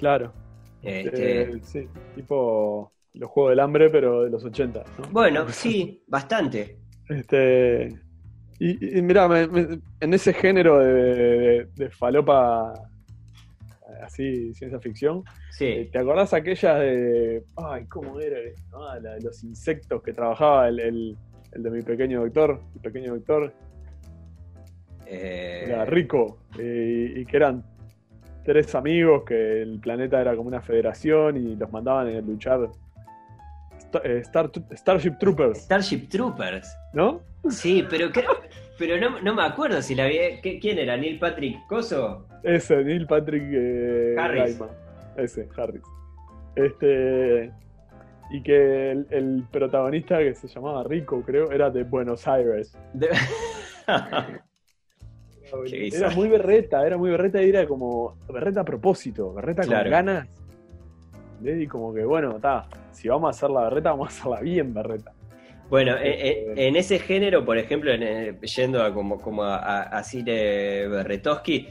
Claro. 0.04 0.34
Este... 0.82 1.44
Eh, 1.44 1.60
sí, 1.64 1.88
tipo 2.14 2.92
los 3.14 3.30
Juegos 3.30 3.52
del 3.52 3.62
Hambre, 3.62 3.90
pero 3.90 4.24
de 4.24 4.30
los 4.30 4.44
80. 4.44 4.84
Bueno, 5.12 5.48
sí, 5.48 6.04
bastante. 6.08 6.80
Este, 7.08 7.88
y, 8.60 9.02
mira, 9.02 9.30
en 10.02 10.14
ese 10.14 10.34
género 10.34 10.80
de, 10.80 11.90
falopa, 11.98 12.74
así, 14.04 14.54
ciencia 14.56 14.78
ficción, 14.82 15.24
sí. 15.52 15.66
Eh, 15.68 15.90
¿te 15.90 16.00
acordás 16.00 16.34
aquella 16.34 16.76
de. 16.80 17.46
Ay, 17.56 17.86
¿cómo 17.86 18.20
era? 18.20 18.40
Ah, 18.74 19.00
la 19.02 19.14
de 19.14 19.22
los 19.22 19.42
insectos 19.46 20.04
que 20.04 20.12
trabajaba 20.12 20.68
el, 20.68 21.18
de 21.54 21.72
mi 21.72 21.82
pequeño 21.82 22.20
doctor, 22.24 22.62
mi 22.74 22.82
pequeño 22.82 23.14
doctor. 23.14 23.54
Eh, 25.06 25.64
era 25.68 25.86
rico, 25.86 26.40
y 26.58 27.24
que 27.26 27.38
eran 27.38 27.64
tres 28.44 28.76
amigos 28.76 29.24
que 29.24 29.62
el 29.62 29.80
planeta 29.80 30.20
era 30.20 30.36
como 30.36 30.48
una 30.48 30.62
federación 30.62 31.38
y 31.38 31.56
los 31.56 31.72
mandaban 31.72 32.08
a 32.08 32.22
luchar. 32.22 32.70
Eh, 34.04 34.24
Starship 34.24 35.18
Troopers. 35.20 35.60
Starship 35.60 36.08
Troopers. 36.10 36.76
¿No? 36.94 37.22
Sí, 37.50 37.86
pero 37.90 38.10
pero 38.78 38.98
no, 39.22 39.34
me 39.34 39.44
acuerdo 39.44 39.82
si 39.82 39.96
la 39.96 40.08
vi. 40.08 40.18
¿Quién 40.60 40.80
era? 40.80 40.98
¿Neil 40.98 41.20
Patrick 41.20 41.66
Coso? 41.68 42.26
Ese, 42.44 42.84
Neil 42.84 43.06
Patrick 43.06 43.44
eh, 43.52 44.16
Harris. 44.18 44.60
Ese, 45.16 45.48
Harris. 45.56 45.84
Este. 46.56 47.52
Y 48.32 48.42
que 48.42 48.92
el, 48.92 49.44
protagonista 49.52 50.18
que 50.18 50.34
se 50.34 50.48
llamaba 50.48 50.84
Rico, 50.84 51.22
creo, 51.24 51.52
era 51.52 51.70
de 51.70 51.84
Buenos 51.84 52.28
Aires. 52.28 52.76
Era 55.72 56.10
muy 56.10 56.28
berreta, 56.30 56.86
era 56.86 56.98
muy 56.98 57.12
berreta 57.12 57.42
y 57.42 57.50
era 57.50 57.68
como 57.68 58.18
berreta 58.32 58.62
a 58.62 58.66
propósito, 58.66 59.34
berreta 59.34 59.66
con 59.66 59.90
ganas. 59.90 60.28
Y 61.44 61.68
como 61.68 61.94
que, 61.94 62.06
bueno, 62.06 62.38
está, 62.38 62.68
si 62.92 63.08
vamos 63.08 63.28
a 63.28 63.30
hacer 63.32 63.50
la 63.50 63.64
berreta, 63.64 63.92
vamos 63.92 64.08
a 64.08 64.12
hacerla 64.12 64.42
bien 64.42 64.74
berreta. 64.74 65.14
Bueno, 65.70 65.96
eh, 65.98 66.30
eh, 66.30 66.54
en 66.56 66.76
ese 66.76 67.00
género, 67.00 67.44
por 67.44 67.58
ejemplo, 67.58 67.92
eh, 67.92 68.38
yendo 68.56 68.84
a, 68.84 68.94
como, 68.94 69.20
como 69.20 69.44
a, 69.44 69.82
a 69.82 70.04
Cire 70.04 70.88
Berretowski, 70.88 71.68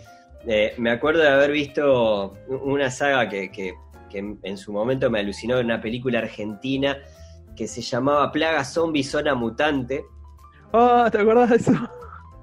me 0.79 0.91
acuerdo 0.91 1.23
de 1.23 1.29
haber 1.29 1.53
visto 1.53 2.35
una 2.49 2.91
saga 2.91 3.29
que, 3.29 3.51
que, 3.53 3.75
en 4.13 4.59
su 4.59 4.73
momento 4.73 5.09
me 5.09 5.21
alucinó 5.21 5.59
en 5.59 5.67
una 5.67 5.81
película 5.81 6.19
argentina 6.19 6.99
que 7.57 7.67
se 7.67 7.81
llamaba 7.81 8.31
Plaga 8.31 8.65
Zombie 8.65 9.05
Zona 9.05 9.35
Mutante. 9.35 10.05
Ah, 10.73 11.09
¿te 11.11 11.19
acordás 11.19 11.51
de 11.51 11.57
eso? 11.57 11.73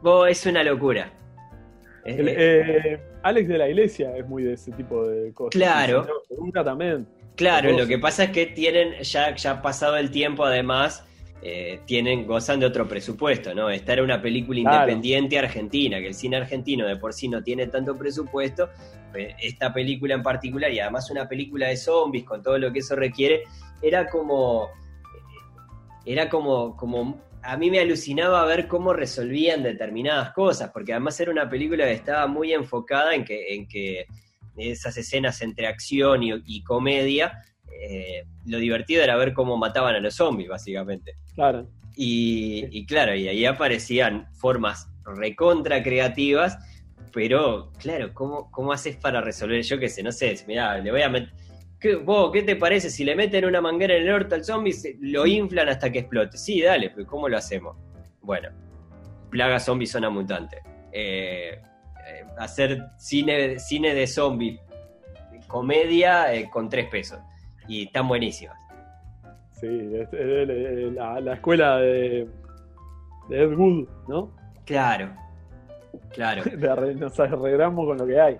Oh, 0.01 0.25
es 0.25 0.45
una 0.45 0.63
locura. 0.63 1.11
Eh, 2.05 2.99
Alex 3.23 3.47
de 3.47 3.57
la 3.57 3.67
Iglesia 3.67 4.15
es 4.15 4.27
muy 4.27 4.43
de 4.43 4.53
ese 4.53 4.71
tipo 4.71 5.07
de 5.07 5.33
cosas. 5.33 5.51
Claro. 5.51 6.07
Nunca 6.37 6.63
también. 6.63 7.07
Claro, 7.35 7.71
lo 7.71 7.87
que 7.87 7.97
pasa 7.97 8.25
es 8.25 8.31
que 8.31 8.47
tienen, 8.47 9.01
ya, 9.01 9.33
ya 9.35 9.61
pasado 9.61 9.95
el 9.95 10.11
tiempo, 10.11 10.43
además, 10.43 11.05
eh, 11.41 11.79
tienen, 11.85 12.27
gozan 12.27 12.59
de 12.59 12.65
otro 12.65 12.85
presupuesto, 12.85 13.55
¿no? 13.55 13.69
Esta 13.69 13.93
era 13.93 14.03
una 14.03 14.21
película 14.21 14.59
independiente 14.59 15.39
argentina, 15.39 15.99
que 15.99 16.07
el 16.07 16.13
cine 16.13 16.35
argentino 16.35 16.85
de 16.85 16.97
por 16.97 17.13
sí 17.13 17.29
no 17.29 17.41
tiene 17.41 17.67
tanto 17.67 17.97
presupuesto. 17.97 18.69
Pues, 19.13 19.35
esta 19.41 19.73
película 19.73 20.15
en 20.15 20.21
particular, 20.21 20.69
y 20.71 20.81
además 20.81 21.09
una 21.11 21.29
película 21.29 21.67
de 21.67 21.77
zombies 21.77 22.25
con 22.25 22.43
todo 22.43 22.57
lo 22.57 22.73
que 22.73 22.79
eso 22.79 22.95
requiere, 22.95 23.43
era 23.81 24.09
como. 24.09 24.67
Era 26.05 26.27
como, 26.27 26.75
como 26.75 27.21
a 27.49 27.57
mí 27.57 27.71
me 27.71 27.79
alucinaba 27.79 28.45
ver 28.45 28.67
cómo 28.67 28.93
resolvían 28.93 29.63
determinadas 29.63 30.33
cosas, 30.33 30.69
porque 30.71 30.93
además 30.93 31.19
era 31.19 31.31
una 31.31 31.49
película 31.49 31.85
que 31.85 31.93
estaba 31.93 32.27
muy 32.27 32.53
enfocada 32.53 33.15
en 33.15 33.25
que, 33.25 33.55
en 33.55 33.67
que 33.67 34.05
esas 34.55 34.95
escenas 34.97 35.41
entre 35.41 35.65
acción 35.65 36.21
y, 36.21 36.63
comedia, 36.63 37.41
eh, 37.71 38.25
lo 38.45 38.59
divertido 38.59 39.03
era 39.03 39.15
ver 39.15 39.33
cómo 39.33 39.57
mataban 39.57 39.95
a 39.95 39.99
los 39.99 40.13
zombies, 40.13 40.47
básicamente. 40.47 41.15
Claro. 41.33 41.67
Y, 41.95 42.85
claro, 42.85 43.15
y 43.15 43.27
ahí 43.27 43.45
aparecían 43.45 44.27
formas 44.33 44.87
recontra 45.03 45.81
creativas 45.81 46.57
pero 47.11 47.71
claro, 47.79 48.13
¿cómo, 48.13 48.51
cómo 48.51 48.71
haces 48.71 48.95
para 48.95 49.19
resolver? 49.19 49.63
Yo 49.63 49.79
qué 49.79 49.89
sé, 49.89 50.03
no 50.03 50.11
sé, 50.11 50.35
mirá, 50.47 50.77
le 50.77 50.91
voy 50.91 51.01
a 51.01 51.09
meter... 51.09 51.33
¿Qué, 51.79 51.95
vos, 51.95 52.31
¿Qué 52.33 52.43
te 52.43 52.55
parece 52.57 52.89
si 52.89 53.05
le 53.05 53.15
meten 53.15 53.45
una 53.45 53.61
manguera 53.61 53.95
en 53.95 54.03
el 54.03 54.11
orto 54.11 54.35
al 54.35 54.43
zombie, 54.43 54.73
lo 54.99 55.25
inflan 55.25 55.69
hasta 55.69 55.89
que 55.89 55.99
explote? 55.99 56.37
Sí, 56.37 56.61
dale, 56.61 56.89
pero 56.89 57.07
¿cómo 57.07 57.29
lo 57.29 57.37
hacemos? 57.37 57.77
Bueno, 58.21 58.49
plaga 59.29 59.59
zombie 59.59 59.87
zona 59.87 60.09
mutante. 60.09 60.61
Eh, 60.91 61.61
eh, 62.07 62.25
hacer 62.37 62.85
cine, 62.97 63.59
cine 63.59 63.93
de 63.93 64.07
zombie, 64.07 64.59
comedia 65.47 66.33
eh, 66.33 66.49
con 66.49 66.67
tres 66.67 66.89
pesos. 66.89 67.19
Y 67.67 67.85
están 67.85 68.07
buenísimas. 68.07 68.57
Sí, 69.51 69.67
es, 69.67 70.93
la, 70.93 71.33
escuela 71.33 71.77
de, 71.77 72.27
de 73.29 73.43
Ed 73.43 73.53
Wood, 73.53 73.87
¿no? 74.07 74.31
Claro, 74.65 75.13
claro. 76.11 76.43
Nos 76.95 77.19
arreglamos 77.19 77.85
con 77.85 77.97
lo 77.97 78.07
que 78.07 78.19
hay. 78.19 78.37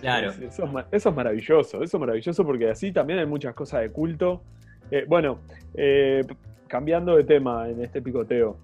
Claro. 0.00 0.30
eso, 0.30 0.64
es, 0.90 1.12
maravilloso, 1.12 1.82
eso 1.82 1.96
es 1.96 2.00
maravilloso 2.00 2.44
porque 2.44 2.70
así 2.70 2.92
también 2.92 3.18
hay 3.18 3.26
muchas 3.26 3.54
cosas 3.54 3.82
de 3.82 3.90
culto. 3.90 4.42
bueno, 5.06 5.40
cambiando 6.68 7.16
de 7.16 7.24
tema 7.24 7.68
en 7.68 7.82
este 7.82 8.00
picoteo, 8.00 8.58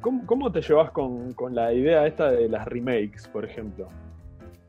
¿Cómo, 0.00 0.50
te 0.50 0.60
llevas 0.60 0.90
con, 0.90 1.34
la 1.50 1.72
idea 1.72 2.06
esta 2.06 2.30
de 2.30 2.48
las 2.48 2.66
remakes, 2.66 3.28
por 3.28 3.44
ejemplo? 3.44 3.88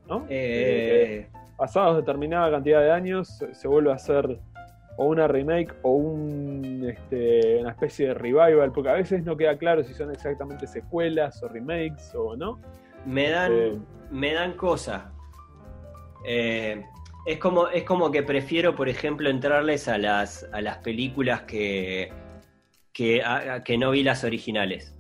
¿No? 0.08 0.26
Eh... 0.30 1.28
pasados 1.58 1.98
determinada 1.98 2.50
cantidad 2.50 2.82
de 2.82 2.92
años 2.92 3.44
se, 3.52 3.68
vuelve 3.68 3.92
a 3.92 3.96
hacer 3.96 4.40
o 4.98 5.06
una 5.08 5.28
remake 5.28 5.74
o 5.84 5.92
un, 5.92 6.88
este, 6.90 7.58
una 7.62 7.72
especie 7.72 8.08
de 8.10 8.14
revival, 8.14 8.72
porque 8.72 8.90
a 8.90 8.94
veces 8.94 9.24
no 9.24 9.38
queda 9.38 9.58
claro 9.58 9.84
si 9.84 9.94
son 9.94 10.12
exactamente 10.12 10.68
secuelas 10.68 11.42
o 11.44 11.48
remakes 11.48 12.14
o 12.16 12.36
no. 12.36 12.60
Me 13.06 13.30
dan, 13.30 13.52
este, 13.52 13.80
me 14.12 14.34
dan 14.34 14.54
cosas. 14.54 15.04
Eh, 16.26 16.84
es, 17.26 17.38
como, 17.38 17.68
es 17.70 17.84
como 17.84 18.12
que 18.12 18.24
prefiero, 18.24 18.76
por 18.76 18.90
ejemplo, 18.90 19.30
entrarles 19.30 19.88
a 19.88 19.98
las, 19.98 20.48
a 20.52 20.62
las 20.62 20.78
películas 20.80 21.44
que, 21.44 22.12
que, 22.94 23.24
que 23.66 23.78
no 23.78 23.92
vi 23.92 24.04
las 24.04 24.24
originales. 24.24 24.96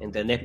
¿Entendés? 0.00 0.40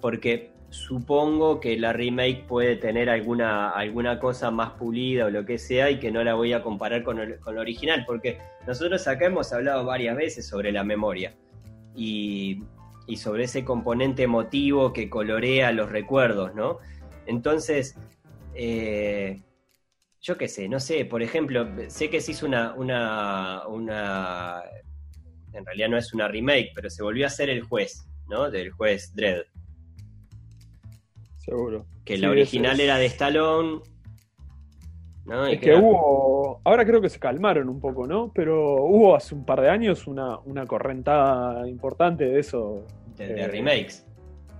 Porque, 0.00 0.54
supongo 0.74 1.60
que 1.60 1.78
la 1.78 1.92
remake 1.92 2.46
puede 2.48 2.74
tener 2.74 3.08
alguna, 3.08 3.70
alguna 3.70 4.18
cosa 4.18 4.50
más 4.50 4.70
pulida 4.72 5.26
o 5.26 5.30
lo 5.30 5.46
que 5.46 5.56
sea 5.56 5.88
y 5.88 6.00
que 6.00 6.10
no 6.10 6.24
la 6.24 6.34
voy 6.34 6.52
a 6.52 6.62
comparar 6.62 7.04
con, 7.04 7.20
el, 7.20 7.38
con 7.38 7.54
la 7.54 7.60
original, 7.60 8.02
porque 8.04 8.38
nosotros 8.66 9.06
acá 9.06 9.26
hemos 9.26 9.52
hablado 9.52 9.84
varias 9.84 10.16
veces 10.16 10.48
sobre 10.48 10.72
la 10.72 10.82
memoria 10.82 11.32
y, 11.94 12.64
sobre 13.16 13.44
ese 13.44 13.64
componente 13.64 14.24
emotivo 14.24 14.92
que 14.92 15.08
colorea 15.08 15.70
los 15.70 15.90
recuerdos, 15.90 16.56
¿no? 16.56 16.78
Entonces, 17.26 17.96
eh, 18.54 19.42
yo 20.20 20.38
qué 20.38 20.48
sé, 20.48 20.68
no 20.68 20.80
sé, 20.80 21.04
por 21.04 21.22
ejemplo, 21.22 21.68
sé 21.88 22.08
que 22.08 22.20
se 22.20 22.32
hizo 22.32 22.46
una, 22.46 22.74
una, 22.74 23.66
una, 23.68 24.62
en 25.52 25.66
realidad 25.66 25.88
no 25.88 25.98
es 25.98 26.14
una 26.14 26.28
remake, 26.28 26.72
pero 26.74 26.88
se 26.88 27.02
volvió 27.02 27.26
a 27.26 27.28
hacer 27.28 27.50
el 27.50 27.62
juez, 27.62 28.06
¿no? 28.28 28.50
Del 28.50 28.70
juez 28.70 29.14
Dredd. 29.14 29.42
Seguro. 31.38 31.84
Que 32.04 32.16
la 32.16 32.30
original 32.30 32.80
era 32.80 32.96
de 32.96 33.06
Stallone. 33.06 33.82
¿no? 35.26 35.46
es 35.46 35.60
que, 35.60 35.74
hubo. 35.74 36.60
Ahora 36.64 36.84
creo 36.84 37.00
que 37.00 37.08
se 37.08 37.18
calmaron 37.18 37.68
un 37.68 37.80
poco, 37.80 38.06
¿no? 38.06 38.32
Pero 38.34 38.84
hubo 38.84 39.14
hace 39.14 39.34
un 39.34 39.44
par 39.44 39.60
de 39.60 39.68
años 39.68 40.06
una, 40.06 40.38
una 40.40 40.66
correntada 40.66 41.68
importante 41.68 42.24
de 42.24 42.40
eso. 42.40 42.86
De, 43.16 43.42
eh, 43.42 43.48
remakes. 43.48 44.06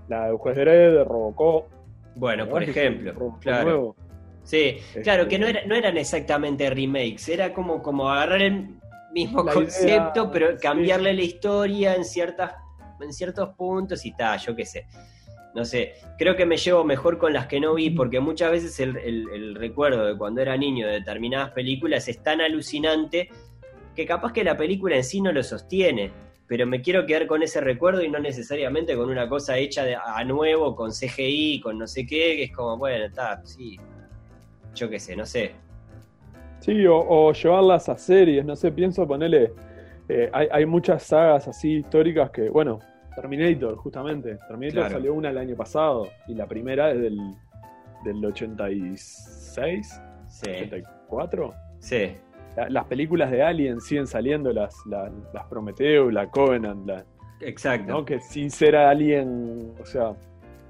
La 0.07 0.27
del 0.27 0.37
juez 0.37 0.55
Dredd, 0.55 0.93
de 0.93 1.03
Robocop. 1.03 1.74
Bueno, 2.15 2.47
por 2.47 2.63
ejemplo. 2.63 3.37
claro. 3.39 3.95
Sí, 4.43 4.77
claro, 5.03 5.27
que 5.27 5.39
no, 5.39 5.47
este, 5.47 5.59
era, 5.59 5.67
no 5.67 5.75
eran 5.75 5.97
exactamente 5.97 6.69
remakes, 6.69 7.29
era 7.29 7.51
como, 7.51 7.81
como 7.81 8.11
agarrar 8.11 8.43
el 8.43 8.79
mismo 9.11 9.43
concepto, 9.43 10.29
pero 10.29 10.55
cambiarle 10.61 11.15
la 11.15 11.23
historia 11.23 11.95
en 11.95 12.05
ciertas 12.05 12.53
en 13.01 13.13
ciertos 13.13 13.49
puntos 13.55 14.05
y 14.05 14.13
tal, 14.13 14.39
yo 14.39 14.55
qué 14.55 14.65
sé. 14.65 14.87
No 15.53 15.63
sé, 15.63 15.93
creo 16.17 16.35
que 16.35 16.45
me 16.45 16.57
llevo 16.57 16.83
mejor 16.83 17.17
con 17.17 17.31
las 17.31 17.47
que 17.47 17.59
no 17.59 17.75
vi, 17.75 17.89
porque 17.89 18.19
muchas 18.19 18.51
veces 18.51 18.77
el, 18.79 19.55
recuerdo 19.55 20.05
de 20.05 20.17
cuando 20.17 20.41
era 20.41 20.57
niño 20.57 20.85
de 20.85 20.93
determinadas 20.93 21.51
películas 21.51 22.07
es 22.09 22.21
tan 22.21 22.41
alucinante 22.41 23.29
que 23.95 24.05
capaz 24.05 24.33
que 24.33 24.43
la 24.43 24.57
película 24.57 24.97
en 24.97 25.03
sí 25.03 25.21
no 25.21 25.31
lo 25.31 25.41
sostiene, 25.43 26.11
pero 26.47 26.67
me 26.67 26.81
quiero 26.81 27.05
quedar 27.05 27.27
con 27.27 27.41
ese 27.43 27.61
recuerdo 27.61 28.03
y 28.03 28.09
no 28.09 28.19
necesariamente 28.19 28.95
con 28.95 29.09
una 29.09 29.27
cosa 29.27 29.57
hecha 29.57 29.83
de, 29.83 29.95
a 29.95 30.23
nuevo, 30.23 30.75
con 30.75 30.91
CGI, 30.91 31.61
con 31.61 31.77
no 31.77 31.87
sé 31.87 32.05
qué, 32.05 32.35
que 32.37 32.43
es 32.43 32.51
como, 32.51 32.77
bueno, 32.77 33.05
está, 33.05 33.43
sí, 33.45 33.79
yo 34.73 34.89
qué 34.89 34.99
sé, 34.99 35.15
no 35.15 35.25
sé. 35.25 35.53
Sí, 36.59 36.85
o, 36.85 36.97
o 36.97 37.33
llevarlas 37.33 37.89
a 37.89 37.97
series, 37.97 38.45
no 38.45 38.55
sé, 38.55 38.71
pienso 38.71 39.07
ponerle 39.07 39.51
eh, 40.07 40.29
hay, 40.31 40.65
muchas 40.65 41.03
sagas 41.03 41.47
así 41.47 41.77
históricas 41.77 42.29
que, 42.29 42.49
bueno, 42.49 42.79
Terminator, 43.15 43.75
justamente. 43.77 44.37
Terminator 44.47 44.91
salió 44.91 45.13
una 45.13 45.29
el 45.29 45.37
año 45.37 45.55
pasado 45.55 46.09
y 46.27 46.35
la 46.35 46.45
primera 46.45 46.91
es 46.91 47.01
del, 47.01 47.17
del 48.03 48.23
86, 48.23 50.01
sí. 50.27 50.49
84. 50.49 51.53
Sí. 51.79 52.17
Las 52.69 52.85
películas 52.85 53.31
de 53.31 53.43
Alien 53.43 53.81
siguen 53.81 54.07
saliendo, 54.07 54.51
las, 54.51 54.75
las, 54.85 55.11
las 55.33 55.45
Prometheus, 55.47 56.13
la 56.13 56.29
Covenant, 56.29 56.87
la, 56.87 57.05
Exacto. 57.41 58.05
Que 58.05 58.19
sin 58.19 58.49
ser 58.49 58.75
Alien, 58.75 59.73
o 59.79 59.85
sea, 59.85 60.13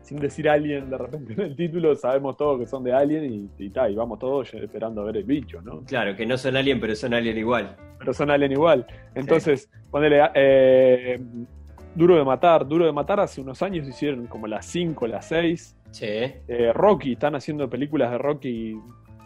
sin 0.02 0.18
decir 0.18 0.50
Alien 0.50 0.90
de 0.90 0.98
repente 0.98 1.34
en 1.34 1.42
el 1.42 1.56
título, 1.56 1.96
sabemos 1.96 2.38
todos 2.38 2.60
que 2.60 2.68
son 2.68 2.84
de 2.84 2.94
Alien 2.94 3.26
y, 3.26 3.64
y, 3.64 3.68
y 3.68 3.96
vamos 3.96 4.20
todos 4.20 4.54
esperando 4.54 5.02
a 5.02 5.06
ver 5.06 5.18
el 5.18 5.24
bicho, 5.24 5.62
¿no? 5.62 5.82
Claro, 5.82 6.16
que 6.16 6.26
no 6.26 6.38
son 6.38 6.56
Alien, 6.56 6.80
pero 6.80 6.96
son 6.96 7.14
Alien 7.14 7.38
igual. 7.38 7.76
Pero 8.00 8.14
son 8.14 8.30
Alien 8.30 8.52
igual. 8.52 8.86
Entonces, 9.14 9.70
ponele, 9.92 10.22
eh, 10.34 11.20
Duro 11.96 12.18
de 12.18 12.26
Matar, 12.26 12.68
Duro 12.68 12.86
de 12.86 12.92
Matar 12.92 13.20
hace 13.20 13.42
unos 13.42 13.62
años 13.62 13.88
hicieron 13.88 14.28
como 14.28 14.48
las 14.48 14.66
5, 14.66 15.08
las 15.08 15.28
6. 15.30 15.78
Sí. 15.92 16.06
Eh, 16.06 16.74
Rocky, 16.74 17.14
están 17.14 17.36
haciendo 17.36 17.70
películas 17.70 18.12
de 18.12 18.18
Rocky 18.18 18.78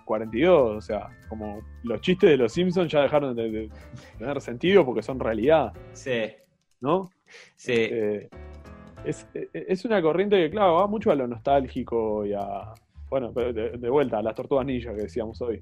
42, 0.09 0.75
o 0.75 0.81
sea, 0.81 1.07
como 1.27 1.61
los 1.83 2.01
chistes 2.01 2.31
de 2.31 2.37
los 2.37 2.51
Simpsons 2.51 2.91
ya 2.91 3.03
dejaron 3.03 3.35
de, 3.35 3.69
tener 4.17 4.41
sentido 4.41 4.83
porque 4.83 5.03
son 5.03 5.19
realidad. 5.19 5.71
Sí. 5.93 6.31
¿No? 6.81 7.11
Sí. 7.55 7.73
Eh, 7.75 8.29
es, 9.03 9.85
una 9.85 10.01
corriente 10.01 10.35
que, 10.35 10.49
claro, 10.49 10.73
va 10.73 10.87
mucho 10.87 11.11
a 11.11 11.15
lo 11.15 11.27
nostálgico 11.27 12.25
y 12.25 12.33
a. 12.33 12.73
Bueno, 13.07 13.31
de, 13.31 13.89
vuelta, 13.89 14.17
a 14.17 14.23
las 14.23 14.33
tortugas 14.33 14.65
ninja 14.65 14.95
que 14.95 15.03
decíamos 15.03 15.39
hoy. 15.43 15.59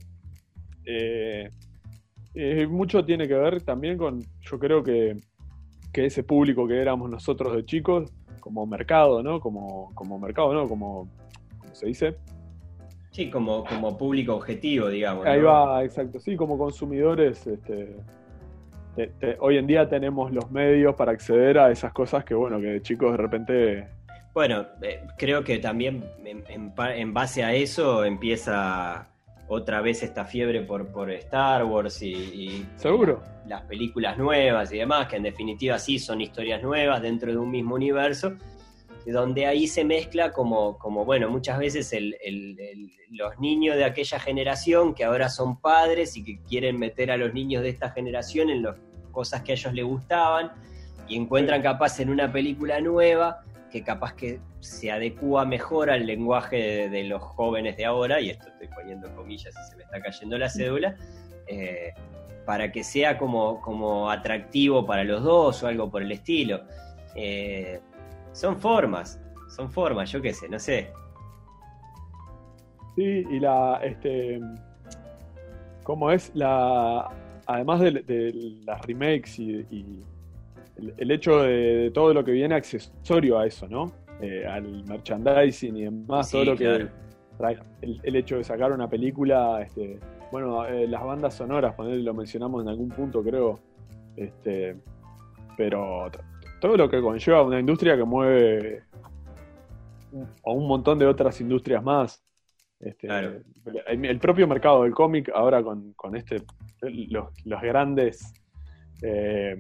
Eh, 0.86 1.50
eh, 2.34 2.68
mucho 2.68 3.04
tiene 3.04 3.28
que 3.28 3.34
ver 3.34 3.62
también 3.64 3.98
con, 3.98 4.22
yo 4.40 4.58
creo 4.58 4.82
que, 4.82 5.18
ese 5.94 6.24
público 6.24 6.68
que 6.68 6.80
éramos 6.80 7.10
nosotros 7.10 7.54
de 7.56 7.66
chicos, 7.66 8.14
como 8.40 8.66
mercado, 8.66 9.22
¿no? 9.24 9.42
Como, 9.42 9.94
como 9.96 10.20
mercado, 10.20 10.54
¿no? 10.54 10.70
Como, 10.70 11.10
¿cómo 11.60 11.76
se 11.76 11.88
dice? 11.88 12.16
Sí, 13.18 13.32
como, 13.32 13.64
como 13.64 13.98
público 13.98 14.36
objetivo, 14.36 14.90
digamos. 14.90 15.26
Ahí 15.26 15.42
va, 15.42 15.84
exacto, 15.84 16.20
sí, 16.20 16.36
como 16.36 16.56
consumidores, 16.56 17.48
este, 17.48 17.96
hoy 19.40 19.58
en 19.58 19.66
día 19.66 19.90
tenemos 19.90 20.32
los 20.32 20.52
medios 20.52 20.94
para 20.94 21.14
acceder 21.14 21.58
a 21.58 21.72
esas 21.72 21.92
cosas 21.94 22.24
que, 22.24 22.36
bueno, 22.36 22.62
que 22.62 22.80
chicos 22.84 23.14
de 23.14 23.18
repente... 23.18 23.88
Bueno, 24.36 24.68
eh, 24.84 25.02
creo 25.18 25.44
que 25.44 25.58
también 25.58 26.04
en, 26.24 27.12
base 27.12 27.44
a 27.44 27.56
eso 27.56 28.06
empieza 28.06 29.08
otra 29.48 29.82
vez 29.82 30.04
esta 30.04 30.24
fiebre 30.24 30.62
por, 30.62 30.86
por 30.90 31.10
Star 31.10 31.66
Wars 31.66 32.04
y, 32.04 32.68
seguro 32.76 33.24
las 33.48 33.64
películas 33.64 34.20
nuevas 34.20 34.72
y 34.72 34.78
demás, 34.78 35.08
que 35.08 35.16
en 35.16 35.24
definitiva 35.24 35.80
sí 35.80 35.98
son 35.98 36.22
historias 36.22 36.62
nuevas 36.62 37.02
dentro 37.02 37.32
de 37.32 37.38
un 37.40 37.50
mismo 37.50 37.74
universo, 37.74 38.34
donde 39.14 39.46
ahí 39.46 39.68
se 39.68 39.86
mezcla 39.86 40.32
como, 40.32 40.78
como 40.78 41.06
bueno, 41.06 41.30
muchas 41.30 41.58
veces 41.58 41.96
los 43.10 43.40
niños 43.40 43.78
de 43.78 43.86
aquella 43.86 44.20
generación 44.20 44.94
que 44.94 45.06
ahora 45.06 45.30
son 45.30 45.62
padres 45.62 46.18
y 46.18 46.24
que 46.24 46.42
quieren 46.44 46.78
meter 46.78 47.12
a 47.12 47.18
los 47.18 47.34
niños 47.34 47.64
de 47.64 47.70
esta 47.70 47.92
generación 47.92 48.50
en 48.50 48.64
los 48.64 48.76
cosas 49.12 49.44
que 49.44 49.54
a 49.54 49.56
ellos 49.56 49.74
les 49.74 49.86
gustaban 49.86 50.52
y 51.08 51.16
encuentran 51.16 51.62
capaz 51.62 52.00
en 52.00 52.10
una 52.10 52.32
película 52.32 52.82
nueva 52.82 53.44
que 53.72 53.84
capaz 53.84 54.14
que 54.14 54.40
se 54.60 54.92
adecua 54.92 55.46
mejor 55.46 55.90
al 55.90 56.06
lenguaje 56.06 56.90
de, 56.90 57.04
los 57.04 57.22
jóvenes 57.22 57.78
de 57.78 57.86
ahora, 57.86 58.20
y 58.22 58.30
esto 58.30 58.48
estoy 58.48 58.68
poniendo 58.70 59.14
comillas 59.16 59.54
y 59.54 59.70
se 59.70 59.76
me 59.76 59.84
está 59.84 60.02
cayendo 60.02 60.38
la 60.38 60.50
cédula, 60.50 60.96
eh, 61.48 61.94
para 62.46 62.72
que 62.72 62.84
sea 62.84 63.18
como, 63.18 63.62
como 63.62 64.10
atractivo 64.10 64.86
para 64.86 65.04
los 65.04 65.24
dos 65.24 65.64
o 65.64 65.68
algo 65.68 65.90
por 65.90 66.02
el 66.02 66.12
estilo. 66.12 66.62
Eh, 67.16 67.82
son 68.38 68.56
formas, 68.56 69.20
son 69.50 69.72
formas, 69.72 70.12
yo 70.12 70.22
qué 70.22 70.32
sé, 70.32 70.48
no 70.48 70.60
sé. 70.60 70.92
Sí, 72.96 73.26
y 73.32 73.40
la, 73.40 73.80
este, 73.84 74.40
¿cómo 75.84 76.12
es 76.12 76.32
la 76.36 77.10
además 77.48 77.80
de, 77.80 78.60
las 78.64 78.86
remakes 78.86 79.40
y, 79.40 79.66
el, 80.98 81.12
hecho 81.12 81.42
de, 81.42 81.90
todo 81.92 82.14
lo 82.14 82.24
que 82.24 82.32
viene 82.32 82.54
accesorio 82.54 83.40
a 83.40 83.48
eso, 83.48 83.68
¿no? 83.68 83.92
eh, 84.22 84.46
al 84.46 84.84
merchandising 84.86 85.76
y 85.76 85.84
demás, 85.86 86.30
todo 86.30 86.46
lo 86.46 86.56
que 86.56 86.88
trae 87.38 87.58
el, 87.82 88.16
hecho 88.16 88.38
de 88.38 88.44
sacar 88.44 88.72
una 88.72 88.88
película, 88.88 89.64
este, 89.64 90.00
bueno, 90.32 90.64
eh, 90.68 90.88
las 90.88 91.04
bandas 91.04 91.34
sonoras, 91.34 91.74
lo 91.80 92.14
mencionamos 92.14 92.62
en 92.62 92.70
algún 92.70 92.90
punto, 92.90 93.24
creo, 93.24 93.60
este, 94.16 94.76
pero 95.56 96.12
todo 96.60 96.78
lo 96.78 96.90
que 96.90 97.02
conlleva 97.02 97.44
una 97.44 97.60
industria 97.60 97.96
que 97.96 98.04
mueve 98.04 98.84
a 100.46 100.52
un 100.52 100.68
montón 100.68 100.98
de 101.00 101.06
otras 101.06 101.40
industrias 101.42 101.84
más. 101.84 102.24
Este, 102.80 103.08
el, 103.88 104.20
propio 104.20 104.48
mercado 104.48 104.84
del 104.84 104.94
cómic, 104.94 105.32
ahora 105.34 105.64
con, 105.64 106.16
este, 106.16 106.44
los, 106.82 107.30
grandes, 107.62 108.34
eh, 109.02 109.58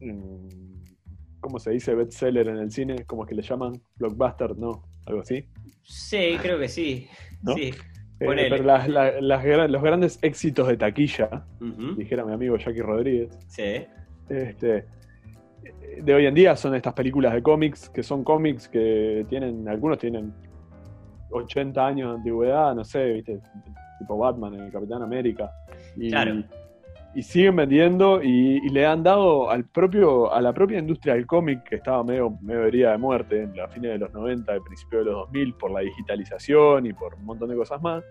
mm, 0.00 0.48
¿cómo 1.40 1.58
se 1.58 1.72
dice? 1.72 1.94
Bestseller 1.94 2.48
en 2.48 2.58
el 2.58 2.70
cine, 2.70 3.04
¿cómo 3.06 3.24
es 3.24 3.28
que 3.28 3.34
le 3.34 3.42
llaman? 3.42 3.80
Blockbuster, 3.96 4.56
¿no? 4.56 4.84
Algo 5.06 5.22
así. 5.22 5.48
Sí, 5.82 6.36
creo 6.40 6.58
que 6.58 6.68
sí. 6.68 7.08
sí. 7.54 7.72
Eh, 8.18 8.48
pero 8.48 9.68
los 9.68 9.82
grandes 9.82 10.18
éxitos 10.22 10.68
de 10.68 10.76
taquilla, 10.76 11.44
dijera 11.96 12.24
mi 12.24 12.32
amigo 12.32 12.56
Jackie 12.56 12.80
Rodríguez, 12.80 13.36
sí. 13.48 13.84
este, 14.30 14.86
de 16.02 16.14
hoy 16.14 16.26
en 16.26 16.34
día 16.34 16.56
son 16.56 16.74
estas 16.74 16.92
películas 16.94 17.32
de 17.32 17.42
cómics, 17.42 17.88
que 17.88 18.02
son 18.02 18.24
cómics 18.24 18.68
que 18.68 19.26
tienen, 19.28 19.68
algunos 19.68 19.98
tienen 19.98 20.32
80 21.30 21.86
años 21.86 22.10
de 22.10 22.16
antigüedad, 22.16 22.74
no 22.74 22.84
sé, 22.84 23.12
¿viste? 23.12 23.40
tipo 23.98 24.18
Batman, 24.18 24.54
el 24.54 24.70
Capitán 24.70 25.02
América. 25.02 25.50
Y, 25.96 26.10
y 27.14 27.22
siguen 27.22 27.56
vendiendo 27.56 28.22
y, 28.22 28.60
le 28.68 28.84
han 28.84 29.02
dado 29.02 29.48
al 29.48 29.64
propio, 29.64 30.32
a 30.32 30.40
la 30.42 30.52
propia 30.52 30.78
industria 30.78 31.14
del 31.14 31.26
cómic, 31.26 31.62
que 31.64 31.76
estaba 31.76 32.04
medio, 32.04 32.36
medio 32.42 32.64
herida 32.64 32.92
de 32.92 32.98
muerte 32.98 33.42
en 33.42 33.56
la 33.56 33.68
fines 33.68 33.92
de 33.92 33.98
los 33.98 34.12
90, 34.12 34.52
el 34.52 34.62
principio 34.62 34.98
de 34.98 35.04
los 35.06 35.14
2000, 35.14 35.54
por 35.54 35.70
la 35.70 35.80
digitalización 35.80 36.84
y 36.84 36.92
por 36.92 37.14
un 37.14 37.24
montón 37.24 37.48
de 37.48 37.56
cosas 37.56 37.80
más, 37.80 38.04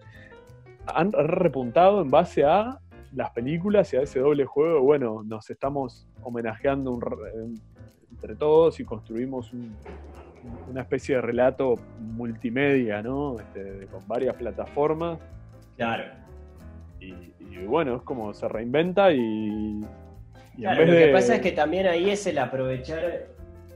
han 0.87 1.11
repuntado 1.11 2.01
en 2.01 2.09
base 2.09 2.43
a 2.45 2.79
las 3.15 3.31
películas 3.31 3.91
y 3.93 3.97
a 3.97 4.01
ese 4.01 4.19
doble 4.19 4.45
juego. 4.45 4.81
Bueno, 4.81 5.23
nos 5.23 5.49
estamos 5.49 6.07
homenajeando 6.23 6.99
entre 8.11 8.35
todos 8.35 8.79
y 8.79 8.85
construimos 8.85 9.51
una 10.69 10.81
especie 10.81 11.15
de 11.15 11.21
relato 11.21 11.75
multimedia, 11.99 13.01
¿no? 13.01 13.39
Este, 13.39 13.87
con 13.87 14.07
varias 14.07 14.35
plataformas. 14.35 15.19
Claro 15.75 16.25
y 17.61 17.65
bueno, 17.65 17.97
es 17.97 18.01
como 18.03 18.33
se 18.33 18.47
reinventa 18.47 19.11
y... 19.11 19.81
lo 20.57 20.85
que 20.85 21.09
pasa 21.13 21.35
es 21.35 21.41
que 21.41 21.51
también 21.51 21.87
ahí 21.87 22.09
es 22.09 22.25
el 22.27 22.37
aprovechar 22.37 23.03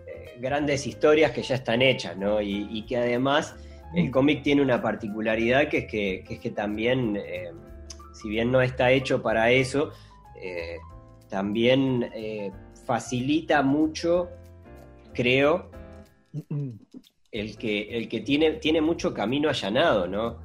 eh, 0.08 0.36
grandes 0.40 0.86
historias 0.88 1.32
que 1.32 1.42
ya 1.42 1.56
están 1.56 1.82
hechas, 1.82 2.18
¿no? 2.18 2.42
Y, 2.42 2.86
que 2.88 2.98
además 2.98 3.56
el 3.96 4.10
mm. 4.10 4.12
cómic 4.12 4.44
tiene 4.44 4.62
una 4.62 4.82
particularidad 4.82 5.70
que 5.70 5.80
es 5.80 5.86
que, 5.86 6.24
es 6.30 6.40
que 6.40 6.52
también, 6.52 7.18
eh, 7.18 7.52
si 8.20 8.30
bien 8.30 8.52
no 8.52 8.62
está 8.62 8.92
hecho 8.92 9.22
para 9.22 9.52
eso, 9.52 9.92
eh, 10.42 10.78
también 11.30 12.12
facilita 12.86 13.62
mucho, 13.62 14.30
creo, 15.14 15.70
el 17.32 17.58
que, 17.58 17.98
el 17.98 18.10
que 18.10 18.22
tiene, 18.22 18.54
tiene 18.54 18.82
mucho 18.82 19.14
camino 19.14 19.50
allanado, 19.50 20.08
¿no? 20.08 20.38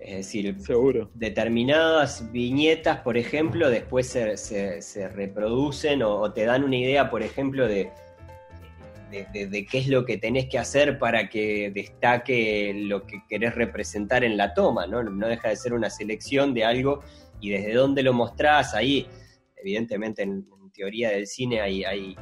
Es 0.00 0.16
decir, 0.16 0.58
Seguro. 0.60 1.10
determinadas 1.14 2.32
viñetas, 2.32 3.00
por 3.00 3.18
ejemplo, 3.18 3.68
después 3.68 4.06
se, 4.06 5.08
reproducen 5.08 6.02
o, 6.02 6.32
te 6.32 6.46
dan 6.46 6.64
una 6.64 6.76
idea, 6.76 7.10
por 7.10 7.22
ejemplo, 7.22 7.68
de, 7.68 7.90
de, 9.10 9.66
qué 9.70 9.78
es 9.78 9.88
lo 9.88 10.04
que 10.04 10.16
tenés 10.18 10.46
que 10.46 10.58
hacer 10.58 10.98
para 10.98 11.28
que 11.28 11.70
destaque 11.74 12.72
lo 12.74 13.06
que 13.06 13.22
querés 13.28 13.54
representar 13.54 14.24
en 14.24 14.36
la 14.36 14.54
toma, 14.54 14.86
¿no? 14.86 15.02
No 15.02 15.28
deja 15.28 15.48
de 15.48 15.56
ser 15.56 15.74
una 15.74 15.90
selección 15.90 16.54
de 16.54 16.64
algo 16.64 17.02
y 17.40 17.50
desde 17.50 17.74
dónde 17.74 18.02
lo 18.02 18.12
mostrás. 18.12 18.74
Ahí, 18.74 19.06
evidentemente, 19.56 20.22
en, 20.22 20.46
teoría 20.72 21.10
del 21.10 21.26
cine 21.26 21.60
hay, 21.60 22.16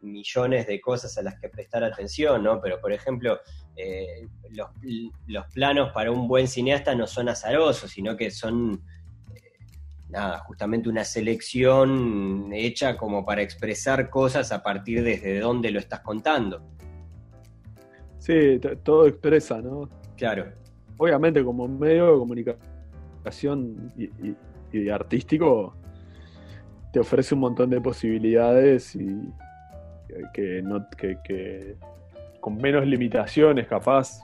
millones 0.00 0.66
de 0.66 0.80
cosas 0.80 1.16
a 1.16 1.22
las 1.22 1.38
que 1.38 1.48
prestar 1.48 1.84
atención, 1.84 2.42
¿no? 2.42 2.60
Pero, 2.60 2.80
por 2.80 2.92
ejemplo, 2.92 3.38
eh, 3.76 4.26
los, 4.50 5.46
planos 5.54 5.92
para 5.92 6.10
un 6.10 6.26
buen 6.26 6.48
cineasta 6.48 6.96
no 6.96 7.06
son 7.06 7.28
azarosos, 7.28 7.92
sino 7.92 8.16
que 8.16 8.32
son, 8.32 8.82
nada, 10.12 10.38
justamente 10.40 10.88
una 10.88 11.04
selección 11.04 12.50
hecha 12.52 12.96
como 12.96 13.24
para 13.24 13.42
expresar 13.42 14.10
cosas 14.10 14.52
a 14.52 14.62
partir 14.62 15.02
desde 15.02 15.40
donde 15.40 15.70
lo 15.70 15.78
estás 15.78 16.00
contando. 16.00 16.62
Sí, 18.18 18.60
todo 18.84 19.08
expresa, 19.08 19.60
¿no? 19.60 19.88
Claro. 20.16 20.52
Obviamente, 20.98 21.42
como 21.42 21.66
medio 21.66 22.12
de 22.12 22.18
comunicación 22.18 23.92
y 24.72 24.88
artístico, 24.88 25.74
te 26.92 27.00
ofrece 27.00 27.34
un 27.34 27.40
montón 27.40 27.70
de 27.70 27.80
posibilidades 27.80 28.94
y, 28.94 29.32
que, 30.32 30.62
no, 30.62 30.86
que, 30.96 31.76
con 32.40 32.56
menos 32.56 32.86
limitaciones, 32.86 33.66
capaz, 33.66 34.20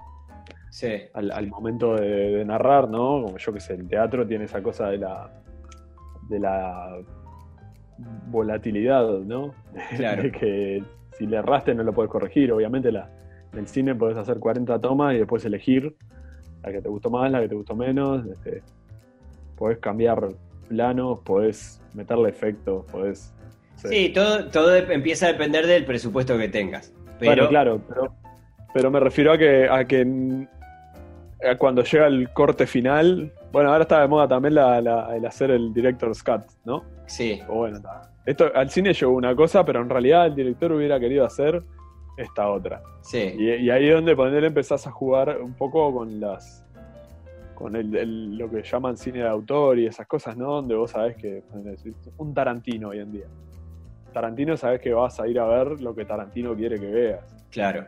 al, 1.14 1.46
momento 1.48 1.96
de, 1.96 2.44
narrar, 2.44 2.88
¿no? 2.88 3.22
Como 3.24 3.38
yo 3.38 3.52
que 3.52 3.60
sé, 3.60 3.74
el 3.74 3.88
teatro 3.88 4.26
tiene 4.26 4.44
esa 4.44 4.62
cosa 4.62 4.88
de 4.90 4.98
la, 4.98 5.30
de 6.28 6.38
la 6.38 6.98
volatilidad, 8.30 9.06
¿no? 9.20 9.54
Claro. 9.96 10.30
que 10.38 10.82
si 11.12 11.26
le 11.26 11.38
erraste 11.38 11.74
no 11.74 11.82
lo 11.82 11.92
puedes 11.92 12.10
corregir. 12.10 12.52
Obviamente 12.52 12.92
la, 12.92 13.10
en 13.52 13.60
el 13.60 13.66
cine 13.66 13.94
puedes 13.94 14.16
hacer 14.16 14.38
40 14.38 14.80
tomas 14.80 15.14
y 15.14 15.18
después 15.18 15.44
elegir 15.44 15.96
la 16.62 16.72
que 16.72 16.80
te 16.80 16.88
gustó 16.88 17.10
más, 17.10 17.30
la 17.30 17.40
que 17.40 17.48
te 17.48 17.54
gustó 17.54 17.74
menos. 17.74 18.26
Este, 18.26 18.62
podés 19.56 19.78
cambiar 19.78 20.28
planos, 20.68 21.20
podés 21.24 21.82
meterle 21.94 22.28
efectos, 22.28 22.84
podés 22.90 23.34
Sí, 23.84 24.10
todo, 24.10 24.46
todo 24.48 24.74
empieza 24.74 25.26
a 25.26 25.32
depender 25.32 25.66
del 25.66 25.84
presupuesto 25.84 26.36
que 26.36 26.48
tengas. 26.48 26.92
Pero... 27.20 27.48
claro, 27.48 27.80
pero, 28.74 28.90
me 28.90 29.00
refiero 29.00 29.32
a 29.32 29.38
que, 29.38 29.68
a 29.68 29.84
que 29.84 30.46
cuando 31.58 31.82
llega 31.82 32.06
el 32.06 32.30
corte 32.30 32.66
final, 32.66 33.32
bueno, 33.52 33.70
ahora 33.70 33.82
está 33.82 34.00
de 34.00 34.08
moda 34.08 34.28
también 34.28 34.54
el 34.56 35.26
hacer 35.26 35.50
el 35.50 35.72
director's 35.72 36.22
cut, 36.22 36.42
¿no? 36.64 36.84
Sí. 37.06 37.40
O 37.48 37.56
bueno, 37.56 37.80
esto 38.26 38.50
al 38.54 38.68
cine 38.70 38.92
llegó 38.92 39.12
una 39.12 39.34
cosa, 39.34 39.64
pero 39.64 39.80
en 39.80 39.88
realidad 39.88 40.26
el 40.26 40.34
director 40.34 40.72
hubiera 40.72 41.00
querido 41.00 41.24
hacer 41.24 41.62
esta 42.16 42.50
otra. 42.50 42.82
Sí. 43.00 43.34
Y, 43.38 43.70
ahí 43.70 43.88
es 43.88 43.94
donde 43.94 44.14
poner 44.14 44.44
empezás 44.44 44.86
a 44.86 44.90
jugar 44.90 45.40
un 45.40 45.54
poco 45.54 45.92
con 45.92 46.20
las 46.20 46.64
con 47.54 47.74
el, 47.74 48.36
lo 48.36 48.48
que 48.48 48.62
llaman 48.62 48.96
cine 48.96 49.20
de 49.20 49.28
autor 49.28 49.78
y 49.80 49.86
esas 49.86 50.06
cosas, 50.06 50.36
¿no? 50.36 50.52
Donde 50.52 50.76
vos 50.76 50.92
sabés 50.92 51.16
que 51.16 51.42
un 52.16 52.32
Tarantino 52.32 52.90
hoy 52.90 53.00
en 53.00 53.10
día. 53.10 53.26
Tarantino 54.12 54.56
sabes 54.56 54.80
que 54.80 54.92
vas 54.92 55.18
a 55.18 55.26
ir 55.26 55.40
a 55.40 55.46
ver 55.46 55.80
lo 55.80 55.94
que 55.94 56.04
Tarantino 56.04 56.54
quiere 56.54 56.78
que 56.78 56.86
veas. 56.86 57.36
Claro. 57.50 57.86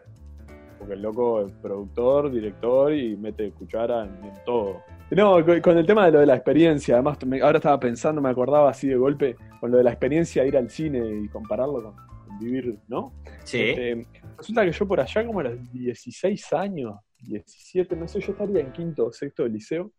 Porque 0.78 0.94
el 0.94 1.02
loco 1.02 1.44
es 1.44 1.52
productor, 1.52 2.30
director 2.30 2.92
y 2.92 3.16
mete 3.16 3.52
cuchara 3.52 4.04
en, 4.04 4.32
todo. 4.44 4.82
No, 5.10 5.44
con 5.62 5.76
el 5.76 5.86
tema 5.86 6.06
de 6.06 6.12
lo 6.12 6.20
de 6.20 6.26
la 6.26 6.36
experiencia, 6.36 6.94
además 6.94 7.18
ahora 7.42 7.58
estaba 7.58 7.80
pensando, 7.80 8.20
me 8.20 8.30
acordaba 8.30 8.70
así 8.70 8.86
de 8.86 8.96
golpe, 8.96 9.36
con 9.58 9.70
lo 9.70 9.78
de 9.78 9.84
la 9.84 9.90
experiencia 9.90 10.42
de 10.42 10.48
ir 10.48 10.56
al 10.56 10.70
cine 10.70 11.00
y 11.24 11.28
compararlo 11.28 11.82
con, 11.82 12.38
vivir, 12.38 12.78
¿no? 12.88 13.12
Sí. 13.44 13.60
Este, 13.60 14.06
resulta 14.38 14.64
que 14.64 14.72
yo 14.72 14.88
por 14.88 15.00
allá 15.00 15.26
como 15.26 15.40
a 15.40 15.44
los 15.44 15.72
16 15.72 16.52
años, 16.52 16.94
17, 17.18 17.96
no 17.96 18.08
sé, 18.08 18.20
yo 18.20 18.32
estaría 18.32 18.60
en 18.60 18.72
quinto 18.72 19.06
o 19.06 19.12
sexto 19.12 19.42
del 19.42 19.52
liceo. 19.52 19.92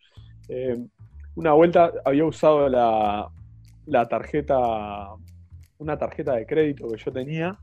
Eh, 0.47 0.77
una 1.35 1.53
vuelta 1.53 1.91
había 2.03 2.25
usado 2.25 2.67
la, 2.67 3.29
la 3.85 4.07
tarjeta 4.07 5.09
una 5.81 5.97
tarjeta 5.97 6.35
de 6.35 6.45
crédito 6.45 6.87
que 6.87 6.97
yo 6.97 7.11
tenía, 7.11 7.59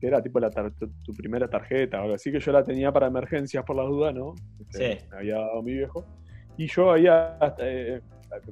que 0.00 0.08
era 0.08 0.20
tipo 0.20 0.40
la 0.40 0.50
tu, 0.50 1.14
primera 1.16 1.48
tarjeta 1.48 2.00
o 2.00 2.02
algo 2.02 2.14
así, 2.16 2.32
que 2.32 2.40
yo 2.40 2.50
la 2.50 2.64
tenía 2.64 2.92
para 2.92 3.06
emergencias 3.06 3.64
por 3.64 3.76
las 3.76 3.86
dudas, 3.86 4.12
¿no? 4.14 4.34
Este, 4.60 4.98
sí. 4.98 5.06
Me 5.10 5.18
había 5.18 5.36
dado 5.36 5.62
mi 5.62 5.74
viejo. 5.74 6.04
Y 6.56 6.66
yo 6.66 6.90
había, 6.90 7.36
eh, 7.58 8.00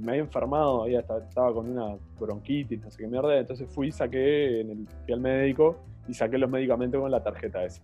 me 0.00 0.12
había 0.12 0.22
enfermado, 0.22 0.82
había, 0.82 1.00
estaba 1.00 1.52
con 1.52 1.70
una 1.70 1.96
bronquitis, 2.18 2.80
no 2.80 2.90
sé 2.90 3.02
qué 3.02 3.08
mierda, 3.08 3.38
entonces 3.38 3.68
fui, 3.68 3.90
saqué, 3.90 4.60
en 4.60 4.70
el, 4.70 4.88
fui 5.04 5.14
al 5.14 5.20
médico 5.20 5.78
y 6.08 6.14
saqué 6.14 6.38
los 6.38 6.50
medicamentos 6.50 7.00
con 7.00 7.10
la 7.10 7.22
tarjeta 7.22 7.64
esa. 7.64 7.82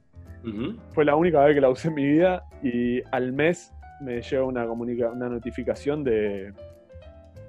Fue 0.93 1.05
la 1.05 1.17
única 1.17 1.45
vez 1.45 1.55
que 1.55 1.61
la 1.61 1.69
usé 1.69 1.89
en 1.89 1.95
mi 1.95 2.07
vida 2.07 2.45
y 2.63 3.03
al 3.11 3.33
mes 3.33 3.75
me 4.01 4.23
llegó 4.23 4.47
una, 4.47 4.65
una 4.65 5.29
notificación 5.29 6.03
de, 6.03 6.55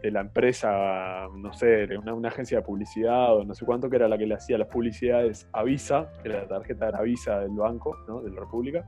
de 0.02 0.12
la 0.12 0.22
empresa, 0.22 1.28
no 1.36 1.54
sé, 1.54 1.98
una, 1.98 2.14
una, 2.14 2.30
agencia 2.30 2.58
de 2.58 2.64
publicidad 2.64 3.36
o 3.36 3.44
no 3.46 3.54
sé 3.54 3.66
cuánto, 3.66 3.90
que 3.90 3.96
era 3.98 4.08
la 4.08 4.18
que 4.18 4.26
le 4.26 4.36
hacía 4.36 4.58
las 4.58 4.68
publicidades 4.68 5.48
a 5.54 5.64
Visa, 5.64 6.10
que 6.22 6.30
era 6.30 6.42
la 6.42 6.48
tarjeta 6.48 6.90
era 6.90 7.02
Visa 7.02 7.40
del 7.40 7.52
banco, 7.52 7.98
¿no? 8.08 8.22
de 8.22 8.32
la 8.32 8.42
República, 8.42 8.86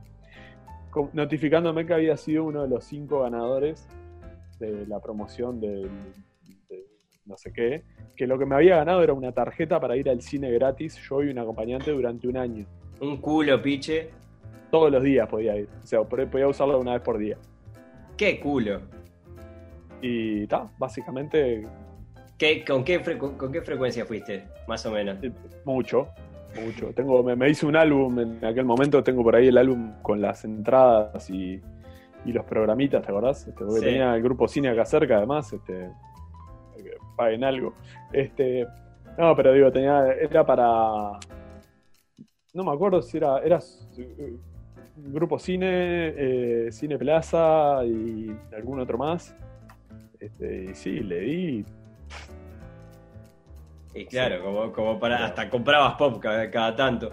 notificándome 1.12 1.86
que 1.86 1.94
había 1.94 2.16
sido 2.16 2.44
uno 2.44 2.62
de 2.62 2.68
los 2.68 2.84
cinco 2.84 3.22
ganadores 3.22 3.88
de 4.58 4.86
la 4.86 5.00
promoción 5.00 5.60
de 5.60 5.88
no 7.26 7.36
sé 7.36 7.52
qué, 7.52 7.82
que 8.16 8.26
lo 8.26 8.38
que 8.38 8.46
me 8.46 8.54
había 8.54 8.76
ganado 8.76 9.02
era 9.02 9.12
una 9.12 9.32
tarjeta 9.32 9.80
para 9.80 9.96
ir 9.96 10.08
al 10.10 10.20
cine 10.20 10.50
gratis, 10.50 10.96
yo 11.08 11.22
y 11.22 11.30
un 11.30 11.38
acompañante 11.38 11.90
durante 11.90 12.28
un 12.28 12.36
año. 12.36 12.66
Un 13.00 13.16
culo, 13.18 13.60
piche. 13.62 14.10
todos 14.70 14.90
los 14.90 15.02
días 15.02 15.28
podía 15.28 15.56
ir. 15.56 15.68
O 15.82 15.86
sea, 15.86 16.02
podía 16.04 16.48
usarlo 16.48 16.78
una 16.78 16.92
vez 16.92 17.02
por 17.02 17.18
día. 17.18 17.38
¡Qué 18.16 18.38
culo! 18.38 18.80
Y 20.02 20.42
está, 20.42 20.70
básicamente. 20.78 21.66
¿Qué, 22.36 22.64
con, 22.64 22.84
qué 22.84 23.00
con, 23.18 23.52
qué 23.52 23.62
frecuencia 23.62 24.04
fuiste, 24.04 24.44
más 24.68 24.84
o 24.86 24.90
menos? 24.90 25.22
Eh, 25.22 25.32
mucho, 25.64 26.08
mucho. 26.60 26.92
Tengo, 26.94 27.22
me, 27.22 27.50
hice 27.50 27.66
un 27.66 27.76
álbum 27.76 28.18
en 28.18 28.44
aquel 28.44 28.64
momento, 28.64 29.02
tengo 29.02 29.22
por 29.22 29.36
ahí 29.36 29.48
el 29.48 29.58
álbum 29.58 29.92
con 30.02 30.20
las 30.20 30.44
entradas 30.44 31.28
y, 31.30 31.60
los 32.26 32.44
programitas, 32.46 33.02
¿te 33.02 33.08
acordás? 33.10 33.46
Este, 33.46 33.64
porque 33.64 33.80
tenía 33.80 34.14
el 34.14 34.22
grupo 34.22 34.48
cine 34.48 34.70
acá 34.70 34.86
cerca, 34.86 35.18
además, 35.18 35.52
este, 35.52 35.90
paguen 37.16 37.44
algo. 37.44 37.74
Este, 38.12 38.66
no, 39.18 39.36
pero 39.36 39.52
digo, 39.52 39.70
tenía, 39.70 40.12
era 40.12 40.44
para. 40.44 41.18
No 42.52 42.64
me 42.64 42.72
acuerdo 42.72 43.02
si 43.02 43.18
era. 43.18 43.38
Era 43.40 43.58
eh, 43.98 44.36
grupo 44.96 45.38
cine, 45.38 46.14
eh, 46.16 46.68
Cine 46.72 46.98
Plaza 46.98 47.84
y 47.84 48.34
algún 48.56 48.80
otro 48.80 48.98
más. 48.98 49.36
Este, 50.18 50.70
y 50.70 50.74
sí, 50.74 51.00
le 51.00 51.20
di. 51.20 51.64
Y 53.94 54.06
claro, 54.06 54.42
como, 54.42 54.72
como 54.72 54.98
para. 54.98 55.24
Hasta 55.24 55.48
comprabas 55.48 55.94
pop 55.94 56.20
cada, 56.20 56.74
tanto. 56.74 57.12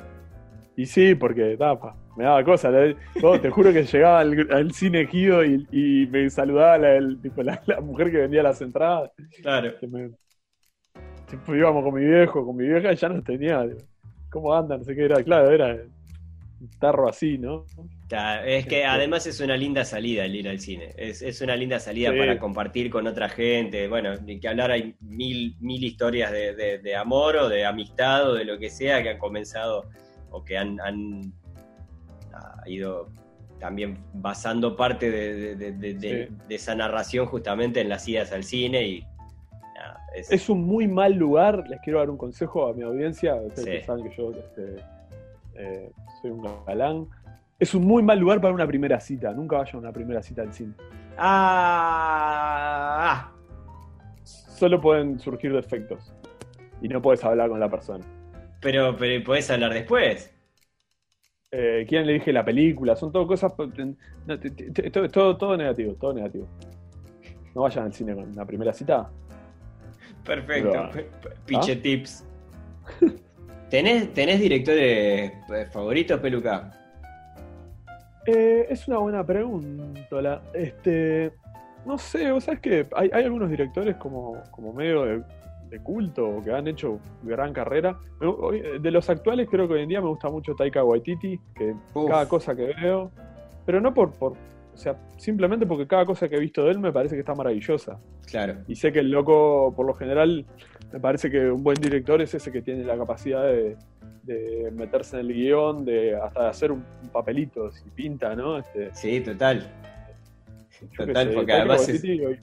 Y 0.76 0.86
sí, 0.86 1.16
porque 1.16 1.56
tapa, 1.58 1.96
me 2.18 2.24
daba 2.24 2.44
cosas. 2.44 2.96
te 3.42 3.50
juro 3.50 3.72
que 3.72 3.84
llegaba 3.84 4.20
al, 4.22 4.72
cine 4.74 5.06
Gido 5.06 5.44
y, 5.46 6.08
me 6.12 6.30
saludaba 6.30 6.78
la, 6.78 7.82
mujer 7.82 8.12
que 8.12 8.18
vendía 8.18 8.44
las 8.44 8.62
entradas. 8.62 9.12
Claro. 9.42 9.72
íbamos 11.48 11.84
con 11.84 11.94
mi 11.94 12.06
viejo, 12.06 12.46
con 12.46 12.56
mi 12.56 12.68
vieja, 12.68 12.92
y 12.92 12.96
ya 12.96 13.10
no 13.10 13.22
tenía. 13.22 13.66
¿Cómo 14.32 14.54
andan? 14.54 14.80
No 14.80 14.86
sé 14.86 14.96
qué 14.96 15.06
era. 15.06 15.24
Claro, 15.24 15.52
era 15.52 15.78
tarro 16.80 17.10
así, 17.10 17.38
¿no? 17.38 17.66
Es 18.12 18.66
que 18.68 18.86
además 18.86 19.26
es 19.26 19.40
una 19.40 19.56
linda 19.56 19.86
salida 19.86 20.26
el 20.26 20.36
ir 20.36 20.50
al 20.50 20.60
cine. 20.60 20.94
Es, 20.98 21.42
una 21.42 21.56
linda 21.56 21.80
salida 21.80 22.12
para 22.16 22.38
compartir 22.40 22.90
con 22.90 23.08
otra 23.08 23.30
gente. 23.30 23.88
Bueno, 23.88 24.16
ni 24.26 24.40
que 24.40 24.48
hablar, 24.48 24.72
hay 24.72 24.96
mil, 25.00 25.56
mil 25.60 25.84
historias 25.84 26.32
de, 26.32 26.96
amor 26.96 27.38
o 27.38 27.50
de 27.50 27.66
amistad 27.66 28.30
o 28.30 28.34
de 28.34 28.46
lo 28.46 28.58
que 28.58 28.70
sea 28.70 29.02
que 29.02 29.10
han 29.10 29.18
comenzado 29.18 29.86
o 30.30 30.44
que 30.44 30.58
han, 30.58 31.34
ido 32.66 33.10
también 33.60 33.98
basando 34.14 34.76
parte 34.76 35.10
de, 35.10 36.30
esa 36.50 36.76
narración 36.76 37.26
justamente 37.28 37.82
en 37.82 37.90
las 37.90 38.08
idas 38.08 38.32
al 38.32 38.44
cine 38.44 38.84
y 38.88 39.06
es... 40.14 40.50
un 40.50 40.66
muy 40.66 40.88
mal 40.88 41.14
lugar, 41.14 41.64
les 41.70 41.80
quiero 41.80 42.00
dar 42.00 42.10
un 42.10 42.18
consejo 42.18 42.68
a 42.68 42.74
mi 42.74 42.84
audiencia, 42.84 43.36
ustedes 43.36 43.86
saben 43.86 44.10
que 44.10 44.16
yo 44.16 44.32
este, 44.32 44.76
eh, 45.56 45.92
soy 46.22 46.32
un 46.32 46.48
galán. 46.66 47.08
Es 47.62 47.74
un 47.76 47.86
muy 47.86 48.02
mal 48.02 48.18
lugar 48.18 48.42
para 48.42 48.56
una 48.56 48.66
primera 48.66 49.00
cita. 49.00 49.32
Nunca 49.34 49.58
vayan 49.58 49.76
a 49.76 49.78
una 49.78 49.94
primera 49.94 50.24
cita 50.24 50.42
al 50.42 50.52
cine. 50.52 50.74
Ah. 51.16 52.52
Solo 54.24 54.82
pueden 54.82 55.20
surgir 55.20 55.54
defectos. 55.54 56.12
Y 56.82 56.88
no 56.88 57.04
puedes 57.04 57.24
hablar 57.24 57.50
con 57.50 57.60
la 57.60 57.70
persona. 57.70 58.04
Pero, 58.62 58.98
pero 58.98 59.24
puedes 59.24 59.52
hablar 59.52 59.76
después. 59.76 60.34
Eh, 61.52 61.86
¿Quién 61.88 62.08
le 62.08 62.14
dije 62.14 62.34
la 62.34 62.44
película? 62.44 62.96
Son 62.96 63.12
todo 63.12 63.28
cosas. 63.28 63.54
todo, 65.14 65.38
todo 65.38 65.56
negativo, 65.56 65.94
todo 66.02 66.14
negativo. 66.14 66.48
No 67.54 67.62
vayan 67.62 67.86
al 67.86 67.94
cine 67.94 68.16
con 68.16 68.36
la 68.36 68.44
primera 68.44 68.74
cita. 68.74 69.08
Perfecto. 70.26 70.90
Piche 71.46 71.74
¿Ah? 71.74 71.82
tips. 71.84 72.26
¿Tenés, 73.70 74.16
directores 74.16 75.32
eh, 75.48 75.68
favoritos, 75.72 76.20
Peluca? 76.20 76.81
Eh, 78.26 78.68
es 78.70 78.88
una 78.88 79.00
buena 79.00 79.26
pregunta. 79.26 80.42
Este, 80.54 81.34
no 81.86 81.98
sé, 81.98 82.32
vos 82.32 82.44
sabés 82.44 82.60
que 82.60 82.88
hay, 82.96 83.10
algunos 83.12 83.50
directores 83.50 83.96
como, 83.96 84.42
como 84.52 84.74
medio 84.74 85.04
de, 85.04 85.24
culto 85.84 86.42
que 86.44 86.52
han 86.52 86.68
hecho 86.68 87.00
gran 87.24 87.54
carrera. 87.54 87.98
De 88.82 88.92
los 88.92 89.10
actuales 89.10 89.48
creo 89.50 89.68
que 89.70 89.76
hoy 89.76 89.84
en 89.84 89.90
día 89.90 90.02
me 90.02 90.10
gusta 90.10 90.30
mucho 90.30 90.54
Taika 90.54 90.84
Waititi, 90.84 91.40
que 91.56 91.74
cada 91.94 92.28
cosa 92.28 92.54
que 92.54 92.74
veo, 92.74 93.10
pero 93.66 93.80
no 93.80 93.94
por, 93.94 94.12
por, 94.12 94.34
o 94.34 94.78
sea, 94.78 94.98
simplemente 95.18 95.66
porque 95.66 95.88
cada 95.88 96.06
cosa 96.06 96.28
que 96.28 96.36
he 96.36 96.40
visto 96.40 96.66
de 96.66 96.72
él 96.72 96.80
me 96.80 96.92
parece 96.92 97.16
que 97.16 97.22
está 97.22 97.36
maravillosa. 97.36 98.00
Claro. 98.26 98.58
Y 98.68 98.76
sé 98.76 98.92
que 98.92 99.00
el 99.00 99.12
loco, 99.12 99.74
por 99.74 99.86
lo 99.86 99.94
general, 99.94 100.46
me 100.92 101.00
parece 101.00 101.30
que 101.30 101.50
un 101.50 101.64
buen 101.64 101.76
director 101.76 102.22
es 102.22 102.34
ese 102.34 102.52
que 102.52 102.62
tiene 102.62 102.84
la 102.84 102.98
capacidad 102.98 103.44
de, 103.44 103.78
meterse 104.72 105.20
en 105.20 105.28
el 105.28 105.34
guion, 105.34 105.86
de 105.86 106.16
hasta 106.16 106.44
de 106.44 106.50
hacer 106.50 106.72
un, 106.72 106.84
papelito, 107.12 107.72
si 107.72 107.90
pinta, 107.90 108.36
¿no? 108.36 108.58
Este, 108.58 108.94
sí, 108.94 109.22
total. 109.22 109.70
Total, 110.98 111.32
porque 111.34 111.54
además, 111.54 111.90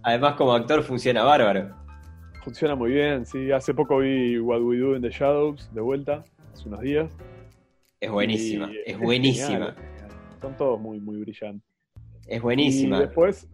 además 0.03 0.35
como 0.35 0.53
actor 0.53 0.83
funciona 0.83 1.25
bárbaro. 1.25 1.75
Funciona 2.45 2.75
muy 2.75 2.93
bien, 2.93 3.27
sí. 3.27 3.51
Hace 3.51 3.75
poco 3.75 3.99
vi 3.99 4.39
What 4.39 4.63
We 4.63 4.79
Do 4.79 4.97
in 4.97 5.03
the 5.03 5.11
Shadows 5.11 5.73
de 5.75 5.81
vuelta, 5.81 6.25
hace 6.53 6.69
unos 6.69 6.81
días. 6.81 7.11
Es 8.01 8.11
buenísima, 8.11 8.71
es, 8.87 8.99
buenísima. 8.99 9.75
Son 10.41 10.57
todos 10.57 10.81
muy, 10.81 11.01
muy 11.01 11.19
brillantes. 11.19 11.69
Es 12.29 12.41
buenísima. 12.41 12.99
Y 12.99 13.01
después, 13.01 13.49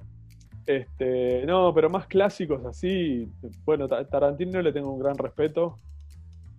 este, 0.67 1.47
no, 1.47 1.73
pero 1.75 1.89
más 1.89 2.07
clásicos 2.07 2.65
así. 2.67 3.29
Bueno, 3.65 3.89
Tarantino 3.89 4.61
le 4.61 4.73
tengo 4.73 4.93
un 4.93 5.01
gran 5.01 5.17
respeto. 5.17 5.79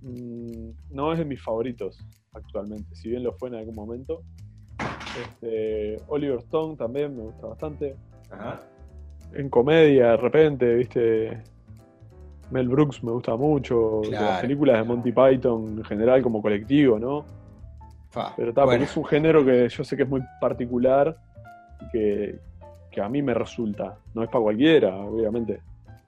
Mm, 0.02 0.70
no 0.91 1.14
es 1.14 1.20
de 1.20 1.26
mis 1.26 1.41
favoritos 1.41 2.00
actualmente, 2.34 2.96
si 2.96 3.10
bien 3.10 3.24
lo 3.24 3.34
fue 3.34 3.50
en 3.50 3.56
algún 3.56 3.76
momento. 3.76 4.22
Este, 5.22 5.98
Oliver 6.08 6.39
Stone 6.39 6.76
también 6.76 7.16
me 7.16 7.24
gusta 7.24 7.48
bastante. 7.48 7.96
En 9.34 9.50
comedia, 9.50 10.12
de 10.12 10.18
repente, 10.18 10.76
viste. 10.76 11.41
Mel 12.52 12.68
Brooks 12.68 13.04
me 13.04 13.12
gusta 13.12 13.36
mucho. 13.36 14.02
las 14.12 14.41
películas 14.41 14.78
de 14.78 14.84
Monty 14.84 15.12
Python 15.12 15.78
en 15.78 15.84
general 15.84 16.22
como 16.22 16.41
colectivo, 16.41 17.00
¿no? 17.00 17.26
Pero 18.38 18.50
está, 18.50 18.76
es 18.76 18.96
un 18.96 19.06
género 19.06 19.43
que 19.43 19.68
yo 19.68 19.84
sé 19.84 19.98
que 19.98 20.04
es 20.04 20.10
muy 20.10 20.22
particular 20.39 21.18
que, 21.91 22.39
a 23.02 23.10
mí 23.10 23.22
me 23.22 23.34
resulta. 23.34 23.98
No 24.14 24.24
es 24.24 24.30
para 24.30 24.43
cualquiera, 24.43 24.96
obviamente. 24.96 25.60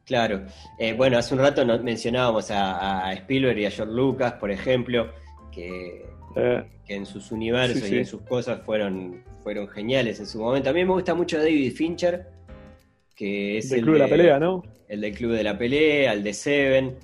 Claro. 0.08 0.46
Eh, 0.80 0.94
bueno, 0.94 1.18
hace 1.18 1.36
un 1.36 1.42
rato 1.42 1.66
mencionábamos 1.84 2.50
a, 2.50 3.12
Spielberg 3.14 3.60
y 3.60 3.66
a 3.66 3.72
George 3.72 3.94
Lucas, 3.94 4.34
por 4.34 4.50
ejemplo, 4.50 5.12
que, 5.52 6.06
eh. 6.38 6.64
en 6.88 7.06
sus 7.06 7.30
universos 7.34 7.92
y 7.92 7.98
en 7.98 8.06
sus 8.06 8.22
cosas 8.22 8.62
fueron, 8.66 9.22
fueron 9.44 9.68
geniales 9.68 10.22
en 10.22 10.26
su 10.26 10.40
momento. 10.40 10.70
A 10.70 10.74
mí 10.74 10.86
me 10.86 10.94
gusta 10.94 11.14
mucho 11.14 11.38
David 11.38 11.74
Fincher, 11.74 12.26
que 13.14 13.58
es 13.58 13.70
el 13.74 13.82
Club 13.82 13.96
de, 13.96 14.00
la 14.00 14.08
Pelea, 14.08 14.40
¿no? 14.40 14.64
El 14.88 15.02
del 15.02 15.14
Club 15.14 15.34
de 15.34 15.44
la 15.44 15.58
Pelea, 15.58 16.14
el 16.14 16.24
de 16.24 16.34
Seven. 16.34 16.96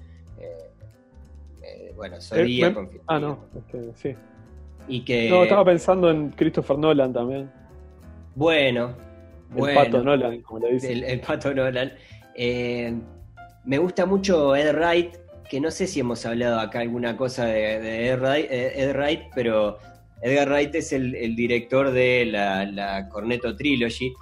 Eh, 1.61 1.91
bueno, 1.97 2.21
Solía. 2.21 2.73
ah, 3.07 3.19
no, 3.19 3.45
este, 3.57 3.91
sí. 3.95 4.15
Y 4.87 5.03
que... 5.03 5.29
No, 5.29 5.43
estaba 5.43 5.65
pensando 5.65 6.09
en 6.09 6.29
Christopher 6.29 6.77
Nolan 6.77 7.11
también. 7.11 7.51
Bueno, 8.33 8.95
el 9.57 9.75
Pato 9.75 10.01
Nolan, 10.01 10.41
como 10.41 10.59
le 10.59 10.73
dicen. 10.73 11.03
El, 11.03 11.19
Pato 11.19 11.53
Nolan. 11.53 11.91
Eh, 12.35 12.93
me 13.65 13.77
gusta 13.77 14.05
mucho 14.05 14.55
Ed 14.55 14.73
Wright, 14.75 15.15
que 15.49 15.59
no 15.59 15.71
sé 15.71 15.87
si 15.87 15.99
hemos 15.99 16.25
hablado 16.25 16.59
acá 16.59 16.79
alguna 16.79 17.15
cosa 17.15 17.45
de, 17.45 18.09
Ed, 18.09 18.93
Wright, 18.93 19.21
pero 19.35 19.77
Edgar 20.21 20.49
Wright 20.49 20.75
es 20.75 20.93
el, 20.93 21.35
director 21.35 21.91
de 21.91 22.25
la, 22.25 23.07
Cornetto 23.09 23.55
Trilogy, 23.55 24.13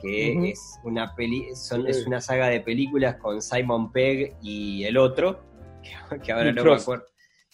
que 0.00 0.50
es, 0.50 0.78
una 0.82 1.14
peli, 1.14 1.54
son, 1.54 1.86
es 1.86 2.06
una 2.06 2.20
saga 2.20 2.48
de 2.48 2.60
películas 2.60 3.16
con 3.16 3.40
Simon 3.40 3.92
Pegg 3.92 4.34
y 4.42 4.84
el 4.84 4.96
otro, 4.96 5.40
que, 6.22 6.32
ahora 6.32 6.52
no 6.52 6.64
me 6.64 6.74
acuerdo. 6.74 7.04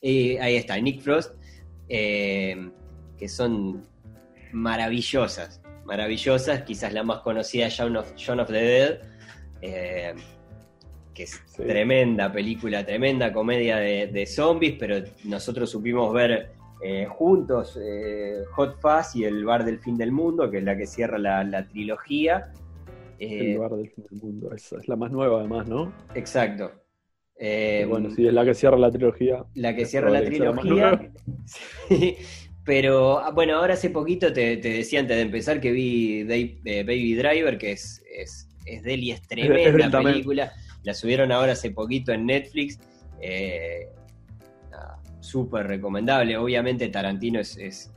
ahí 0.02 0.56
está, 0.56 0.78
Nick 0.78 1.02
Frost, 1.02 1.34
eh, 1.88 2.70
que 3.18 3.28
son 3.28 3.86
maravillosas 4.52 5.60
maravillosas, 5.88 6.62
quizás 6.62 6.92
la 6.92 7.02
más 7.02 7.20
conocida, 7.20 7.68
John 7.74 7.96
of, 7.96 8.12
of 8.12 8.48
the 8.48 8.52
Dead, 8.52 9.00
eh, 9.62 10.14
que 11.14 11.24
es 11.24 11.40
tremenda 11.56 12.32
película, 12.32 12.84
tremenda 12.84 13.32
comedia 13.32 13.76
de, 13.78 14.26
zombies, 14.26 14.76
pero 14.78 14.96
nosotros 15.24 15.70
supimos 15.70 16.12
ver 16.12 16.52
eh, 16.82 17.06
juntos 17.06 17.78
eh, 17.82 18.44
Hot 18.52 18.80
Fuzz 18.80 19.16
y 19.16 19.24
El 19.24 19.44
Bar 19.44 19.64
del 19.64 19.80
Fin 19.80 19.96
del 19.96 20.12
Mundo, 20.12 20.50
que 20.50 20.58
es 20.58 20.64
la 20.64 20.76
que 20.76 20.86
cierra 20.86 21.18
la, 21.18 21.66
trilogía. 21.68 22.52
el 23.18 23.58
Bar 23.58 23.72
del 23.72 23.90
Fin 23.90 24.04
del 24.10 24.20
Mundo, 24.20 24.54
es, 24.54 24.72
es 24.72 24.86
la 24.86 24.96
más 24.96 25.10
nueva 25.10 25.40
además, 25.40 25.68
¿no? 25.68 25.92
Exacto. 26.14 26.70
bueno, 27.36 28.10
sí, 28.10 28.26
es 28.26 28.32
la 28.32 28.44
que 28.44 28.54
cierra 28.54 28.78
la 28.78 28.90
trilogía. 28.90 29.44
La 29.54 29.74
que 29.74 29.86
cierra 29.86 30.10
la 30.10 30.24
trilogía. 30.24 31.10
Pero 32.68 33.18
ah, 33.20 33.30
bueno, 33.30 33.56
ahora 33.56 33.72
hace 33.72 33.88
poquito 33.88 34.30
te, 34.30 34.58
decía 34.58 35.00
antes 35.00 35.16
de 35.16 35.22
empezar 35.22 35.58
que 35.58 35.72
vi 35.72 36.26
eh, 36.28 36.84
Baby 36.86 37.14
Driver, 37.14 37.56
que 37.56 37.72
es, 37.72 38.04
es, 38.14 38.47
es 38.74 38.82
de 38.82 38.94
es 39.10 39.22
tremenda 39.22 39.88
la 39.88 40.02
película. 40.02 40.52
La 40.84 40.94
subieron 40.94 41.32
ahora 41.32 41.52
hace 41.52 41.70
poquito 41.70 42.12
en 42.12 42.26
Netflix. 42.26 42.78
Eh, 43.20 43.88
Súper 45.20 45.66
recomendable. 45.66 46.36
Obviamente 46.36 46.88
Tarantino 46.88 47.40
es, 47.40 47.58
es, 47.58 47.90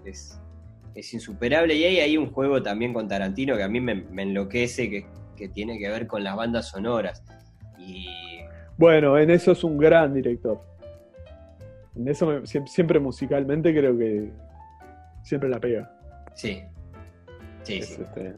es 0.95 1.13
insuperable. 1.13 1.75
Y 1.75 1.83
hay 1.83 1.99
ahí 1.99 2.17
un 2.17 2.31
juego 2.31 2.61
también 2.61 2.93
con 2.93 3.07
Tarantino 3.07 3.55
que 3.55 3.63
a 3.63 3.67
mí 3.67 3.79
me, 3.79 4.03
enloquece, 4.17 4.89
que, 4.89 5.05
que, 5.37 5.47
tiene 5.49 5.77
que 5.79 5.89
ver 5.89 6.07
con 6.07 6.23
las 6.23 6.35
bandas 6.35 6.69
sonoras. 6.69 7.23
Y... 7.77 8.07
Bueno, 8.77 9.17
en 9.17 9.29
eso 9.29 9.51
es 9.51 9.63
un 9.63 9.77
gran 9.77 10.13
director. 10.13 10.61
En 11.95 12.07
eso 12.07 12.45
siempre 12.45 12.99
musicalmente 12.99 13.73
creo 13.73 13.97
que 13.97 14.31
siempre 15.23 15.49
la 15.49 15.59
pega. 15.59 15.91
Sí. 16.35 16.63
Sí, 17.63 17.81
sí. 17.81 18.01
Este, 18.01 18.33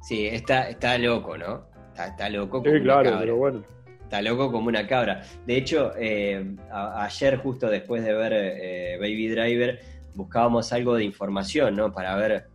sí, 0.00 0.26
está, 0.26 0.68
está 0.68 0.98
loco, 0.98 1.36
¿no? 1.36 1.64
Está, 1.92 2.28
loco. 2.28 2.62
sí, 2.64 2.80
claro, 2.82 3.16
pero 3.18 3.36
bueno. 3.36 3.62
Está 4.02 4.22
loco 4.22 4.50
como 4.50 4.66
una 4.66 4.88
cabra. 4.88 5.22
De 5.46 5.56
hecho, 5.56 5.92
eh, 5.96 6.56
ayer, 6.72 7.36
justo 7.38 7.68
después 7.68 8.04
de 8.04 8.12
ver 8.12 8.32
eh, 8.34 8.96
Baby 8.98 9.28
Driver, 9.28 9.80
buscábamos 10.14 10.72
algo 10.72 10.96
de 10.96 11.04
información, 11.04 11.76
¿no? 11.76 11.92
Para 11.92 12.16
ver. 12.16 12.46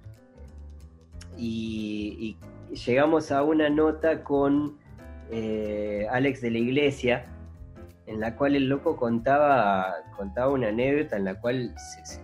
Y, 1.37 2.37
llegamos 2.85 3.31
a 3.31 3.41
una 3.43 3.69
nota 3.69 4.21
con 4.21 4.77
eh, 5.31 6.05
Alex 6.11 6.41
de 6.41 6.51
la 6.51 6.57
Iglesia, 6.57 7.25
en 8.05 8.19
la 8.19 8.35
cual 8.35 8.57
el 8.57 8.67
loco 8.67 8.97
contaba, 8.97 9.95
contaba 10.17 10.51
una 10.51 10.67
anécdota 10.67 11.15
en 11.15 11.23
la 11.23 11.39
cual 11.39 11.73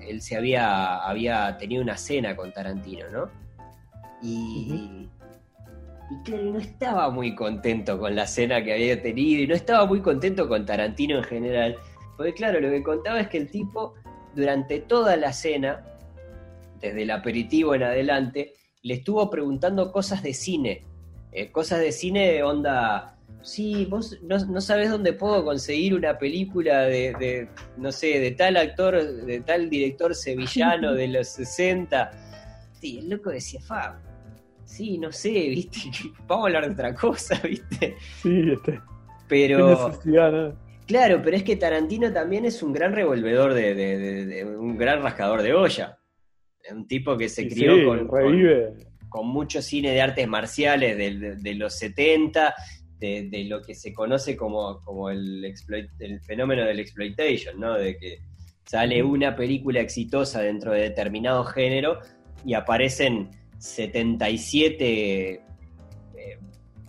él 0.02 0.22
se 0.22 0.36
había, 0.36 0.98
había 0.98 1.58
tenido 1.58 1.82
una 1.82 1.96
cena 1.96 2.36
con 2.36 2.52
Tarantino, 2.52 3.10
¿no? 3.10 3.30
Y, 4.22 5.10
y 6.26 6.32
no 6.32 6.60
estaba 6.60 7.10
muy 7.10 7.36
contento 7.36 8.00
con 8.00 8.16
la 8.16 8.28
cena 8.28 8.64
que 8.64 8.74
había 8.74 9.02
tenido 9.02 9.44
y 9.44 9.48
no 9.48 9.56
estaba 9.56 9.86
muy 9.86 10.02
contento 10.02 10.48
con 10.48 10.66
Tarantino 10.66 11.18
en 11.18 11.24
general. 11.24 11.78
Porque 12.18 12.34
claro, 12.34 12.60
lo 12.60 12.70
que 12.70 12.84
contaba 12.84 13.20
es 13.20 13.28
que 13.30 13.38
el 13.38 13.50
tipo 13.50 13.96
durante 14.36 14.80
toda 14.80 15.16
la 15.18 15.34
cena, 15.34 15.86
desde 16.80 17.04
el 17.04 17.12
aperitivo 17.12 17.76
en 17.76 17.84
adelante, 17.84 18.54
le 18.84 18.96
estuvo 18.96 19.30
preguntando 19.30 19.92
cosas 19.92 20.24
de 20.24 20.34
cine. 20.34 20.86
Eh, 21.32 21.52
cosas 21.52 21.80
de 21.80 21.92
cine 21.92 22.32
de 22.32 22.44
onda 22.44 23.18
sí, 23.42 23.86
vos 23.86 24.18
no, 24.22 24.62
sabes 24.62 24.90
dónde 24.90 25.14
puedo 25.14 25.44
conseguir 25.44 25.96
una 25.96 26.18
película 26.18 26.82
de, 26.82 27.48
no 27.78 27.92
sé, 27.92 28.20
de 28.20 28.32
tal 28.32 28.58
actor, 28.58 29.04
de 29.04 29.42
tal 29.42 29.70
director 29.70 30.16
sevillano 30.16 30.94
de 30.94 31.08
los 31.08 31.28
60. 31.30 32.12
Sí, 32.80 33.00
el 33.00 33.10
loco 33.10 33.30
decía, 33.30 33.62
fa, 33.62 34.00
sí, 34.72 34.98
no 34.98 35.12
sé, 35.12 35.30
viste, 35.50 35.80
vamos 36.28 36.46
a 36.46 36.48
hablar 36.48 36.66
de 36.68 36.74
otra 36.74 36.94
cosa, 36.94 37.40
viste. 37.44 37.96
Sí, 38.22 38.52
este. 38.52 38.80
Pero... 39.28 40.00
Claro, 40.88 41.22
pero 41.24 41.38
es 41.38 41.44
que 41.44 41.56
Tarantino 41.56 42.12
también 42.12 42.44
es 42.44 42.62
un 42.62 42.74
gran 42.74 42.92
revolvedor 42.94 43.54
de, 43.54 44.46
un 44.60 44.78
gran 44.78 45.02
rascador 45.02 45.42
de 45.42 45.54
olla. 45.54 45.98
Un 46.70 46.86
tipo 46.86 47.16
que 47.16 47.30
se 47.30 47.48
crió 47.48 47.86
con, 47.86 48.10
con, 49.08 49.28
mucho 49.28 49.62
cine 49.62 49.92
de 49.92 50.02
artes 50.02 50.28
marciales 50.28 50.98
de, 50.98 51.56
los 51.56 51.78
70 51.78 52.54
de, 53.00 53.46
lo 53.48 53.62
que 53.62 53.74
se 53.74 53.94
conoce 53.94 54.36
como, 54.36 54.82
como 54.84 55.10
el, 55.10 55.54
el 56.00 56.22
fenómeno 56.22 56.66
del 56.66 56.82
exploitation, 56.82 57.58
¿no? 57.58 57.76
De 57.76 57.98
que 57.98 58.20
sale 58.66 59.02
una 59.02 59.34
película 59.34 59.80
exitosa 59.80 60.42
dentro 60.42 60.74
de 60.74 60.82
determinado 60.82 61.46
género 61.46 62.00
y 62.44 62.54
aparecen 62.54 63.30
77, 63.62 65.34
eh, 65.34 65.40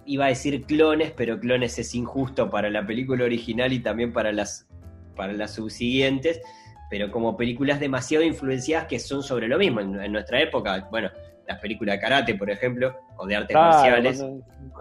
iba 0.07 0.25
a 0.25 0.29
decir 0.29 0.63
clones, 0.65 1.13
pero 1.13 1.39
clones 1.39 1.79
es 1.79 1.95
injusto 1.95 2.51
para 2.51 2.71
la 2.71 2.87
película 2.87 3.25
original 3.25 3.73
y 3.73 3.81
también 3.81 4.13
para 4.13 4.33
las, 4.33 4.67
para 5.15 5.35
las 5.35 5.55
subsiguientes, 5.55 6.41
pero 6.89 7.11
como 7.11 7.37
películas 7.37 7.79
demasiado 7.79 8.25
influenciadas 8.25 8.87
que 8.87 8.99
son 8.99 9.23
sobre 9.23 9.49
lo 9.49 9.59
mismo. 9.59 9.81
En, 9.81 10.13
nuestra 10.13 10.41
época, 10.41 10.89
bueno, 10.91 11.11
las 11.47 11.61
películas 11.61 11.97
de 11.97 12.01
karate, 12.01 12.35
por 12.37 12.51
ejemplo, 12.51 12.97
o 13.17 13.27
de 13.27 13.37
artes 13.37 13.55
marciales 13.55 14.25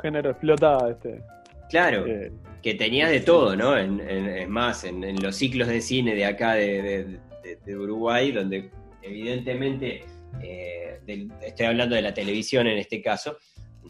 género 0.02 0.30
explota. 0.32 0.78
Este, 0.89 1.22
claro, 1.70 2.06
eh, 2.08 2.32
que 2.62 2.76
tenía 2.76 3.10
de 3.10 3.20
todo, 3.20 3.56
¿no? 3.56 3.76
es 3.76 4.48
más, 4.48 4.84
en, 4.86 5.22
los 5.22 5.36
ciclos 5.36 5.68
de 5.68 5.82
cine 5.82 6.16
de 6.16 6.26
acá 6.26 6.54
de, 6.54 7.20
Uruguay, 7.68 8.32
donde 8.32 8.70
evidentemente, 9.02 10.06
eh, 10.42 11.00
estoy 11.42 11.66
hablando 11.66 11.96
de 11.96 12.02
la 12.02 12.14
televisión 12.14 12.68
en 12.68 12.78
este 12.78 13.02
caso, 13.02 13.38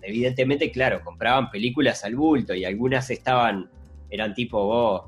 evidentemente, 0.01 0.71
claro, 0.71 1.01
compraban 1.03 1.49
películas 1.49 2.03
al 2.03 2.15
bulto 2.15 2.53
y 2.53 2.65
algunas 2.65 3.09
estaban, 3.09 3.69
eran 4.09 4.33
tipo, 4.33 4.65
vos, 4.65 5.03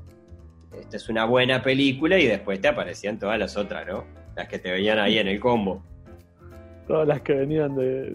esta 0.78 0.96
es 0.96 1.08
una 1.08 1.24
buena 1.24 1.62
película 1.62 2.18
y 2.18 2.26
después 2.26 2.60
te 2.60 2.68
aparecían 2.68 3.18
todas 3.18 3.38
las 3.38 3.56
otras, 3.56 3.86
¿no? 3.86 4.04
Las 4.36 4.48
que 4.48 4.58
te 4.58 4.70
veían 4.70 4.98
ahí 4.98 5.18
en 5.18 5.28
el 5.28 5.40
combo. 5.40 5.82
Todas 6.86 7.06
las 7.06 7.20
que 7.22 7.34
venían 7.34 7.74
de, 7.76 8.12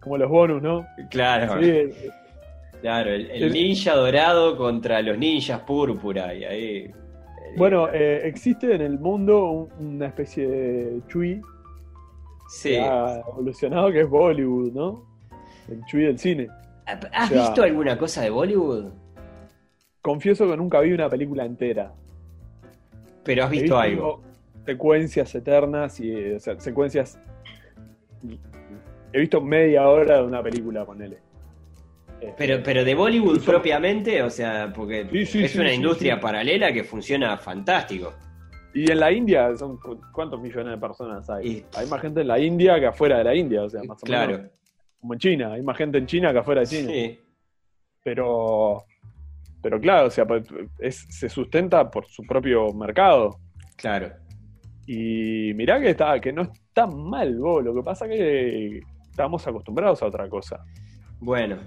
como 0.00 0.18
los 0.18 0.28
bonus, 0.28 0.62
¿no? 0.62 0.86
Claro. 1.10 1.58
claro, 2.80 3.10
el, 3.10 3.52
ninja 3.52 3.94
dorado 3.94 4.56
contra 4.56 5.00
los 5.02 5.16
ninjas 5.16 5.60
púrpura 5.60 6.34
y 6.34 6.44
ahí. 6.44 6.76
Eh, 6.76 6.92
bueno, 7.56 7.88
eh, 7.92 8.20
existe 8.24 8.74
en 8.74 8.82
el 8.82 8.98
mundo 8.98 9.68
una 9.78 10.06
especie 10.06 10.46
de 10.46 11.00
chui 11.08 11.40
sí. 12.48 12.70
que 12.70 12.80
ha 12.80 13.20
evolucionado 13.20 13.90
que 13.92 14.00
es 14.00 14.08
Bollywood, 14.08 14.72
¿no? 14.72 15.04
El 15.68 15.84
chui 15.86 16.04
del 16.04 16.18
cine. 16.18 16.48
¿Has 17.12 17.30
visto 17.30 17.62
alguna 17.62 17.98
cosa 17.98 18.22
de 18.22 18.30
Bollywood? 18.30 18.92
Confieso 20.00 20.48
que 20.48 20.56
nunca 20.56 20.80
vi 20.80 20.92
una 20.92 21.08
película 21.08 21.44
entera. 21.44 21.92
Pero 23.24 23.44
has 23.44 23.50
visto, 23.50 23.76
algo. 23.76 24.22
Secuencias 24.64 25.34
eternas 25.34 25.98
y 25.98 26.32
o 26.32 26.40
sea, 26.40 26.58
secuencias 26.60 27.18
he 29.12 29.20
visto 29.20 29.40
media 29.40 29.88
hora 29.88 30.18
de 30.18 30.22
una 30.24 30.42
película, 30.42 30.86
él. 31.00 31.16
Este, 32.20 32.34
pero, 32.36 32.62
pero 32.62 32.84
de 32.84 32.94
Bollywood 32.94 33.42
propiamente, 33.42 34.22
o 34.22 34.30
sea, 34.30 34.72
porque 34.74 35.08
es 35.12 35.56
una 35.56 35.72
industria 35.72 36.20
paralela 36.20 36.72
que 36.72 36.84
funciona 36.84 37.36
fantástico. 37.36 38.12
Y 38.76 38.92
en 38.92 39.00
la 39.00 39.10
India, 39.10 39.56
son 39.56 39.78
¿cuántos 40.12 40.38
millones 40.38 40.74
de 40.74 40.78
personas 40.78 41.30
hay? 41.30 41.64
Hay 41.74 41.86
más 41.88 41.98
gente 42.02 42.20
en 42.20 42.28
la 42.28 42.38
India 42.38 42.78
que 42.78 42.86
afuera 42.86 43.16
de 43.16 43.24
la 43.24 43.34
India, 43.34 43.62
o 43.62 43.70
sea, 43.70 43.82
más 43.82 44.02
o 44.02 44.06
claro. 44.06 44.32
menos. 44.32 44.50
Como 45.00 45.14
en 45.14 45.18
China, 45.18 45.52
hay 45.54 45.62
más 45.62 45.78
gente 45.78 45.96
en 45.96 46.06
China 46.06 46.30
que 46.30 46.38
afuera 46.40 46.60
de 46.60 46.66
China. 46.66 46.92
Sí. 46.92 47.18
Pero, 48.04 48.84
pero 49.62 49.80
claro, 49.80 50.08
o 50.08 50.10
sea, 50.10 50.26
pues, 50.26 50.46
se 51.08 51.28
sustenta 51.30 51.90
por 51.90 52.06
su 52.06 52.22
propio 52.24 52.70
mercado. 52.74 53.38
Claro. 53.76 54.12
Y 54.86 55.54
mirá 55.54 55.80
que 55.80 55.90
está, 55.90 56.20
que 56.20 56.32
no 56.34 56.42
está 56.42 56.86
mal, 56.86 57.38
vos. 57.38 57.64
Lo 57.64 57.74
que 57.74 57.82
pasa 57.82 58.06
que 58.06 58.82
estamos 59.10 59.46
acostumbrados 59.46 60.02
a 60.02 60.06
otra 60.06 60.28
cosa. 60.28 60.62
Bueno, 61.18 61.60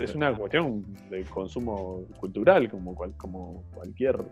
es, 0.00 0.14
una 0.14 0.32
cuestión 0.36 0.84
de 1.10 1.24
consumo 1.24 2.04
cultural, 2.20 2.70
como, 2.70 2.94
como 3.16 3.64
cualquier. 3.74 4.24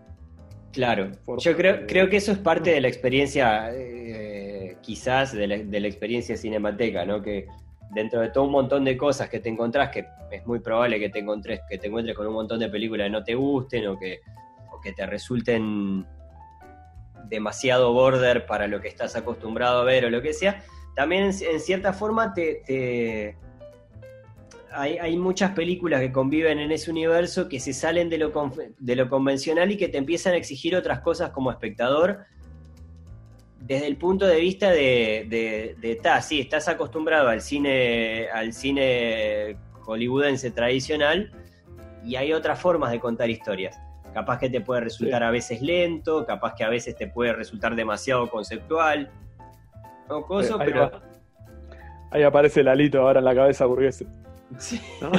Claro, 0.76 1.10
yo 1.38 1.56
creo, 1.56 1.86
creo 1.86 2.10
que 2.10 2.18
eso 2.18 2.32
es 2.32 2.38
parte 2.38 2.68
de 2.70 2.82
la 2.82 2.88
experiencia, 2.94 3.70
eh, 3.72 4.76
quizás 4.82 5.32
de 5.32 5.46
la, 5.46 5.88
experiencia 5.88 6.36
cinemateca, 6.36 7.06
¿no? 7.06 7.22
Que 7.22 7.46
dentro 7.94 8.20
de 8.20 8.28
todo 8.28 8.44
un 8.44 8.50
montón 8.50 8.84
de 8.84 8.94
cosas 8.94 9.30
que 9.30 9.40
te 9.40 9.48
encontrás, 9.48 9.88
que 9.88 10.04
es 10.30 10.46
muy 10.46 10.58
probable 10.58 11.00
que 11.00 11.08
te 11.08 11.20
encontres, 11.20 11.60
que 11.66 11.78
te 11.78 11.86
encuentres 11.86 12.14
con 12.14 12.26
un 12.26 12.34
montón 12.34 12.60
de 12.60 12.68
películas 12.68 13.06
que 13.06 13.10
no 13.10 13.24
te 13.24 13.34
gusten 13.34 13.86
o 13.86 13.98
que, 13.98 14.20
o 14.70 14.78
que 14.78 14.92
te 14.92 15.06
resulten 15.06 16.04
demasiado 17.24 17.94
border 17.94 18.44
para 18.44 18.66
lo 18.66 18.78
que 18.82 18.88
estás 18.88 19.16
acostumbrado 19.16 19.80
a 19.80 19.84
ver 19.84 20.04
o 20.04 20.10
lo 20.10 20.20
que 20.20 20.34
sea, 20.34 20.62
también 20.94 21.22
en, 21.24 21.60
cierta 21.60 21.94
forma 21.94 22.34
te, 22.34 23.34
Hay, 24.78 25.16
muchas 25.16 25.52
películas 25.52 26.00
que 26.00 26.12
conviven 26.12 26.58
en 26.58 26.70
ese 26.70 26.90
universo 26.90 27.48
que 27.48 27.60
se 27.60 27.72
salen 27.72 28.10
de 28.10 28.18
lo, 28.18 28.32
de 28.78 28.96
lo 28.96 29.08
convencional 29.08 29.70
y 29.70 29.76
que 29.76 29.88
te 29.88 29.98
empiezan 29.98 30.34
a 30.34 30.36
exigir 30.36 30.76
otras 30.76 31.00
cosas 31.00 31.30
como 31.30 31.50
espectador 31.50 32.26
desde 33.60 33.86
el 33.86 33.96
punto 33.96 34.26
de 34.26 34.38
vista 34.38 34.70
de, 34.70 35.26
de, 35.28 35.76
de 35.80 36.00
sí, 36.22 36.40
estás 36.40 36.68
acostumbrado 36.68 37.28
al 37.28 37.40
cine, 37.40 38.28
al 38.32 38.52
cine 38.52 39.56
hollywoodense 39.80 40.52
tradicional 40.52 41.32
y 42.04 42.14
hay 42.16 42.32
otras 42.32 42.60
formas 42.60 42.92
de 42.92 43.00
contar 43.00 43.28
historias. 43.28 43.76
Capaz 44.14 44.38
que 44.38 44.48
te 44.48 44.60
puede 44.60 44.82
resultar 44.82 45.22
a 45.22 45.30
veces 45.30 45.60
lento, 45.62 46.24
capaz 46.24 46.54
que 46.54 46.64
a 46.64 46.68
veces 46.68 46.94
te 46.96 47.08
puede 47.08 47.32
resultar 47.32 47.74
demasiado 47.74 48.30
conceptual 48.30 49.10
ahí, 50.08 50.48
pero. 50.58 50.90
Ahí 52.10 52.22
aparece 52.22 52.60
el 52.60 52.68
alito 52.68 53.00
ahora 53.00 53.18
en 53.18 53.24
la 53.24 53.34
cabeza 53.34 53.66
burguesa. 53.66 54.04
Sí. 54.58 54.80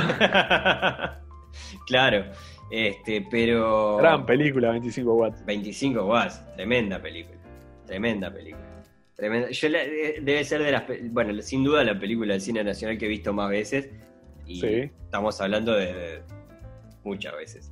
claro. 1.87 2.25
Este, 2.69 3.25
pero. 3.29 3.97
Gran 3.97 4.25
película, 4.25 4.71
25 4.71 5.13
watts. 5.13 5.45
25 5.45 6.05
watts, 6.05 6.43
tremenda 6.55 7.01
película. 7.01 7.37
Tremenda 7.85 8.31
película. 8.31 8.65
Tremenda. 9.15 9.49
Yo 9.51 9.67
eh, 9.69 10.19
debe 10.21 10.43
ser 10.43 10.63
de 10.63 10.71
las. 10.71 10.83
Bueno, 11.11 11.41
sin 11.41 11.63
duda 11.63 11.83
la 11.83 11.97
película 11.99 12.33
del 12.33 12.41
cine 12.41 12.63
nacional 12.63 12.97
que 12.97 13.05
he 13.05 13.09
visto 13.09 13.33
más 13.33 13.49
veces. 13.49 13.89
Y 14.45 14.65
estamos 14.65 15.41
hablando 15.41 15.73
de, 15.73 16.21
muchas 17.03 17.35
veces. 17.35 17.71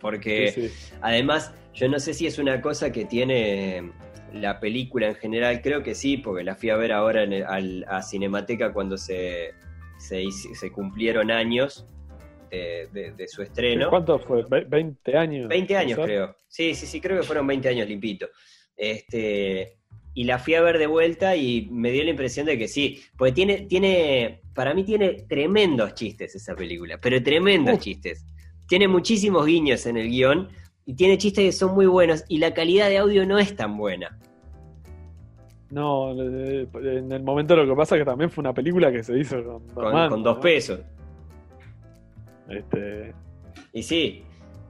Porque 0.00 0.70
además, 1.00 1.52
yo 1.74 1.88
no 1.88 1.98
sé 1.98 2.14
si 2.14 2.26
es 2.26 2.38
una 2.38 2.60
cosa 2.60 2.92
que 2.92 3.04
tiene 3.04 3.90
la 4.32 4.60
película 4.60 5.08
en 5.08 5.14
general, 5.14 5.62
creo 5.62 5.82
que 5.82 5.94
sí, 5.94 6.18
porque 6.18 6.44
la 6.44 6.54
fui 6.54 6.70
a 6.70 6.76
ver 6.76 6.92
ahora 6.92 7.22
en 7.22 7.84
a 7.88 8.02
Cinemateca 8.02 8.72
cuando 8.72 8.98
se, 8.98 9.54
se, 9.98 10.72
cumplieron 10.72 11.30
años 11.30 11.86
de, 12.50 13.26
su 13.28 13.42
estreno. 13.42 13.90
¿Cuánto 13.90 14.18
fue? 14.18 14.44
¿20 14.44 15.14
años? 15.14 15.48
20 15.48 15.76
años 15.76 15.98
creo. 16.02 16.36
Sí, 16.48 16.74
sí, 16.74 16.86
sí, 16.86 17.00
creo 17.00 17.20
que 17.20 17.26
fueron 17.26 17.46
20 17.46 17.68
años 17.68 17.88
limpito. 17.88 18.28
Este, 18.76 19.78
y 20.14 20.24
la 20.24 20.38
fui 20.38 20.54
a 20.54 20.62
ver 20.62 20.78
de 20.78 20.86
vuelta 20.86 21.36
y 21.36 21.68
me 21.70 21.92
dio 21.92 22.02
la 22.02 22.10
impresión 22.10 22.46
de 22.46 22.58
que 22.58 22.68
sí, 22.68 23.02
porque 23.16 23.32
tiene, 23.32 23.66
tiene, 23.68 24.40
para 24.54 24.74
mí 24.74 24.82
tiene 24.84 25.24
tremendos 25.28 25.94
chistes 25.94 26.34
esa 26.34 26.56
película, 26.56 26.98
pero 27.00 27.22
tremendos 27.22 27.78
chistes. 27.78 28.24
Tiene 28.66 28.88
muchísimos 28.88 29.46
guiños 29.46 29.86
en 29.86 29.96
el 29.96 30.08
guion 30.08 30.48
y 30.84 30.94
tiene 30.94 31.18
chistes 31.18 31.44
que 31.44 31.52
son 31.52 31.74
muy 31.74 31.86
buenos 31.86 32.24
y 32.28 32.38
la 32.38 32.52
calidad 32.52 32.88
de 32.88 32.98
audio 32.98 33.26
no 33.26 33.38
es 33.38 33.54
tan 33.54 33.76
buena. 33.76 34.18
No, 35.70 36.12
en 36.12 37.12
el 37.12 37.22
momento 37.22 37.54
lo 37.54 37.66
que 37.66 37.76
pasa 37.76 37.96
es 37.96 38.00
que 38.00 38.06
también 38.06 38.30
fue 38.30 38.42
una 38.42 38.54
película 38.54 38.90
que 38.90 39.02
se 39.02 39.18
hizo 39.18 39.60
con, 39.74 40.22
dos 40.22 40.38
pesos. 40.38 40.80
Este... 42.48 43.12
Y 43.72 43.82
sí, 43.82 44.22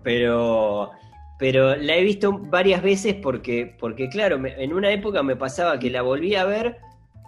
pero, 0.03 0.91
pero 1.39 1.77
la 1.77 1.97
he 1.97 2.03
visto 2.03 2.37
varias 2.37 2.83
veces 2.83 3.15
porque, 3.15 3.77
porque 3.79 4.09
claro, 4.09 4.45
en 4.45 4.73
una 4.73 4.91
época 4.91 5.23
me 5.23 5.37
pasaba 5.37 5.79
que 5.79 5.91
la 5.91 6.03
volví 6.03 6.35
a 6.35 6.45
ver 6.45 6.79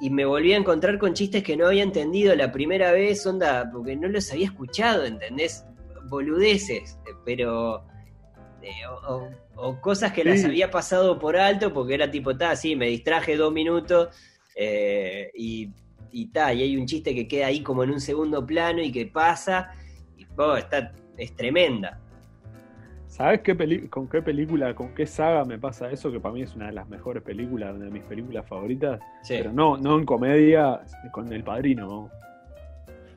y 0.01 0.11
me 0.11 0.25
volví 0.25 0.53
a 0.53 0.57
encontrar 0.57 0.99
con 0.99 1.15
chistes 1.15 1.45
que 1.45 1.57
no 1.57 1.67
había 1.67 1.83
entendido 1.83 2.35
la 2.35 2.51
primera 2.51 2.91
vez, 2.91 3.25
onda, 3.27 3.71
porque 3.71 3.95
no 3.95 4.09
los 4.09 4.33
había 4.33 4.47
escuchado, 4.47 5.05
¿entendés? 5.05 5.65
Boludeces, 6.09 6.99
pero 7.25 7.85
o, 9.57 9.81
cosas 9.81 10.13
que 10.13 10.25
las 10.25 10.45
había 10.45 10.71
pasado 10.71 11.19
por 11.19 11.37
alto 11.37 11.73
porque 11.73 11.95
era 11.95 12.11
tipo, 12.11 12.37
ta, 12.37 12.57
sí, 12.57 12.77
me 12.77 12.87
distraje 12.87 13.37
dos 13.37 13.53
minutos 13.53 14.09
eh, 14.57 15.31
y, 15.35 15.71
y 16.11 16.27
ta, 16.27 16.53
y 16.53 16.63
hay 16.63 16.77
un 16.77 16.87
chiste 16.87 17.15
que 17.15 17.29
queda 17.29 17.47
ahí 17.47 17.63
como 17.63 17.85
en 17.85 17.91
un 17.91 18.01
segundo 18.01 18.45
plano 18.45 18.83
y 18.83 18.91
que 18.91 19.07
pasa, 19.07 19.73
y 20.17 20.27
oh, 20.37 20.57
está, 20.57 20.93
es 21.17 21.35
tremenda. 21.37 22.01
¿Sabes 23.07 23.41
qué 23.41 23.89
con 23.91 24.09
qué 24.09 24.23
película, 24.23 24.73
con 24.73 24.95
qué 24.95 25.05
saga 25.05 25.45
me 25.45 25.59
pasa 25.59 25.91
eso? 25.91 26.13
Que 26.13 26.21
para 26.21 26.33
mí 26.33 26.43
es 26.43 26.55
una 26.55 26.67
de 26.67 26.73
las 26.73 26.89
mejores 26.89 27.25
películas, 27.25 27.75
una 27.75 27.87
de 27.87 27.91
mis 27.91 28.05
películas 28.05 28.47
favoritas. 28.47 29.01
Pero 29.29 29.53
no, 29.53 29.77
no 29.77 29.99
en 29.99 30.07
comedia, 30.07 30.81
con 31.11 31.33
El 31.33 31.43
Padrino. 31.43 32.09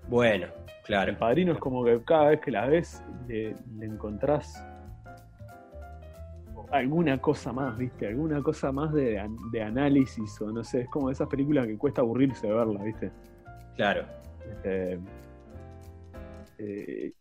Bueno, 0.08 0.48
claro. 0.84 1.12
El 1.12 1.18
Padrino 1.18 1.54
es 1.54 1.60
como 1.60 1.86
que 1.86 2.02
cada 2.06 2.30
vez 2.30 2.42
que 2.42 2.50
la 2.50 2.66
ves 2.66 3.04
le 3.28 3.56
encontrás 3.82 4.66
alguna 6.74 7.20
cosa 7.20 7.54
más, 7.54 7.78
¿viste? 7.78 8.08
Alguna 8.08 8.42
cosa 8.42 8.72
más 8.72 8.92
de, 8.94 9.20
análisis 9.64 10.42
o 10.42 10.52
no 10.52 10.64
sé, 10.64 10.82
es 10.82 10.90
como 10.90 11.12
esas 11.12 11.28
películas 11.28 11.68
que 11.68 11.78
cuesta 11.78 12.02
aburrirse 12.02 12.48
de 12.48 12.54
verla, 12.54 12.84
¿viste? 12.84 13.12
Claro. 13.76 14.06
Este, 14.50 15.00
eh, 16.58 17.14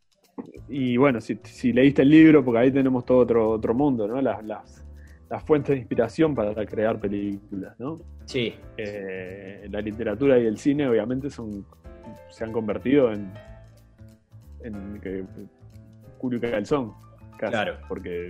y 0.68 0.96
bueno, 0.96 1.20
si, 1.20 1.72
leíste 1.72 2.03
el 2.03 2.09
libro, 2.09 2.42
porque 2.42 2.61
ahí 2.61 2.72
tenemos 2.72 3.05
todo 3.05 3.18
otro, 3.18 3.50
otro 3.50 3.74
mundo, 3.74 4.09
¿no? 4.09 4.20
Las, 4.22 4.42
las, 4.44 4.84
fuentes 5.44 5.74
de 5.74 5.78
inspiración 5.78 6.34
para 6.34 6.55
crear 6.66 6.98
películas, 6.98 7.78
¿no? 7.78 8.00
Sí. 8.26 8.55
Eh, 8.76 9.66
la 9.70 9.80
literatura 9.80 10.38
y 10.38 10.46
el 10.46 10.59
cine 10.59 10.86
obviamente 10.86 11.30
son 11.30 11.64
se 12.28 12.44
han 12.44 12.53
convertido 12.53 13.12
en, 13.12 13.32
en 14.62 15.00
que, 15.00 15.24
Curio 16.18 16.38
Calzón, 16.40 16.92
claro. 17.38 17.78
porque 17.88 18.28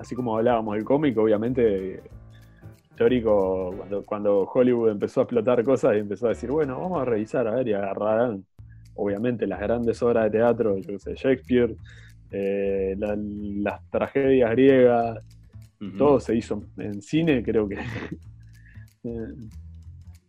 así 0.00 0.14
como 0.14 0.36
hablábamos 0.36 0.74
del 0.74 0.84
cómic, 0.84 1.16
obviamente 1.18 2.02
histórico, 2.90 3.74
cuando, 3.76 4.04
cuando 4.04 4.42
Hollywood 4.42 4.90
empezó 4.90 5.20
a 5.20 5.22
explotar 5.22 5.64
cosas 5.64 5.96
y 5.96 6.00
empezó 6.00 6.26
a 6.26 6.30
decir, 6.30 6.50
bueno, 6.50 6.78
vamos 6.78 7.00
a 7.00 7.04
revisar, 7.06 7.46
a 7.48 7.54
ver, 7.54 7.68
y 7.68 7.72
agarrarán, 7.72 8.44
obviamente, 8.94 9.46
las 9.46 9.58
grandes 9.58 10.02
obras 10.02 10.24
de 10.24 10.38
teatro, 10.38 10.76
yo 10.76 10.98
sé, 10.98 11.14
Shakespeare, 11.14 11.74
eh, 12.30 12.94
las 12.98 13.90
tragedias 13.90 14.50
griegas, 14.50 15.18
todo 15.96 16.20
se 16.20 16.36
hizo 16.36 16.62
en 16.76 17.00
cine, 17.00 17.42
creo 17.42 17.66
que. 17.66 17.78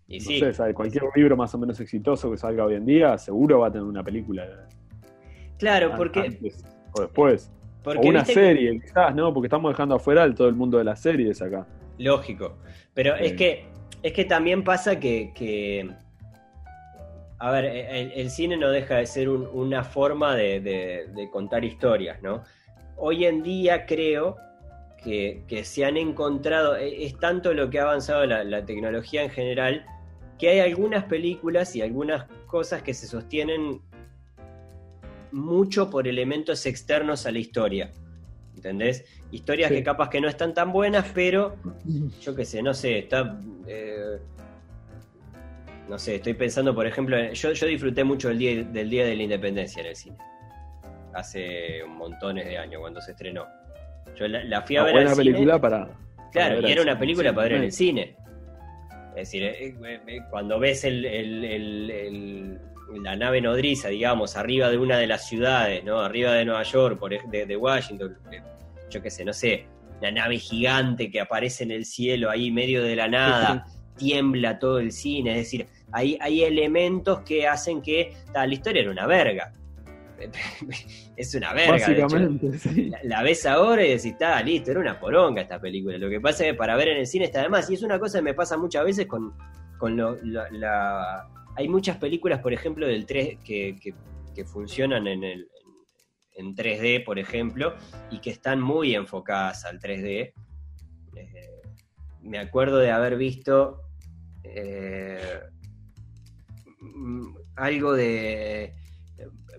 y 0.08 0.20
no 0.20 0.26
sé, 0.26 0.54
¿sabe? 0.54 0.74
cualquier 0.74 1.04
libro 1.14 1.36
más 1.36 1.54
o 1.54 1.58
menos 1.58 1.78
exitoso 1.82 2.32
que 2.32 2.38
salga 2.38 2.64
hoy 2.64 2.76
en 2.76 2.86
día, 2.86 3.18
seguro 3.18 3.60
va 3.60 3.68
a 3.68 3.72
tener 3.72 3.86
una 3.86 4.02
película. 4.02 4.48
Claro, 5.58 5.92
porque. 5.98 6.40
o 6.94 7.02
después 7.02 7.52
o 7.84 8.00
una 8.02 8.26
serie, 8.26 8.80
quizás, 8.80 9.16
¿no? 9.16 9.34
Porque 9.34 9.48
estamos 9.48 9.72
dejando 9.72 9.96
afuera 9.96 10.34
todo 10.34 10.48
el 10.48 10.56
mundo 10.56 10.78
de 10.78 10.84
las 10.84 11.02
series 11.02 11.42
acá. 11.42 11.66
Lógico. 11.98 12.58
Pero 12.94 13.16
es 13.16 13.34
que 13.34 13.72
es 14.04 14.14
que 14.14 14.26
también 14.26 14.64
pasa 14.64 15.00
que, 15.00 15.90
a 17.38 17.52
ver, 17.52 17.66
el, 17.66 18.30
cine 18.30 18.58
no 18.58 18.70
deja 18.70 18.98
de 18.98 19.06
ser 19.06 19.30
una 19.30 19.84
forma 19.84 20.36
de, 20.36 21.30
contar 21.32 21.64
historias, 21.64 22.22
¿no? 22.22 22.44
Hoy 22.98 23.26
en 23.26 23.44
día 23.44 23.86
creo 23.86 24.38
que, 25.04 25.44
se 25.64 25.86
han 25.86 25.98
encontrado, 25.98 26.78
e, 26.78 27.06
es 27.06 27.18
tanto 27.20 27.54
lo 27.54 27.70
que 27.70 27.80
ha 27.80 27.84
avanzado 27.84 28.26
la, 28.26 28.66
tecnología 28.66 29.24
en 29.24 29.30
general, 29.30 29.86
que 30.40 30.50
hay 30.50 30.60
algunas 30.60 31.04
películas 31.04 31.76
y 31.76 31.82
algunas 31.82 32.26
cosas 32.48 32.82
que 32.82 32.96
se 32.96 33.06
sostienen 33.06 33.82
mucho 35.32 35.90
por 35.90 36.08
elementos 36.08 36.66
externos 36.66 37.26
a 37.26 37.32
la 37.32 37.40
historia. 37.40 37.92
¿Entendés? 38.56 39.06
Historias 39.32 39.72
que 39.72 39.84
capaz 39.84 40.10
que 40.10 40.22
no 40.22 40.28
están 40.28 40.54
tan 40.54 40.72
buenas, 40.72 41.12
pero 41.14 41.56
yo 42.22 42.36
qué 42.36 42.46
sé, 42.46 42.62
no 42.62 42.74
sé, 42.74 43.00
está... 43.00 43.40
Eh, 43.68 44.18
no 45.90 46.00
sé, 46.00 46.16
estoy 46.16 46.36
pensando, 46.36 46.74
por 46.74 46.88
ejemplo, 46.88 47.18
yo, 47.34 47.52
yo 47.52 47.68
disfruté 47.68 48.04
mucho 48.04 48.30
del 48.30 48.38
día, 48.38 48.64
del 48.64 48.90
día 48.90 49.06
de 49.06 49.16
la 49.16 49.24
Independencia 49.24 49.82
en 49.82 49.88
el 49.88 49.96
cine. 49.96 50.18
Hace 51.14 51.82
montones 51.86 52.46
de 52.46 52.58
años, 52.58 52.80
cuando 52.80 53.02
se 53.02 53.12
estrenó. 53.12 53.46
Yo 54.16 54.28
la, 54.28 54.62
fui 54.62 54.78
a 54.78 54.84
ver 54.84 54.94
buena 54.94 55.16
película 55.16 55.60
para... 55.60 55.90
Claro, 56.32 56.66
y 56.66 56.72
era 56.72 56.82
una 56.82 56.98
película 56.98 57.34
para 57.34 57.50
ver 57.50 57.58
en 57.58 57.64
el 57.64 57.72
cine. 57.74 58.16
Es 59.12 59.30
decir, 59.30 59.44
eh, 59.44 59.76
eh, 60.08 60.20
cuando 60.30 60.60
ves 60.60 60.86
el, 60.86 62.60
la 63.00 63.16
nave 63.16 63.42
nodriza, 63.42 63.90
digamos, 63.90 64.36
arriba 64.38 64.70
de 64.70 64.78
una 64.78 64.98
de 64.98 65.08
las 65.08 65.28
ciudades, 65.28 65.84
¿no? 65.84 66.00
Arriba 66.00 66.34
de 66.34 66.46
Nueva 66.46 66.64
York, 66.64 67.00
por, 67.00 67.12
de, 67.12 67.46
de 67.46 67.58
Washington, 67.58 68.18
eh, 68.32 68.42
yo 68.90 69.02
qué 69.02 69.10
sé, 69.10 69.24
no 69.26 69.34
sé, 69.34 69.66
la 70.02 70.12
nave 70.12 70.38
gigante 70.38 71.10
que 71.10 71.22
aparece 71.22 71.64
en 71.64 71.72
el 71.72 71.86
cielo 71.86 72.30
ahí 72.30 72.52
medio 72.52 72.84
de 72.84 72.96
la 72.96 73.08
nada, 73.08 73.66
tiembla 73.98 74.60
todo 74.60 74.80
el 74.80 74.92
cine, 74.92 75.32
es 75.32 75.38
decir, 75.38 75.68
hay, 75.92 76.18
hay 76.22 76.44
elementos 76.44 77.22
que 77.22 77.48
hacen 77.48 77.82
que 77.82 78.14
la 78.34 78.48
historia 78.48 78.82
era 78.82 78.92
una 78.92 79.06
verga. 79.06 79.54
es 81.16 81.36
una 81.36 81.54
verga. 81.54 81.74
Básicamente, 81.74 82.58
sí. 82.58 82.92
la, 83.04 83.24
ves 83.24 83.46
ahora 83.46 83.84
y 83.84 83.90
decís, 83.90 84.06
está 84.06 84.42
listo, 84.42 84.72
era 84.72 84.80
una 84.80 85.00
poronga 85.00 85.42
esta 85.42 85.60
película. 85.60 85.98
Lo 85.98 86.10
que 86.10 86.22
pasa 86.22 86.46
es 86.46 86.52
que 86.52 86.58
para 86.58 86.76
ver 86.76 86.90
en 86.90 86.98
el 86.98 87.08
cine 87.08 87.26
está 87.26 87.42
además, 87.42 87.70
y 87.70 87.74
es 87.74 87.84
una 87.84 88.00
cosa 88.00 88.20
que 88.20 88.24
me 88.24 88.34
pasa 88.34 88.58
muchas 88.58 88.86
veces 88.86 89.08
con, 89.08 89.34
con 89.78 89.98
la, 89.98 91.28
hay 91.56 91.68
muchas 91.68 91.98
películas, 91.98 92.40
por 92.40 92.54
ejemplo, 92.54 92.88
del 92.88 93.06
3 93.06 93.40
que, 93.44 93.94
funcionan 94.46 95.08
en, 95.08 95.24
el, 95.24 95.48
en 96.34 96.56
3D, 96.56 97.04
por 97.04 97.20
ejemplo, 97.20 97.76
y 98.10 98.20
que 98.20 98.32
están 98.32 98.62
muy 98.62 98.96
enfocadas 98.96 99.66
al 99.66 99.80
3D. 99.80 100.34
Eh, 101.16 101.62
me 102.22 102.40
acuerdo 102.40 102.78
de 102.78 102.92
haber 102.92 103.18
visto 103.18 103.82
eh, 104.44 105.40
algo 107.56 107.94
de 107.94 108.74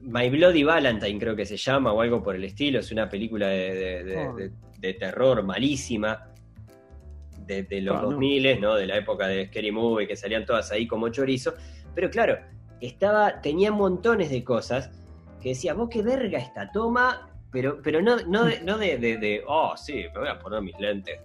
My 0.03 0.29
Bloody 0.31 0.65
Valentine, 0.65 1.19
creo 1.19 1.37
que 1.37 1.47
se 1.47 1.57
llama, 1.57 1.93
o 1.93 2.01
algo 2.01 2.23
por 2.23 2.35
el 2.35 2.45
estilo. 2.45 2.81
Es 2.81 2.91
una 2.91 3.09
película 3.09 3.49
de, 3.49 4.17
oh. 4.17 4.99
terror 4.99 5.43
malísima. 5.45 6.29
De, 7.47 7.83
los 7.83 8.01
2000, 8.01 8.61
¿no? 8.61 8.77
De 8.77 8.87
la 8.87 8.97
época 8.97 9.27
de 9.27 9.47
Scary 9.47 9.71
Movie, 9.71 10.07
que 10.07 10.17
salían 10.17 10.47
todas 10.47 10.73
ahí 10.73 10.87
como 10.87 11.11
chorizo. 11.11 11.53
Pero 11.95 12.11
claro, 12.11 12.39
estaba, 12.81 13.41
tenía 13.41 13.71
montones 13.73 14.31
de 14.31 14.43
cosas 14.45 14.91
que 15.41 15.51
decía, 15.51 15.75
vos 15.75 15.89
qué 15.91 16.03
verga 16.03 16.39
esta 16.39 16.71
toma, 16.71 17.29
pero, 17.51 17.81
pero 17.83 18.01
no, 18.01 18.17
no, 18.27 18.45
de, 18.45 18.61
no 18.61 18.79
de, 18.79 19.43
oh, 19.47 19.77
sí, 19.77 20.05
me 20.15 20.21
voy 20.21 20.29
a 20.29 20.39
poner 20.39 20.63
mis 20.63 20.79
lentes 20.79 21.21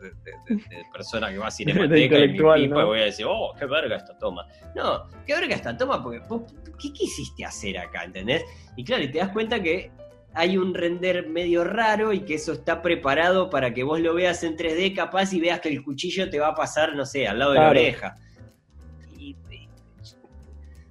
de, 0.00 0.84
persona 0.92 1.30
que 1.30 1.38
va 1.38 1.48
a 1.48 1.50
cinemateca 1.52 2.18
y, 2.18 2.28
mi 2.28 2.68
voy 2.68 3.00
a 3.00 3.04
decir, 3.04 3.26
oh, 3.28 3.52
qué 3.58 3.66
verga 3.66 3.96
esta 3.96 4.16
toma. 4.18 4.46
No, 4.74 5.04
qué 5.26 5.34
verga 5.34 5.54
esta 5.54 5.76
toma, 5.76 6.02
porque 6.02 6.20
vos, 6.28 6.42
¿qué 6.80 6.92
quisiste 6.92 7.44
hacer 7.44 7.78
acá? 7.78 8.04
¿Entendés? 8.04 8.44
Y 8.76 8.84
claro, 8.84 9.04
y 9.04 9.08
te 9.08 9.18
das 9.18 9.30
cuenta 9.30 9.62
que 9.62 9.90
hay 10.34 10.58
un 10.58 10.74
render 10.74 11.28
medio 11.28 11.64
raro 11.64 12.12
y 12.12 12.20
que 12.20 12.34
eso 12.34 12.52
está 12.52 12.82
preparado 12.82 13.48
para 13.48 13.72
que 13.72 13.82
vos 13.82 14.00
lo 14.00 14.14
veas 14.14 14.42
en 14.44 14.56
3D 14.56 14.94
capaz 14.94 15.32
y 15.32 15.40
veas 15.40 15.60
que 15.60 15.70
el 15.70 15.82
cuchillo 15.82 16.28
te 16.28 16.38
va 16.38 16.48
a 16.48 16.54
pasar, 16.54 16.94
no 16.94 17.06
sé, 17.06 17.26
al 17.26 17.38
lado 17.38 17.52
de 17.52 17.58
la 17.58 17.70
oreja. 17.70 18.18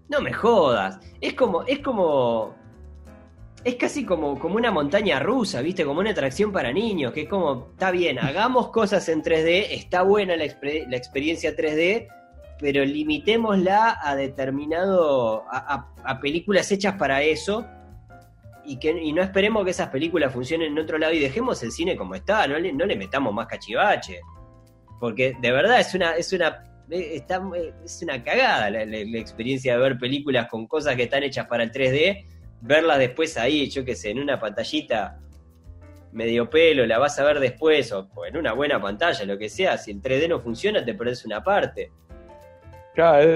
No 0.09 0.21
me 0.21 0.33
jodas. 0.33 0.99
Es 1.19 1.33
como, 1.33 1.63
es 1.63 1.79
como. 1.79 2.55
es 3.63 3.75
casi 3.75 4.05
como, 4.05 4.37
como 4.37 4.55
una 4.55 4.71
montaña 4.71 5.19
rusa, 5.19 5.61
¿viste? 5.61 5.83
Como 5.83 5.99
una 5.99 6.11
atracción 6.11 6.51
para 6.51 6.71
niños, 6.71 7.11
que 7.13 7.21
es 7.21 7.29
como, 7.29 7.69
está 7.71 7.91
bien, 7.91 8.19
hagamos 8.19 8.69
cosas 8.69 9.07
en 9.09 9.23
3D, 9.23 9.67
está 9.71 10.03
buena 10.03 10.35
la, 10.35 10.45
experiencia 10.45 11.55
3D, 11.55 12.07
pero 12.59 12.85
limitémosla 12.85 13.97
a 14.01 14.15
determinado, 14.15 15.45
a, 15.49 16.19
películas 16.21 16.71
hechas 16.71 16.95
para 16.95 17.23
eso, 17.23 17.65
y, 18.63 18.77
que, 18.77 18.91
y 18.91 19.13
no 19.13 19.21
esperemos 19.21 19.63
que 19.63 19.71
esas 19.71 19.89
películas 19.89 20.33
funcionen 20.33 20.71
en 20.71 20.79
otro 20.79 20.97
lado 20.97 21.13
y 21.13 21.19
dejemos 21.19 21.61
el 21.63 21.71
cine 21.71 21.95
como 21.95 22.15
está, 22.15 22.47
no 22.47 22.57
le, 22.57 22.73
no 22.73 22.85
le 22.85 22.95
metamos 22.95 23.33
más 23.33 23.47
cachivache. 23.47 24.21
Porque 24.99 25.35
de 25.39 25.51
verdad 25.51 25.79
es 25.79 25.93
una, 25.93 26.15
es 26.15 26.31
una, 26.33 26.74
está, 26.89 27.41
es 27.83 28.01
una 28.03 28.23
cagada 28.23 28.69
la, 28.69 28.85
la 28.85 29.17
experiencia 29.19 29.73
de 29.73 29.79
ver 29.79 29.97
películas 29.97 30.47
con 30.49 30.67
cosas 30.67 30.95
que 30.95 31.03
están 31.03 31.23
hechas 31.23 31.47
para 31.47 31.63
el 31.63 31.71
3D 31.71 32.25
verla 32.65 32.97
después 32.97 33.37
ahí, 33.37 33.69
yo 33.69 33.85
qué 33.85 33.95
sé, 33.95 34.11
en 34.11 34.19
una 34.19 34.39
pantallita 34.39 35.19
medio 36.11 36.49
pelo, 36.49 36.85
la 36.85 36.97
vas 36.97 37.19
a 37.19 37.25
ver 37.25 37.39
después, 37.39 37.91
o, 37.91 38.07
en 38.27 38.37
una 38.37 38.53
buena 38.53 38.81
pantalla, 38.81 39.25
lo 39.25 39.37
que 39.37 39.49
sea, 39.49 39.77
si 39.77 39.91
el 39.91 40.01
3D 40.01 40.29
no 40.29 40.39
funciona, 40.39 40.83
te 40.83 40.93
perdés 40.93 41.25
una 41.25 41.43
parte. 41.43 41.91
Claro, 42.93 43.29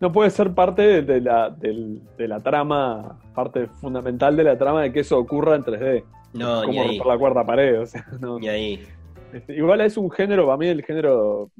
no 0.00 0.10
puede 0.10 0.30
ser 0.30 0.52
parte 0.52 1.02
de 1.02 1.20
la, 1.20 1.50
de, 1.50 2.28
la 2.28 2.40
trama, 2.40 3.20
parte 3.34 3.66
fundamental 3.66 4.36
de 4.36 4.44
la 4.44 4.58
trama 4.58 4.82
de 4.82 4.92
que 4.92 5.00
eso 5.00 5.18
ocurra 5.18 5.54
en 5.54 5.64
3D. 5.64 6.04
No, 6.32 6.62
como 6.64 6.82
romper 6.82 7.06
la 7.06 7.18
cuarta 7.18 7.46
pared, 7.46 7.80
o 7.80 7.86
sea, 7.86 8.06
no. 8.20 8.38
Ni 8.38 8.48
ahí. 8.48 8.86
Igual 9.48 9.82
es 9.82 9.96
un 9.96 10.10
género, 10.10 10.46
para 10.46 10.56
mí 10.56 10.66
el 10.68 10.82
género 10.82 11.50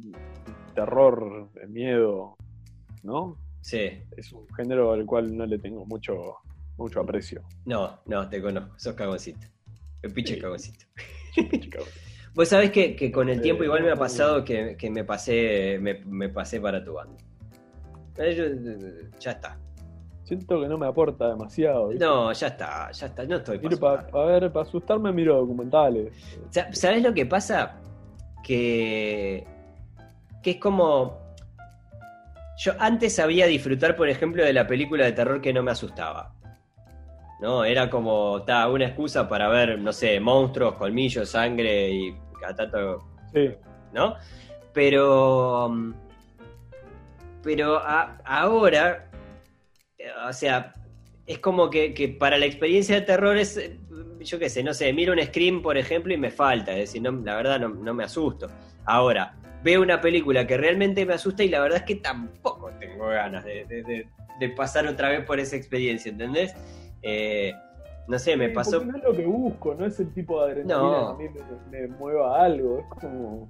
terror, 0.72 1.50
miedo, 1.68 2.36
¿no? 3.02 3.36
Sí. 3.60 3.90
Es 4.16 4.32
un 4.32 4.46
género 4.56 4.92
al 4.92 5.06
cual 5.06 5.36
no 5.36 5.46
le 5.46 5.58
tengo 5.58 5.86
mucho 5.86 6.36
mucho 6.76 7.00
aprecio. 7.00 7.42
No, 7.64 7.98
no, 8.06 8.28
te 8.28 8.40
conozco, 8.40 8.74
sos 8.78 8.94
cagoncito. 8.94 9.46
El 10.02 10.12
pinche 10.14 10.38
cagoncito. 10.38 10.86
Vos 12.34 12.48
sabés 12.48 12.70
que, 12.70 13.12
con 13.12 13.28
el 13.28 13.40
tiempo 13.40 13.62
igual 13.62 13.82
me 13.82 13.92
ha 13.92 13.96
pasado 13.96 14.44
que, 14.44 14.76
me 14.90 15.04
pasé 15.04 15.78
me, 15.80 16.28
pasé 16.28 16.60
para 16.60 16.82
tu 16.82 16.94
banda. 16.94 17.16
Eh, 18.18 19.10
ya 19.18 19.32
está. 19.32 19.58
Siento 20.24 20.60
que 20.60 20.68
no 20.68 20.78
me 20.78 20.86
aporta 20.86 21.28
demasiado. 21.28 21.92
No, 21.92 22.32
ya 22.32 22.46
está, 22.46 22.90
ya 22.90 23.06
está. 23.06 23.24
No 23.24 23.36
estoy 23.36 23.58
para 23.58 24.24
ver, 24.24 24.52
para 24.52 24.66
asustarme 24.66 25.12
miro 25.12 25.36
documentales. 25.36 26.12
¿Sabés 26.72 27.02
lo 27.02 27.12
que 27.12 27.26
pasa? 27.26 27.80
Que, 28.42 29.46
que 30.42 30.52
es 30.52 30.56
como... 30.56 31.20
Yo 32.58 32.72
antes 32.78 33.14
sabía 33.14 33.46
disfrutar, 33.46 33.96
por 33.96 34.08
ejemplo, 34.08 34.44
de 34.44 34.52
la 34.52 34.66
película 34.66 35.04
de 35.04 35.12
terror 35.12 35.40
que 35.40 35.52
no 35.52 35.62
me 35.62 35.70
asustaba. 35.70 36.34
¿no? 37.42 37.64
Era 37.64 37.90
como 37.90 38.42
ta, 38.42 38.68
una 38.68 38.86
excusa 38.86 39.28
para 39.28 39.48
ver, 39.48 39.76
no 39.80 39.92
sé, 39.92 40.20
monstruos, 40.20 40.74
colmillos, 40.74 41.28
sangre 41.28 41.90
y 41.90 42.16
catato. 42.40 43.04
Sí. 43.32 43.50
¿No? 43.92 44.14
Pero. 44.72 45.74
Pero 47.42 47.82
ahora. 48.24 49.10
O 50.28 50.32
sea, 50.32 50.72
es 51.26 51.40
como 51.40 51.68
que, 51.68 52.16
para 52.18 52.38
la 52.38 52.46
experiencia 52.46 52.94
de 52.94 53.02
terror 53.02 53.36
es. 53.36 53.60
Yo 54.20 54.38
qué 54.38 54.48
sé, 54.48 54.62
no 54.62 54.72
sé, 54.72 54.92
miro 54.92 55.12
un 55.12 55.20
Scream, 55.20 55.62
por 55.62 55.76
ejemplo, 55.76 56.14
y 56.14 56.16
me 56.16 56.30
falta. 56.30 56.70
Es 56.70 56.90
decir, 56.90 57.02
no, 57.02 57.10
la 57.10 57.34
verdad 57.34 57.58
no, 57.58 57.92
me 57.92 58.04
asusto. 58.04 58.46
Ahora, 58.84 59.34
veo 59.62 59.82
una 59.82 60.00
película 60.00 60.46
que 60.46 60.56
realmente 60.56 61.06
me 61.06 61.14
asusta 61.14 61.44
y 61.44 61.48
la 61.48 61.60
verdad 61.60 61.78
es 61.78 61.84
que 61.84 61.96
tampoco 61.96 62.70
tengo 62.78 63.06
ganas 63.06 63.44
de, 63.44 64.06
de 64.38 64.48
pasar 64.50 64.86
otra 64.86 65.08
vez 65.08 65.24
por 65.24 65.38
esa 65.40 65.56
experiencia, 65.56 66.10
¿entendés? 66.10 66.54
Eh, 67.02 67.52
no 68.08 68.18
sé, 68.18 68.36
me 68.36 68.48
pasó. 68.48 68.84
No 68.84 68.96
es 68.96 69.04
lo 69.04 69.12
que 69.12 69.24
busco, 69.24 69.74
no 69.74 69.86
es 69.86 69.98
el 70.00 70.12
tipo 70.12 70.44
de 70.44 70.52
adrenalina 70.52 71.14
que 71.18 71.28
a 71.28 71.30
mí 71.30 71.40
me, 71.70 71.86
mueva 71.88 72.44
algo, 72.44 72.80
es 72.80 72.86
como 73.00 73.48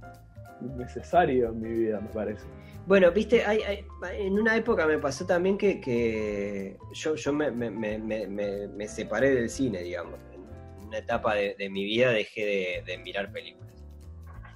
necesario 0.77 1.49
en 1.49 1.61
mi 1.61 1.69
vida, 1.69 1.99
me 1.99 2.09
parece. 2.09 2.45
Bueno, 2.85 3.11
viste, 3.11 3.43
hay, 3.45 3.85
en 4.17 4.33
una 4.33 4.55
época 4.55 4.85
me 4.85 4.97
pasó 4.97 5.25
también 5.25 5.57
que, 5.57 6.77
yo, 6.93 7.15
yo 7.15 7.33
me, 7.33 8.87
separé 8.87 9.33
del 9.33 9.49
cine, 9.49 9.81
digamos. 9.81 10.19
En 10.33 10.87
una 10.87 10.97
etapa 10.97 11.33
de, 11.35 11.69
mi 11.69 11.85
vida 11.85 12.11
dejé 12.11 12.83
de, 12.85 12.97
mirar 12.99 13.31
películas 13.31 13.83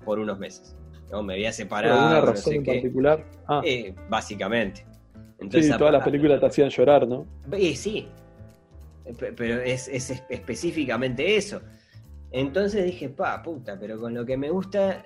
por 0.06 0.20
unos 0.20 0.38
meses. 0.38 0.76
¿No? 1.12 1.24
Me 1.24 1.34
había 1.34 1.52
separado. 1.52 2.00
¿Alguna 2.00 2.22
razón 2.22 2.54
en 2.56 2.64
particular? 2.64 3.26
Ah. 3.48 3.62
Eh, 3.64 3.94
básicamente. 4.10 4.86
Entonces, 5.40 5.72
sí, 5.72 5.78
todas 5.78 5.94
las 5.94 6.04
películas 6.04 6.40
te 6.40 6.46
hacían 6.48 6.70
llorar, 6.70 7.08
¿no? 7.08 7.26
Eh, 7.52 7.76
sí, 7.76 8.08
pero 9.36 9.62
es, 9.62 9.88
específicamente 10.30 11.38
eso. 11.38 11.62
Entonces 12.32 12.86
dije, 12.86 13.10
pa, 13.10 13.42
puta, 13.42 13.78
pero 13.80 14.00
con 14.00 14.14
lo 14.14 14.26
que 14.26 14.36
me 14.36 14.50
gusta 14.50 15.06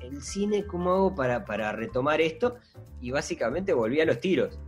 el 0.00 0.22
cine, 0.22 0.64
¿cómo 0.64 0.92
hago 0.92 1.14
para, 1.14 1.44
para 1.44 1.72
retomar 1.72 2.20
esto? 2.20 2.56
Y 3.00 3.10
básicamente 3.10 3.72
volví 3.72 4.00
a 4.00 4.06
los 4.06 4.20
tiros. 4.20 4.58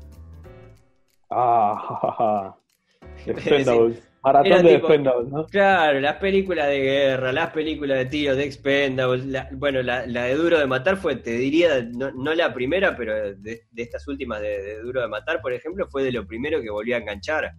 Ah, 1.30 2.54
Expendables. 3.26 4.05
Maratón 4.26 4.64
de 4.64 4.74
Expendables, 4.74 5.32
¿no? 5.32 5.46
Claro, 5.46 6.00
las 6.00 6.16
películas 6.16 6.66
de 6.66 6.80
guerra, 6.80 7.32
las 7.32 7.52
películas 7.52 7.98
de 7.98 8.06
tiros 8.06 8.36
de 8.36 8.44
Expendables. 8.44 9.24
bueno, 9.52 9.82
la, 9.82 10.04
de 10.04 10.34
Duro 10.34 10.58
de 10.58 10.66
Matar 10.66 10.96
fue, 10.96 11.14
te 11.14 11.30
diría, 11.30 11.80
no, 11.92 12.34
la 12.34 12.52
primera, 12.52 12.96
pero 12.96 13.36
de, 13.36 13.62
estas 13.76 14.08
últimas 14.08 14.40
de, 14.40 14.60
de, 14.60 14.80
Duro 14.80 15.00
de 15.00 15.06
Matar, 15.06 15.40
por 15.40 15.52
ejemplo, 15.52 15.86
fue 15.88 16.02
de 16.02 16.10
lo 16.10 16.26
primero 16.26 16.60
que 16.60 16.70
volví 16.70 16.92
a 16.92 16.96
enganchar. 16.96 17.52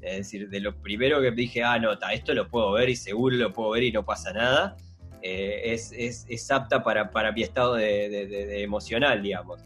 Es 0.00 0.18
decir, 0.18 0.48
de 0.48 0.60
lo 0.60 0.80
primero 0.80 1.20
que 1.20 1.32
dije, 1.32 1.64
ah, 1.64 1.80
no, 1.80 1.90
esto 2.12 2.32
lo 2.32 2.46
puedo 2.46 2.70
ver 2.72 2.88
y 2.88 2.94
seguro 2.94 3.34
lo 3.34 3.52
puedo 3.52 3.70
ver 3.70 3.82
y 3.82 3.90
no 3.90 4.04
pasa 4.04 4.32
nada, 4.32 4.76
eh, 5.20 5.72
es, 5.74 6.50
apta 6.52 6.84
para, 6.84 7.10
para 7.10 7.32
mi 7.32 7.42
estado 7.42 7.74
de, 7.74 8.62
emocional, 8.62 9.20
digamos. 9.20 9.64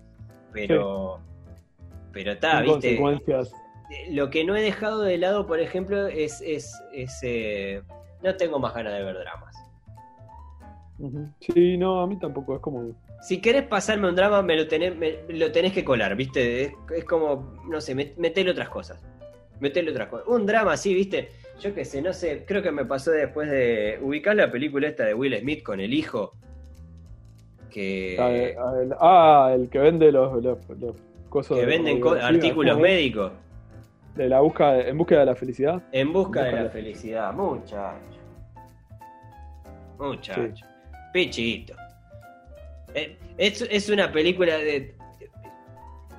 Pero, 0.51 1.21
pero 2.11 2.33
está, 2.33 2.63
¿viste? 2.63 2.99
Lo 4.11 4.31
que 4.31 4.45
no 4.45 4.57
he 4.57 4.63
dejado 4.63 5.03
de 5.03 5.19
lado, 5.19 5.47
por 5.47 5.61
ejemplo, 5.61 6.07
es, 6.09 6.41
es, 6.41 6.75
eh, 7.23 7.83
no 8.23 8.37
tengo 8.37 8.59
más 8.59 8.75
ganas 8.75 8.95
de 8.95 9.03
ver 9.05 9.19
dramas. 9.19 9.55
Sí, 11.41 11.77
no, 11.77 12.01
a 12.01 12.07
mí 12.07 12.19
tampoco, 12.19 12.55
es 12.55 12.61
como... 12.61 12.95
Si 13.21 13.41
querés 13.41 13.65
pasarme 13.65 14.09
un 14.09 14.15
drama, 14.15 14.43
me 14.43 14.57
lo 14.57 14.67
tenés, 14.69 14.95
lo 15.29 15.53
tenés 15.53 15.73
que 15.73 15.85
colar, 15.85 16.17
¿viste? 16.17 16.75
Es, 16.95 17.05
como, 17.05 17.55
no 17.69 17.81
sé, 17.81 17.95
metele 17.95 18.51
otras 18.51 18.69
cosas 18.69 19.03
meterle 19.61 19.91
otra 19.91 20.09
cosa. 20.09 20.25
Un 20.27 20.47
drama 20.47 20.73
así, 20.73 20.95
¿viste? 20.95 21.31
Yo 21.61 21.75
qué 21.75 21.85
sé, 21.85 22.03
no 22.03 22.13
sé, 22.13 22.45
creo 22.47 22.63
que 22.63 22.71
me 22.71 22.85
pasó 22.85 23.11
después 23.11 23.51
de 23.51 23.99
ubicar 24.03 24.37
la 24.37 24.51
película 24.51 24.89
esta 24.89 25.05
de 25.05 25.15
Will 25.15 25.39
Smith 25.39 25.63
con 25.63 25.81
el 25.81 25.95
hijo. 25.95 26.33
Que. 27.71 28.57
Ah, 29.01 29.53
el, 29.55 29.69
que 29.69 29.79
vende 29.79 30.13
los, 30.13 30.43
los, 30.43 30.59
cosas. 31.29 31.59
Que 31.59 31.67
venden 31.67 32.03
artículos 32.21 32.79
médicos. 32.79 33.33
De 34.17 34.29
la 34.29 34.41
busca, 34.41 34.81
en 34.81 34.97
búsqueda 34.97 35.21
de 35.21 35.27
la 35.27 35.37
felicidad. 35.37 35.83
En 35.93 36.13
busca, 36.13 36.45
de, 36.45 36.53
la, 36.53 36.71
felicidad, 36.71 37.33
muchacho. 37.35 38.19
Muchacho. 39.99 40.67
Pichito. 41.13 41.75
Eh, 42.95 43.19
es, 43.37 43.63
es 43.63 43.91
una 43.91 44.11
película 44.11 44.57
de 44.57 44.97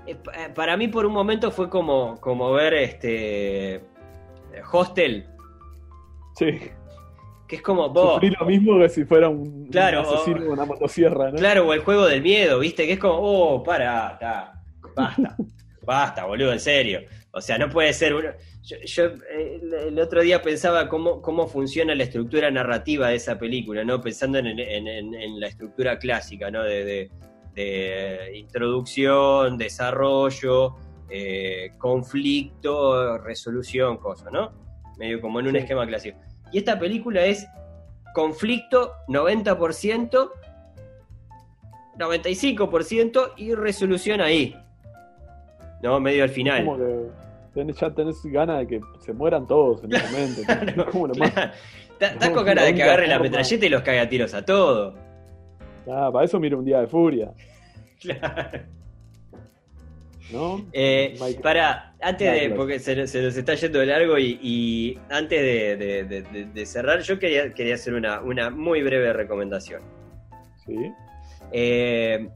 eh, 0.08 0.16
eh, 0.16 0.50
para 0.56 0.78
mí 0.78 0.88
por 0.88 1.06
un 1.06 1.12
momento 1.12 1.52
fue 1.52 1.70
como, 1.70 2.20
como 2.22 2.54
ver 2.54 2.74
este 2.76 3.82
Hostel. 4.72 5.28
Sí. 6.36 6.60
Que 7.48 7.58
es 7.58 7.62
como 7.62 7.90
vos. 7.90 8.22
lo 8.22 8.46
mismo 8.46 8.80
que 8.80 8.90
si 8.90 9.04
fuera 9.06 9.30
un, 9.30 9.68
claro, 9.68 10.02
asesino 10.02 10.38
con 10.38 10.50
una 10.50 10.66
motosierra, 10.66 11.32
¿no? 11.32 11.38
Claro, 11.38 11.68
o 11.68 11.74
el 11.74 11.82
juego 11.82 12.06
del 12.06 12.22
miedo, 12.22 12.60
¿viste? 12.60 12.86
Que 12.86 12.94
es 12.94 13.00
como, 13.00 13.18
oh, 13.20 13.64
para, 13.64 14.18
basta, 14.96 15.36
basta, 15.88 16.26
boludo, 16.26 16.52
en 16.52 16.60
serio. 16.60 17.02
O 17.32 17.40
sea, 17.40 17.58
no 17.58 17.70
puede 17.70 17.94
ser 17.94 18.14
uno. 18.14 18.30
Yo, 18.62 19.06
el 19.32 19.98
otro 20.00 20.22
día 20.22 20.42
pensaba 20.42 20.90
cómo, 20.90 21.22
cómo 21.22 21.48
funciona 21.48 21.96
la 21.96 22.04
estructura 22.04 22.52
narrativa 22.52 23.08
de 23.08 23.16
esa 23.16 23.40
película, 23.40 23.86
¿no? 23.86 24.02
Pensando 24.02 24.38
en, 24.40 24.60
en, 24.60 25.40
la 25.40 25.48
estructura 25.48 25.98
clásica, 25.98 26.52
¿no? 26.52 26.64
de, 26.64 27.10
de 27.56 28.32
introducción, 28.36 29.58
desarrollo, 29.58 30.76
eh, 31.10 31.72
conflicto, 31.78 33.18
resolución, 33.20 33.98
cosa, 33.98 34.30
¿no? 34.30 34.52
Medio 34.98 35.22
como 35.22 35.40
en 35.40 35.48
un 35.48 35.56
esquema 35.56 35.88
clásico. 35.88 36.20
Y 36.52 36.58
esta 36.58 36.78
película 36.78 37.24
es 37.24 37.48
conflicto 38.14 38.94
90%, 39.08 40.32
95% 41.98 43.34
y 43.38 43.56
resolución 43.56 44.20
ahí. 44.20 44.54
¿No? 45.82 46.00
Medio 46.00 46.24
al 46.24 46.30
final. 46.30 46.66
Como 46.66 46.78
que 46.78 47.74
ya 47.74 47.90
tenés 47.92 48.24
ganas 48.26 48.60
de 48.60 48.68
que 48.68 48.82
se 49.00 49.14
mueran 49.14 49.48
todos 49.48 49.84
en 49.84 49.94
el 49.94 50.02
momento. 50.04 50.42
Estás 52.00 52.30
con 52.30 52.46
ganas 52.46 52.66
de 52.66 52.76
que 52.76 52.84
agarre 52.84 53.08
la 53.08 53.20
metralleta 53.20 53.66
y 53.66 53.70
los 53.70 53.82
caiga 53.82 54.04
a 54.04 54.10
tiros 54.10 54.34
a 54.34 54.46
todos. 54.46 54.96
Ah, 55.90 56.10
para 56.12 56.26
eso 56.26 56.40
mira 56.40 56.58
un 56.58 56.66
día 56.66 56.82
de 56.82 56.88
furia. 56.88 57.32
Claro. 58.00 58.60
¿No? 60.32 60.66
Eh, 60.72 61.18
para, 61.42 61.96
antes 62.00 62.32
de, 62.32 62.50
porque 62.52 62.78
se, 62.80 62.96
nos 62.96 63.16
está 63.16 63.56
yendo 63.56 63.80
de 63.80 63.86
largo 63.86 64.20
y, 64.20 65.00
antes 65.10 65.42
de, 65.42 66.66
cerrar, 66.66 67.00
yo 67.02 67.18
quería, 67.18 67.54
quería 67.54 67.76
hacer 67.76 67.94
una, 67.96 68.22
una 68.22 68.50
muy 68.50 68.84
breve 68.84 69.14
recomendación. 69.14 69.82
Sí. 70.66 70.92
Eh, 71.52 72.30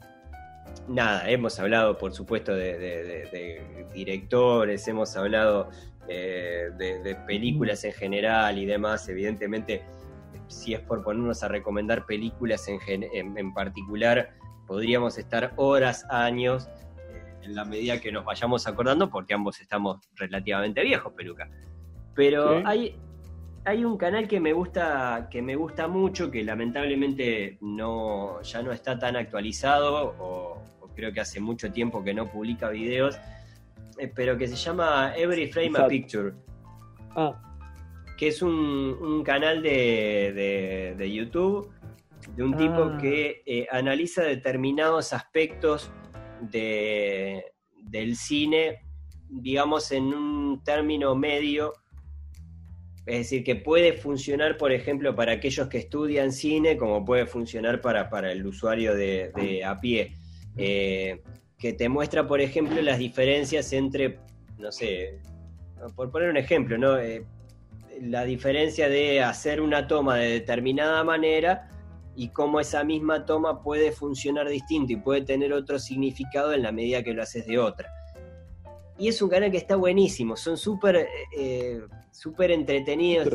nada, 0.87 1.29
hemos 1.29 1.59
hablado, 1.59 1.97
por 1.97 2.13
supuesto, 2.13 2.53
de, 2.53 3.89
directores, 3.93 4.87
hemos 4.87 5.15
hablado 5.15 5.69
eh, 6.07 6.69
de, 6.77 7.15
películas 7.27 7.83
en 7.83 7.93
general 7.93 8.57
y 8.57 8.65
demás. 8.65 9.07
Evidentemente, 9.09 9.83
si 10.47 10.73
es 10.73 10.79
por 10.81 11.03
ponernos 11.03 11.43
a 11.43 11.47
recomendar 11.47 12.05
películas 12.05 12.67
en, 12.67 12.79
en, 13.13 13.53
particular, 13.53 14.33
podríamos 14.67 15.17
estar 15.17 15.53
horas, 15.55 16.05
años, 16.09 16.67
eh, 17.09 17.33
en 17.43 17.55
la 17.55 17.65
medida 17.65 17.99
que 17.99 18.11
nos 18.11 18.25
vayamos 18.25 18.67
acordando, 18.67 19.09
porque 19.09 19.33
ambos 19.33 19.59
estamos 19.61 19.99
relativamente 20.15 20.81
viejos, 20.81 21.13
Peluca. 21.13 21.49
Pero 22.13 22.61
hay, 22.65 22.97
hay 23.63 23.85
un 23.85 23.97
canal 23.97 24.27
que 24.27 24.39
me 24.39 24.53
gusta, 24.53 25.27
que 25.29 25.41
me 25.41 25.55
gusta 25.55 25.87
mucho, 25.87 26.31
que 26.31 26.43
lamentablemente 26.43 27.57
no, 27.61 28.41
ya 28.41 28.61
no 28.63 28.71
está 28.71 28.97
tan 28.97 29.15
actualizado, 29.15 30.15
o, 30.19 30.61
creo 30.95 31.13
que 31.13 31.21
hace 31.21 31.39
mucho 31.39 31.71
tiempo 31.71 32.03
que 32.03 32.13
no 32.13 32.29
publica 32.29 32.69
videos, 32.69 33.17
eh, 33.97 34.11
pero 34.13 34.37
que 34.37 34.47
se 34.47 34.55
llama 34.55 35.13
Every 35.15 35.51
Frame 35.51 35.77
a 35.77 35.87
Picture. 35.87 36.33
Ah. 37.15 37.39
Que 38.17 38.27
es 38.29 38.41
un, 38.41 39.23
canal 39.23 39.61
de, 39.61 41.11
YouTube 41.11 41.71
de 42.35 42.43
un 42.43 42.55
tipo 42.57 42.83
ah. 42.83 42.97
que 42.99 43.43
eh, 43.45 43.67
analiza 43.71 44.23
determinados 44.23 45.13
aspectos 45.13 45.91
de, 46.41 47.43
del 47.83 48.15
cine, 48.15 48.79
digamos, 49.29 49.91
en 49.91 50.13
un 50.13 50.63
término 50.63 51.15
medio 51.15 51.73
es 53.05 53.17
decir, 53.17 53.43
que 53.43 53.55
puede 53.55 53.93
funcionar, 53.93 54.57
por 54.57 54.71
ejemplo, 54.71 55.15
para 55.15 55.33
aquellos 55.33 55.67
que 55.67 55.79
estudian 55.79 56.31
cine, 56.31 56.77
como 56.77 57.03
puede 57.03 57.25
funcionar 57.25 57.81
para, 57.81 58.09
para 58.09 58.31
el 58.31 58.45
usuario 58.45 58.95
de, 58.95 59.63
a 59.65 59.79
pie. 59.79 60.13
Eh, 60.55 61.21
que 61.57 61.73
te 61.73 61.89
muestra, 61.89 62.27
por 62.27 62.41
ejemplo, 62.41 62.81
las 62.81 62.99
diferencias 62.99 63.71
entre, 63.73 64.19
no 64.57 64.71
sé, 64.71 65.19
por 65.95 66.11
poner 66.11 66.29
un 66.29 66.37
ejemplo, 66.37 66.77
¿no? 66.77 66.97
Eh, 66.97 67.25
la 68.01 68.23
diferencia 68.23 68.89
de 68.89 69.21
hacer 69.21 69.61
una 69.61 69.87
toma 69.87 70.17
de 70.17 70.31
determinada 70.31 71.03
manera 71.03 71.69
y 72.15 72.29
cómo 72.29 72.59
esa 72.59 72.83
misma 72.83 73.25
toma 73.25 73.61
puede 73.61 73.91
funcionar 73.91 74.49
distinto 74.49 74.93
y 74.93 74.97
puede 74.97 75.21
tener 75.21 75.53
otro 75.53 75.79
significado 75.79 76.53
en 76.53 76.63
la 76.63 76.71
medida 76.71 77.03
que 77.03 77.13
lo 77.13 77.23
haces 77.23 77.45
de 77.45 77.59
otra. 77.59 77.91
Y 79.01 79.07
es 79.07 79.19
un 79.19 79.29
canal 79.29 79.49
que 79.49 79.57
está 79.57 79.77
buenísimo, 79.77 80.37
son 80.37 80.57
súper 80.57 81.09
eh, 81.35 81.81
súper 82.11 82.51
entretenidos, 82.51 83.27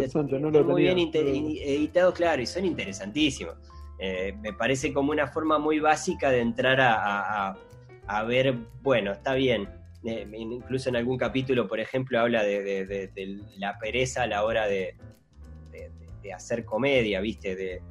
muy 0.65 0.83
bien 0.83 0.97
editados, 0.97 2.15
claro, 2.15 2.41
y 2.41 2.47
son 2.47 2.65
interesantísimos. 2.65 3.57
Eh, 3.99 4.33
me 4.41 4.53
parece 4.53 4.93
como 4.93 5.11
una 5.11 5.27
forma 5.27 5.59
muy 5.59 5.81
básica 5.81 6.31
de 6.31 6.39
entrar 6.39 6.79
a, 6.81 8.23
ver, 8.29 8.55
bueno, 8.81 9.11
está 9.11 9.35
bien. 9.35 9.69
Eh, 10.05 10.25
incluso 10.39 10.89
en 10.89 10.95
algún 10.95 11.19
capítulo, 11.19 11.67
por 11.67 11.81
ejemplo, 11.81 12.21
habla 12.21 12.45
de, 12.45 13.11
la 13.59 13.77
pereza 13.77 14.23
a 14.23 14.27
la 14.29 14.45
hora 14.45 14.69
de, 14.69 14.95
hacer 16.33 16.65
comedia, 16.65 17.21
¿viste? 17.21 17.57
De, 17.57 17.83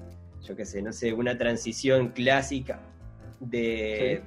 yo 0.42 0.56
qué 0.56 0.64
sé, 0.64 0.82
no 0.82 0.94
sé, 0.94 1.12
una 1.12 1.38
transición 1.38 2.14
clásica 2.14 2.80
de, 3.42 4.22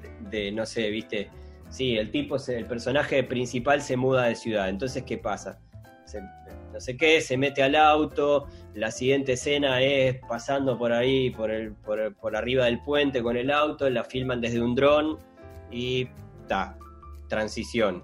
no 0.53 0.67
sé, 0.67 0.91
¿viste? 0.91 1.31
Sí, 1.71 1.97
el 1.97 2.11
tipo, 2.11 2.37
el 2.49 2.67
personaje 2.67 3.23
principal 3.25 3.83
se 3.83 3.97
muda 3.97 4.25
de 4.25 4.35
ciudad, 4.35 4.69
entonces, 4.69 5.03
¿qué 5.05 5.19
pasa? 5.19 5.59
no 6.73 6.81
sé 6.81 6.97
qué, 6.97 7.21
se 7.21 7.37
mete 7.37 7.63
al 7.63 7.75
auto, 7.75 8.47
la 8.75 8.91
siguiente 8.91 9.33
escena 9.33 9.83
es 9.83 10.17
pasando 10.29 10.79
por 10.79 10.93
ahí, 10.93 11.31
por, 11.31 11.51
el, 11.51 11.73
por, 11.75 12.37
arriba 12.37 12.67
del 12.67 12.81
puente 12.83 13.23
con 13.23 13.37
el 13.37 13.51
auto, 13.51 13.89
la 13.91 14.05
filman 14.05 14.41
desde 14.41 14.63
un 14.63 14.75
dron 14.75 15.19
y 15.71 16.09
ta, 16.47 16.79
transición, 17.29 18.03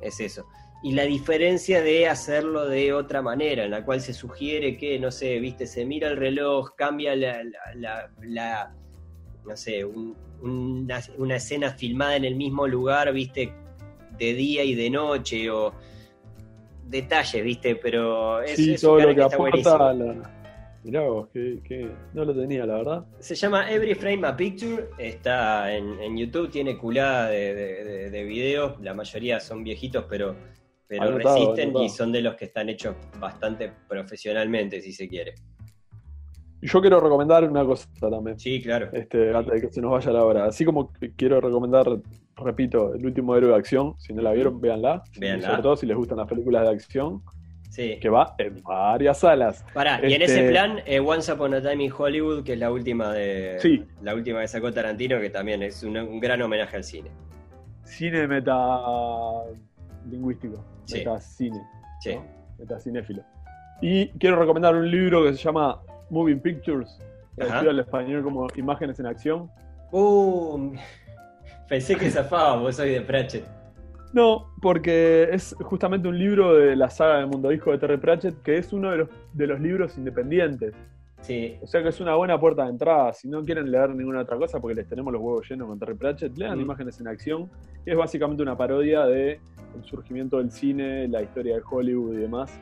es 0.00 0.20
eso. 0.20 0.46
Y 0.82 0.92
la 0.92 1.04
diferencia 1.04 1.82
de 1.82 2.08
hacerlo 2.08 2.66
de 2.66 2.92
otra 2.92 3.22
manera, 3.22 3.64
en 3.64 3.70
la 3.70 3.84
cual 3.84 4.00
se 4.00 4.12
sugiere 4.12 4.76
que, 4.76 4.98
no 4.98 5.10
sé, 5.10 5.38
viste, 5.38 5.66
se 5.66 5.84
mira 5.84 6.08
el 6.08 6.16
reloj, 6.16 6.74
cambia 6.76 7.16
la, 7.16 7.42
la, 8.22 8.74
no 9.44 9.56
sé, 9.56 9.84
una, 10.42 11.00
una 11.18 11.36
escena 11.36 11.70
filmada 11.70 12.16
en 12.16 12.24
el 12.24 12.36
mismo 12.36 12.66
lugar, 12.66 13.12
viste, 13.12 13.52
de 14.18 14.34
día 14.34 14.64
y 14.64 14.74
de 14.74 14.90
noche, 14.90 15.50
o 15.50 15.72
detalles, 16.84 17.44
¿viste? 17.44 17.76
Pero 17.76 18.42
es, 18.42 18.56
sí, 18.56 18.76
todo 18.80 19.00
lo 19.00 19.14
que, 19.14 19.22
aporta 19.22 19.94
Mirá 20.86 21.00
vos, 21.00 21.28
que, 21.32 21.90
no 22.14 22.24
lo 22.24 22.32
tenía, 22.32 22.64
la 22.64 22.76
verdad. 22.76 23.04
Se 23.18 23.34
llama 23.34 23.68
Every 23.68 23.96
Frame 23.96 24.24
a 24.24 24.36
Picture, 24.36 24.90
está 24.98 25.74
en, 25.74 26.16
YouTube, 26.16 26.48
tiene 26.48 26.78
culada 26.78 27.28
de, 27.28 28.24
videos, 28.24 28.80
la 28.80 28.94
mayoría 28.94 29.40
son 29.40 29.64
viejitos, 29.64 30.04
pero, 30.08 30.36
pero 30.86 31.18
resisten 31.18 31.76
y 31.78 31.88
son 31.88 32.12
de 32.12 32.22
los 32.22 32.36
que 32.36 32.44
están 32.44 32.68
hechos 32.68 32.94
bastante 33.18 33.72
profesionalmente, 33.88 34.80
si 34.80 34.92
se 34.92 35.08
quiere. 35.08 35.34
Yo 36.62 36.80
quiero 36.80 37.00
recomendar 37.00 37.48
una 37.48 37.64
cosa 37.64 37.88
también. 38.00 38.38
Sí, 38.38 38.62
claro. 38.62 38.88
Este, 38.92 39.34
antes 39.34 39.54
de 39.54 39.60
que 39.60 39.72
se 39.72 39.80
nos 39.80 39.92
vaya 39.92 40.10
la 40.10 40.24
hora. 40.24 40.44
Así 40.46 40.64
como 40.64 40.92
quiero 41.16 41.40
recomendar, 41.40 41.86
repito, 42.36 42.94
el 42.94 43.04
último 43.04 43.36
héroe 43.36 43.50
de 43.50 43.56
acción. 43.56 43.94
Si 43.98 44.12
no 44.12 44.22
la 44.22 44.32
vieron, 44.32 44.60
véanla. 44.60 45.02
Sobre 45.12 45.62
todo 45.62 45.76
si 45.76 45.86
les 45.86 45.96
gustan 45.96 46.18
las 46.18 46.28
películas 46.28 46.62
de 46.62 46.70
acción. 46.70 47.22
Sí. 47.70 47.98
Que 48.00 48.08
va 48.08 48.34
en 48.38 48.62
varias 48.62 49.18
salas. 49.18 49.64
Pará, 49.74 50.00
y 50.02 50.14
en 50.14 50.22
ese 50.22 50.40
este, 50.40 50.50
plan, 50.50 50.80
eh, 50.86 50.98
Once 50.98 51.30
Upon 51.30 51.52
a 51.52 51.60
Time 51.60 51.84
in 51.84 51.92
Hollywood, 51.96 52.42
que 52.42 52.54
es 52.54 52.58
la 52.58 52.70
última 52.70 53.12
de. 53.12 53.56
Sí. 53.60 53.84
La 54.02 54.14
última 54.14 54.40
que 54.40 54.48
sacó 54.48 54.72
Tarantino, 54.72 55.20
que 55.20 55.28
también 55.28 55.62
es 55.62 55.82
un, 55.82 56.18
gran 56.20 56.40
homenaje 56.40 56.76
al 56.76 56.84
cine. 56.84 57.10
Cine 57.84 58.26
meta 58.26 58.56
lingüístico. 60.10 60.64
Sí. 60.86 60.98
Meta 60.98 61.20
cine. 61.20 61.60
Sí. 62.00 62.16
Meta 62.58 62.78
cinéfilo. 62.80 63.22
Y 63.82 64.08
quiero 64.18 64.36
recomendar 64.36 64.74
un 64.74 64.90
libro 64.90 65.24
que 65.24 65.34
se 65.34 65.42
llama 65.42 65.78
Moving 66.10 66.40
Pictures, 66.40 66.98
traducido 67.36 67.70
al 67.70 67.80
español 67.80 68.22
como 68.22 68.46
Imágenes 68.56 68.98
en 69.00 69.06
Acción. 69.06 69.50
Uh, 69.92 70.72
pensé 71.68 71.96
que 71.96 72.10
zafaba, 72.10 72.56
vos 72.56 72.76
soy 72.76 72.90
de 72.90 73.00
Pratchett. 73.02 73.44
No, 74.12 74.46
porque 74.62 75.28
es 75.30 75.54
justamente 75.60 76.08
un 76.08 76.18
libro 76.18 76.54
de 76.54 76.76
la 76.76 76.88
saga 76.88 77.18
de 77.18 77.26
Mundo 77.26 77.50
Disco 77.50 77.72
de 77.72 77.78
Terry 77.78 77.98
Pratchett, 77.98 78.40
que 78.42 78.56
es 78.56 78.72
uno 78.72 78.90
de 78.90 78.98
los, 78.98 79.08
de 79.32 79.46
los 79.46 79.60
libros 79.60 79.98
independientes. 79.98 80.74
Sí. 81.20 81.58
O 81.60 81.66
sea 81.66 81.82
que 81.82 81.88
es 81.88 82.00
una 82.00 82.14
buena 82.14 82.38
puerta 82.38 82.64
de 82.64 82.70
entrada. 82.70 83.12
Si 83.12 83.28
no 83.28 83.44
quieren 83.44 83.70
leer 83.70 83.90
ninguna 83.90 84.20
otra 84.20 84.36
cosa, 84.36 84.60
porque 84.60 84.76
les 84.76 84.88
tenemos 84.88 85.12
los 85.12 85.20
huevos 85.20 85.46
llenos 85.48 85.68
con 85.68 85.78
Terry 85.78 85.94
Pratchett, 85.94 86.38
lean 86.38 86.56
mm. 86.56 86.62
Imágenes 86.62 87.00
en 87.00 87.08
Acción. 87.08 87.50
Es 87.84 87.96
básicamente 87.96 88.42
una 88.42 88.56
parodia 88.56 89.04
de 89.04 89.40
el 89.76 89.84
surgimiento 89.84 90.38
del 90.38 90.50
cine, 90.50 91.08
la 91.08 91.22
historia 91.22 91.56
de 91.56 91.62
Hollywood 91.68 92.14
y 92.14 92.16
demás 92.18 92.58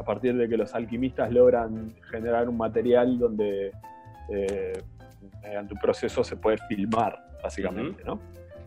a 0.00 0.02
partir 0.02 0.34
de 0.34 0.48
que 0.48 0.56
los 0.56 0.74
alquimistas 0.74 1.30
logran 1.30 1.94
generar 2.10 2.48
un 2.48 2.56
material 2.56 3.18
donde 3.18 3.70
eh, 4.30 4.82
mediante 5.42 5.74
un 5.74 5.80
proceso 5.80 6.24
se 6.24 6.36
puede 6.36 6.56
filmar, 6.68 7.22
básicamente, 7.42 8.02
¿no? 8.04 8.18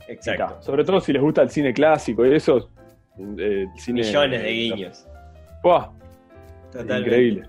Exacto. 0.08 0.62
Sobre 0.62 0.84
todo 0.84 1.02
si 1.02 1.12
les 1.12 1.22
gusta 1.22 1.42
el 1.42 1.50
cine 1.50 1.74
clásico 1.74 2.24
y 2.24 2.36
eso. 2.36 2.70
Eh, 3.18 3.66
Millones 3.88 4.44
de 4.44 4.52
guiños. 4.52 5.08
¡Buah! 5.64 5.90
Increíble. 6.80 7.48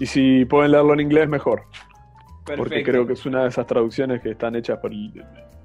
Y 0.00 0.06
si 0.06 0.46
pueden 0.46 0.72
leerlo 0.72 0.94
en 0.94 1.00
inglés, 1.00 1.28
mejor. 1.28 1.64
Porque 2.56 2.82
creo 2.82 3.06
que 3.06 3.12
es 3.12 3.26
una 3.26 3.42
de 3.42 3.48
esas 3.48 3.66
traducciones 3.66 4.22
que 4.22 4.30
están 4.30 4.56
hechas 4.56 4.78
por 4.78 4.90
el, 4.90 5.12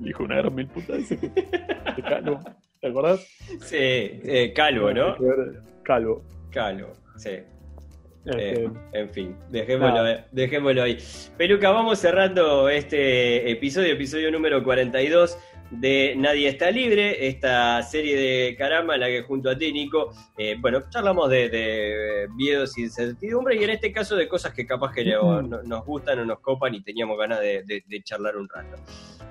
hijo 0.01 0.27
de 0.27 0.49
mil 0.49 0.67
putas. 0.67 0.97
Calvo. 2.09 2.41
¿Te 2.81 2.87
acordás? 2.87 3.25
Sí, 3.61 3.77
eh, 3.77 4.51
Calvo, 4.53 4.91
¿no? 4.91 5.15
Calvo. 5.83 6.23
Calvo, 6.51 6.91
sí. 7.15 7.39
Eh, 8.25 8.69
en 8.93 9.09
fin, 9.09 9.35
dejémoslo, 9.49 10.83
ahí. 10.83 10.97
Peluca, 11.37 11.71
vamos 11.71 11.99
cerrando 11.99 12.69
este 12.69 13.51
episodio, 13.51 13.93
episodio 13.93 14.31
número 14.31 14.63
42 14.63 15.37
de 15.71 16.13
Nadie 16.17 16.47
está 16.47 16.71
libre, 16.71 17.27
esta 17.27 17.81
serie 17.83 18.15
de 18.15 18.55
caramba 18.55 18.95
en 18.95 19.01
la 19.01 19.07
que 19.07 19.23
junto 19.23 19.49
a 19.49 19.57
ti, 19.57 19.73
Nico, 19.73 20.13
eh, 20.37 20.55
bueno, 20.59 20.83
charlamos 20.89 21.29
de, 21.29 21.49
de, 21.49 22.27
miedos 22.35 22.77
y 22.77 22.83
incertidumbre 22.83 23.55
y 23.55 23.63
en 23.63 23.71
este 23.71 23.91
caso 23.91 24.15
de 24.15 24.27
cosas 24.27 24.53
que 24.53 24.65
capaz 24.65 24.93
que 24.93 25.03
nos 25.03 25.85
gustan 25.85 26.19
o 26.19 26.25
nos 26.25 26.39
copan 26.39 26.75
y 26.75 26.81
teníamos 26.81 27.17
ganas 27.17 27.41
de, 27.41 27.83
charlar 28.03 28.37
un 28.37 28.47
rato. 28.47 28.77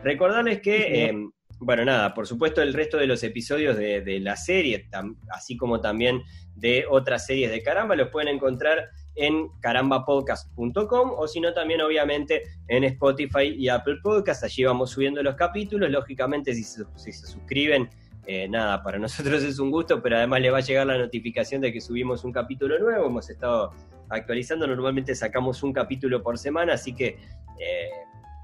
Recordarles 0.03 0.61
que... 0.61 1.07
Em, 1.07 1.31
bueno, 1.65 1.85
nada, 1.85 2.13
por 2.13 2.27
supuesto 2.27 2.61
el 2.61 2.75
resto 2.75 2.97
de 2.97 3.07
los 3.07 3.23
episodios 3.23 3.77
de, 3.77 4.19
la 4.21 4.37
serie, 4.37 4.89
así 5.31 5.57
como 5.57 5.81
también 5.81 6.23
de 6.55 6.85
otras 6.89 7.27
series 7.27 7.51
de 7.51 7.63
Caramba, 7.63 7.97
los 7.97 8.09
pueden 8.09 8.29
encontrar 8.29 8.91
en 9.15 9.49
carambapodcast.com 9.61 11.13
o 11.17 11.29
si 11.29 11.41
no 11.41 11.53
también 11.53 11.81
obviamente 11.81 12.43
en 12.69 12.85
Spotify 12.85 13.55
y 13.57 13.69
Apple 13.69 13.97
Podcast. 14.03 14.45
Allí 14.45 14.65
vamos 14.65 14.91
subiendo 14.91 15.23
los 15.23 15.35
capítulos. 15.35 15.91
Lógicamente 15.91 16.55
si 16.55 16.63
se, 16.63 16.85
suscriben 17.13 17.91
eh, 18.27 18.49
nada, 18.49 18.83
para 18.83 18.99
nosotros 18.99 19.43
es 19.43 19.59
un 19.59 19.71
gusto, 19.71 20.03
pero 20.03 20.17
además 20.17 20.41
le 20.41 20.51
va 20.51 20.59
a 20.59 20.63
llegar 20.63 20.87
la 20.87 20.99
notificación 20.99 21.61
de 21.61 21.73
que 21.73 21.81
subimos 21.81 22.25
un 22.25 22.33
capítulo 22.33 22.79
nuevo. 22.79 23.07
Hemos 23.07 23.29
estado 23.29 23.73
actualizando, 24.09 24.67
normalmente 24.67 25.15
sacamos 25.15 25.63
un 25.63 25.73
capítulo 25.73 26.23
por 26.23 26.39
semana, 26.39 26.75
así 26.75 26.95
que 26.95 27.19
eh, 27.59 27.91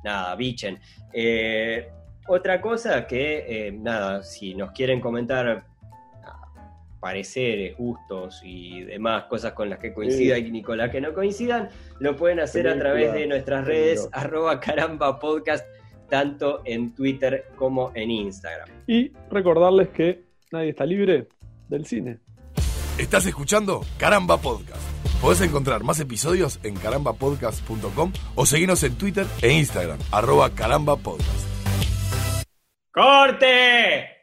nada, 0.04 0.34
bichen. 0.34 0.78
Eh, 1.12 1.88
otra 2.26 2.60
cosa 2.60 3.06
que, 3.06 3.74
nada, 3.80 4.22
si 4.22 4.54
nos 4.54 4.72
quieren 4.72 5.00
comentar 5.00 5.67
pareceres, 7.00 7.76
gustos 7.76 8.40
y 8.44 8.82
demás 8.82 9.24
cosas 9.24 9.52
con 9.52 9.70
las 9.70 9.78
que 9.78 9.92
coincida 9.92 10.38
y 10.38 10.62
con 10.62 10.78
las 10.78 10.90
que 10.90 11.00
no 11.00 11.14
coincidan, 11.14 11.68
lo 12.00 12.16
pueden 12.16 12.40
hacer 12.40 12.68
a 12.68 12.78
través 12.78 13.12
de 13.12 13.26
nuestras 13.26 13.64
redes, 13.64 14.08
arroba 14.12 14.60
caramba 14.60 15.18
podcast 15.18 15.64
tanto 16.08 16.62
en 16.64 16.94
Twitter 16.94 17.46
como 17.56 17.92
en 17.94 18.10
Instagram. 18.10 18.68
Y 18.86 19.12
recordarles 19.30 19.88
que 19.88 20.24
nadie 20.50 20.70
está 20.70 20.86
libre 20.86 21.28
del 21.68 21.86
cine. 21.86 22.18
Estás 22.98 23.26
escuchando 23.26 23.84
Caramba 23.98 24.38
Podcast. 24.38 24.82
Podés 25.20 25.40
encontrar 25.42 25.82
más 25.84 26.00
episodios 26.00 26.60
en 26.62 26.74
carambapodcast.com 26.74 28.12
o 28.34 28.46
seguirnos 28.46 28.82
en 28.84 28.96
Twitter 28.96 29.26
e 29.42 29.52
Instagram, 29.52 29.98
arroba 30.12 30.50
carambapodcast. 30.50 31.48
¡Corte! 32.92 34.17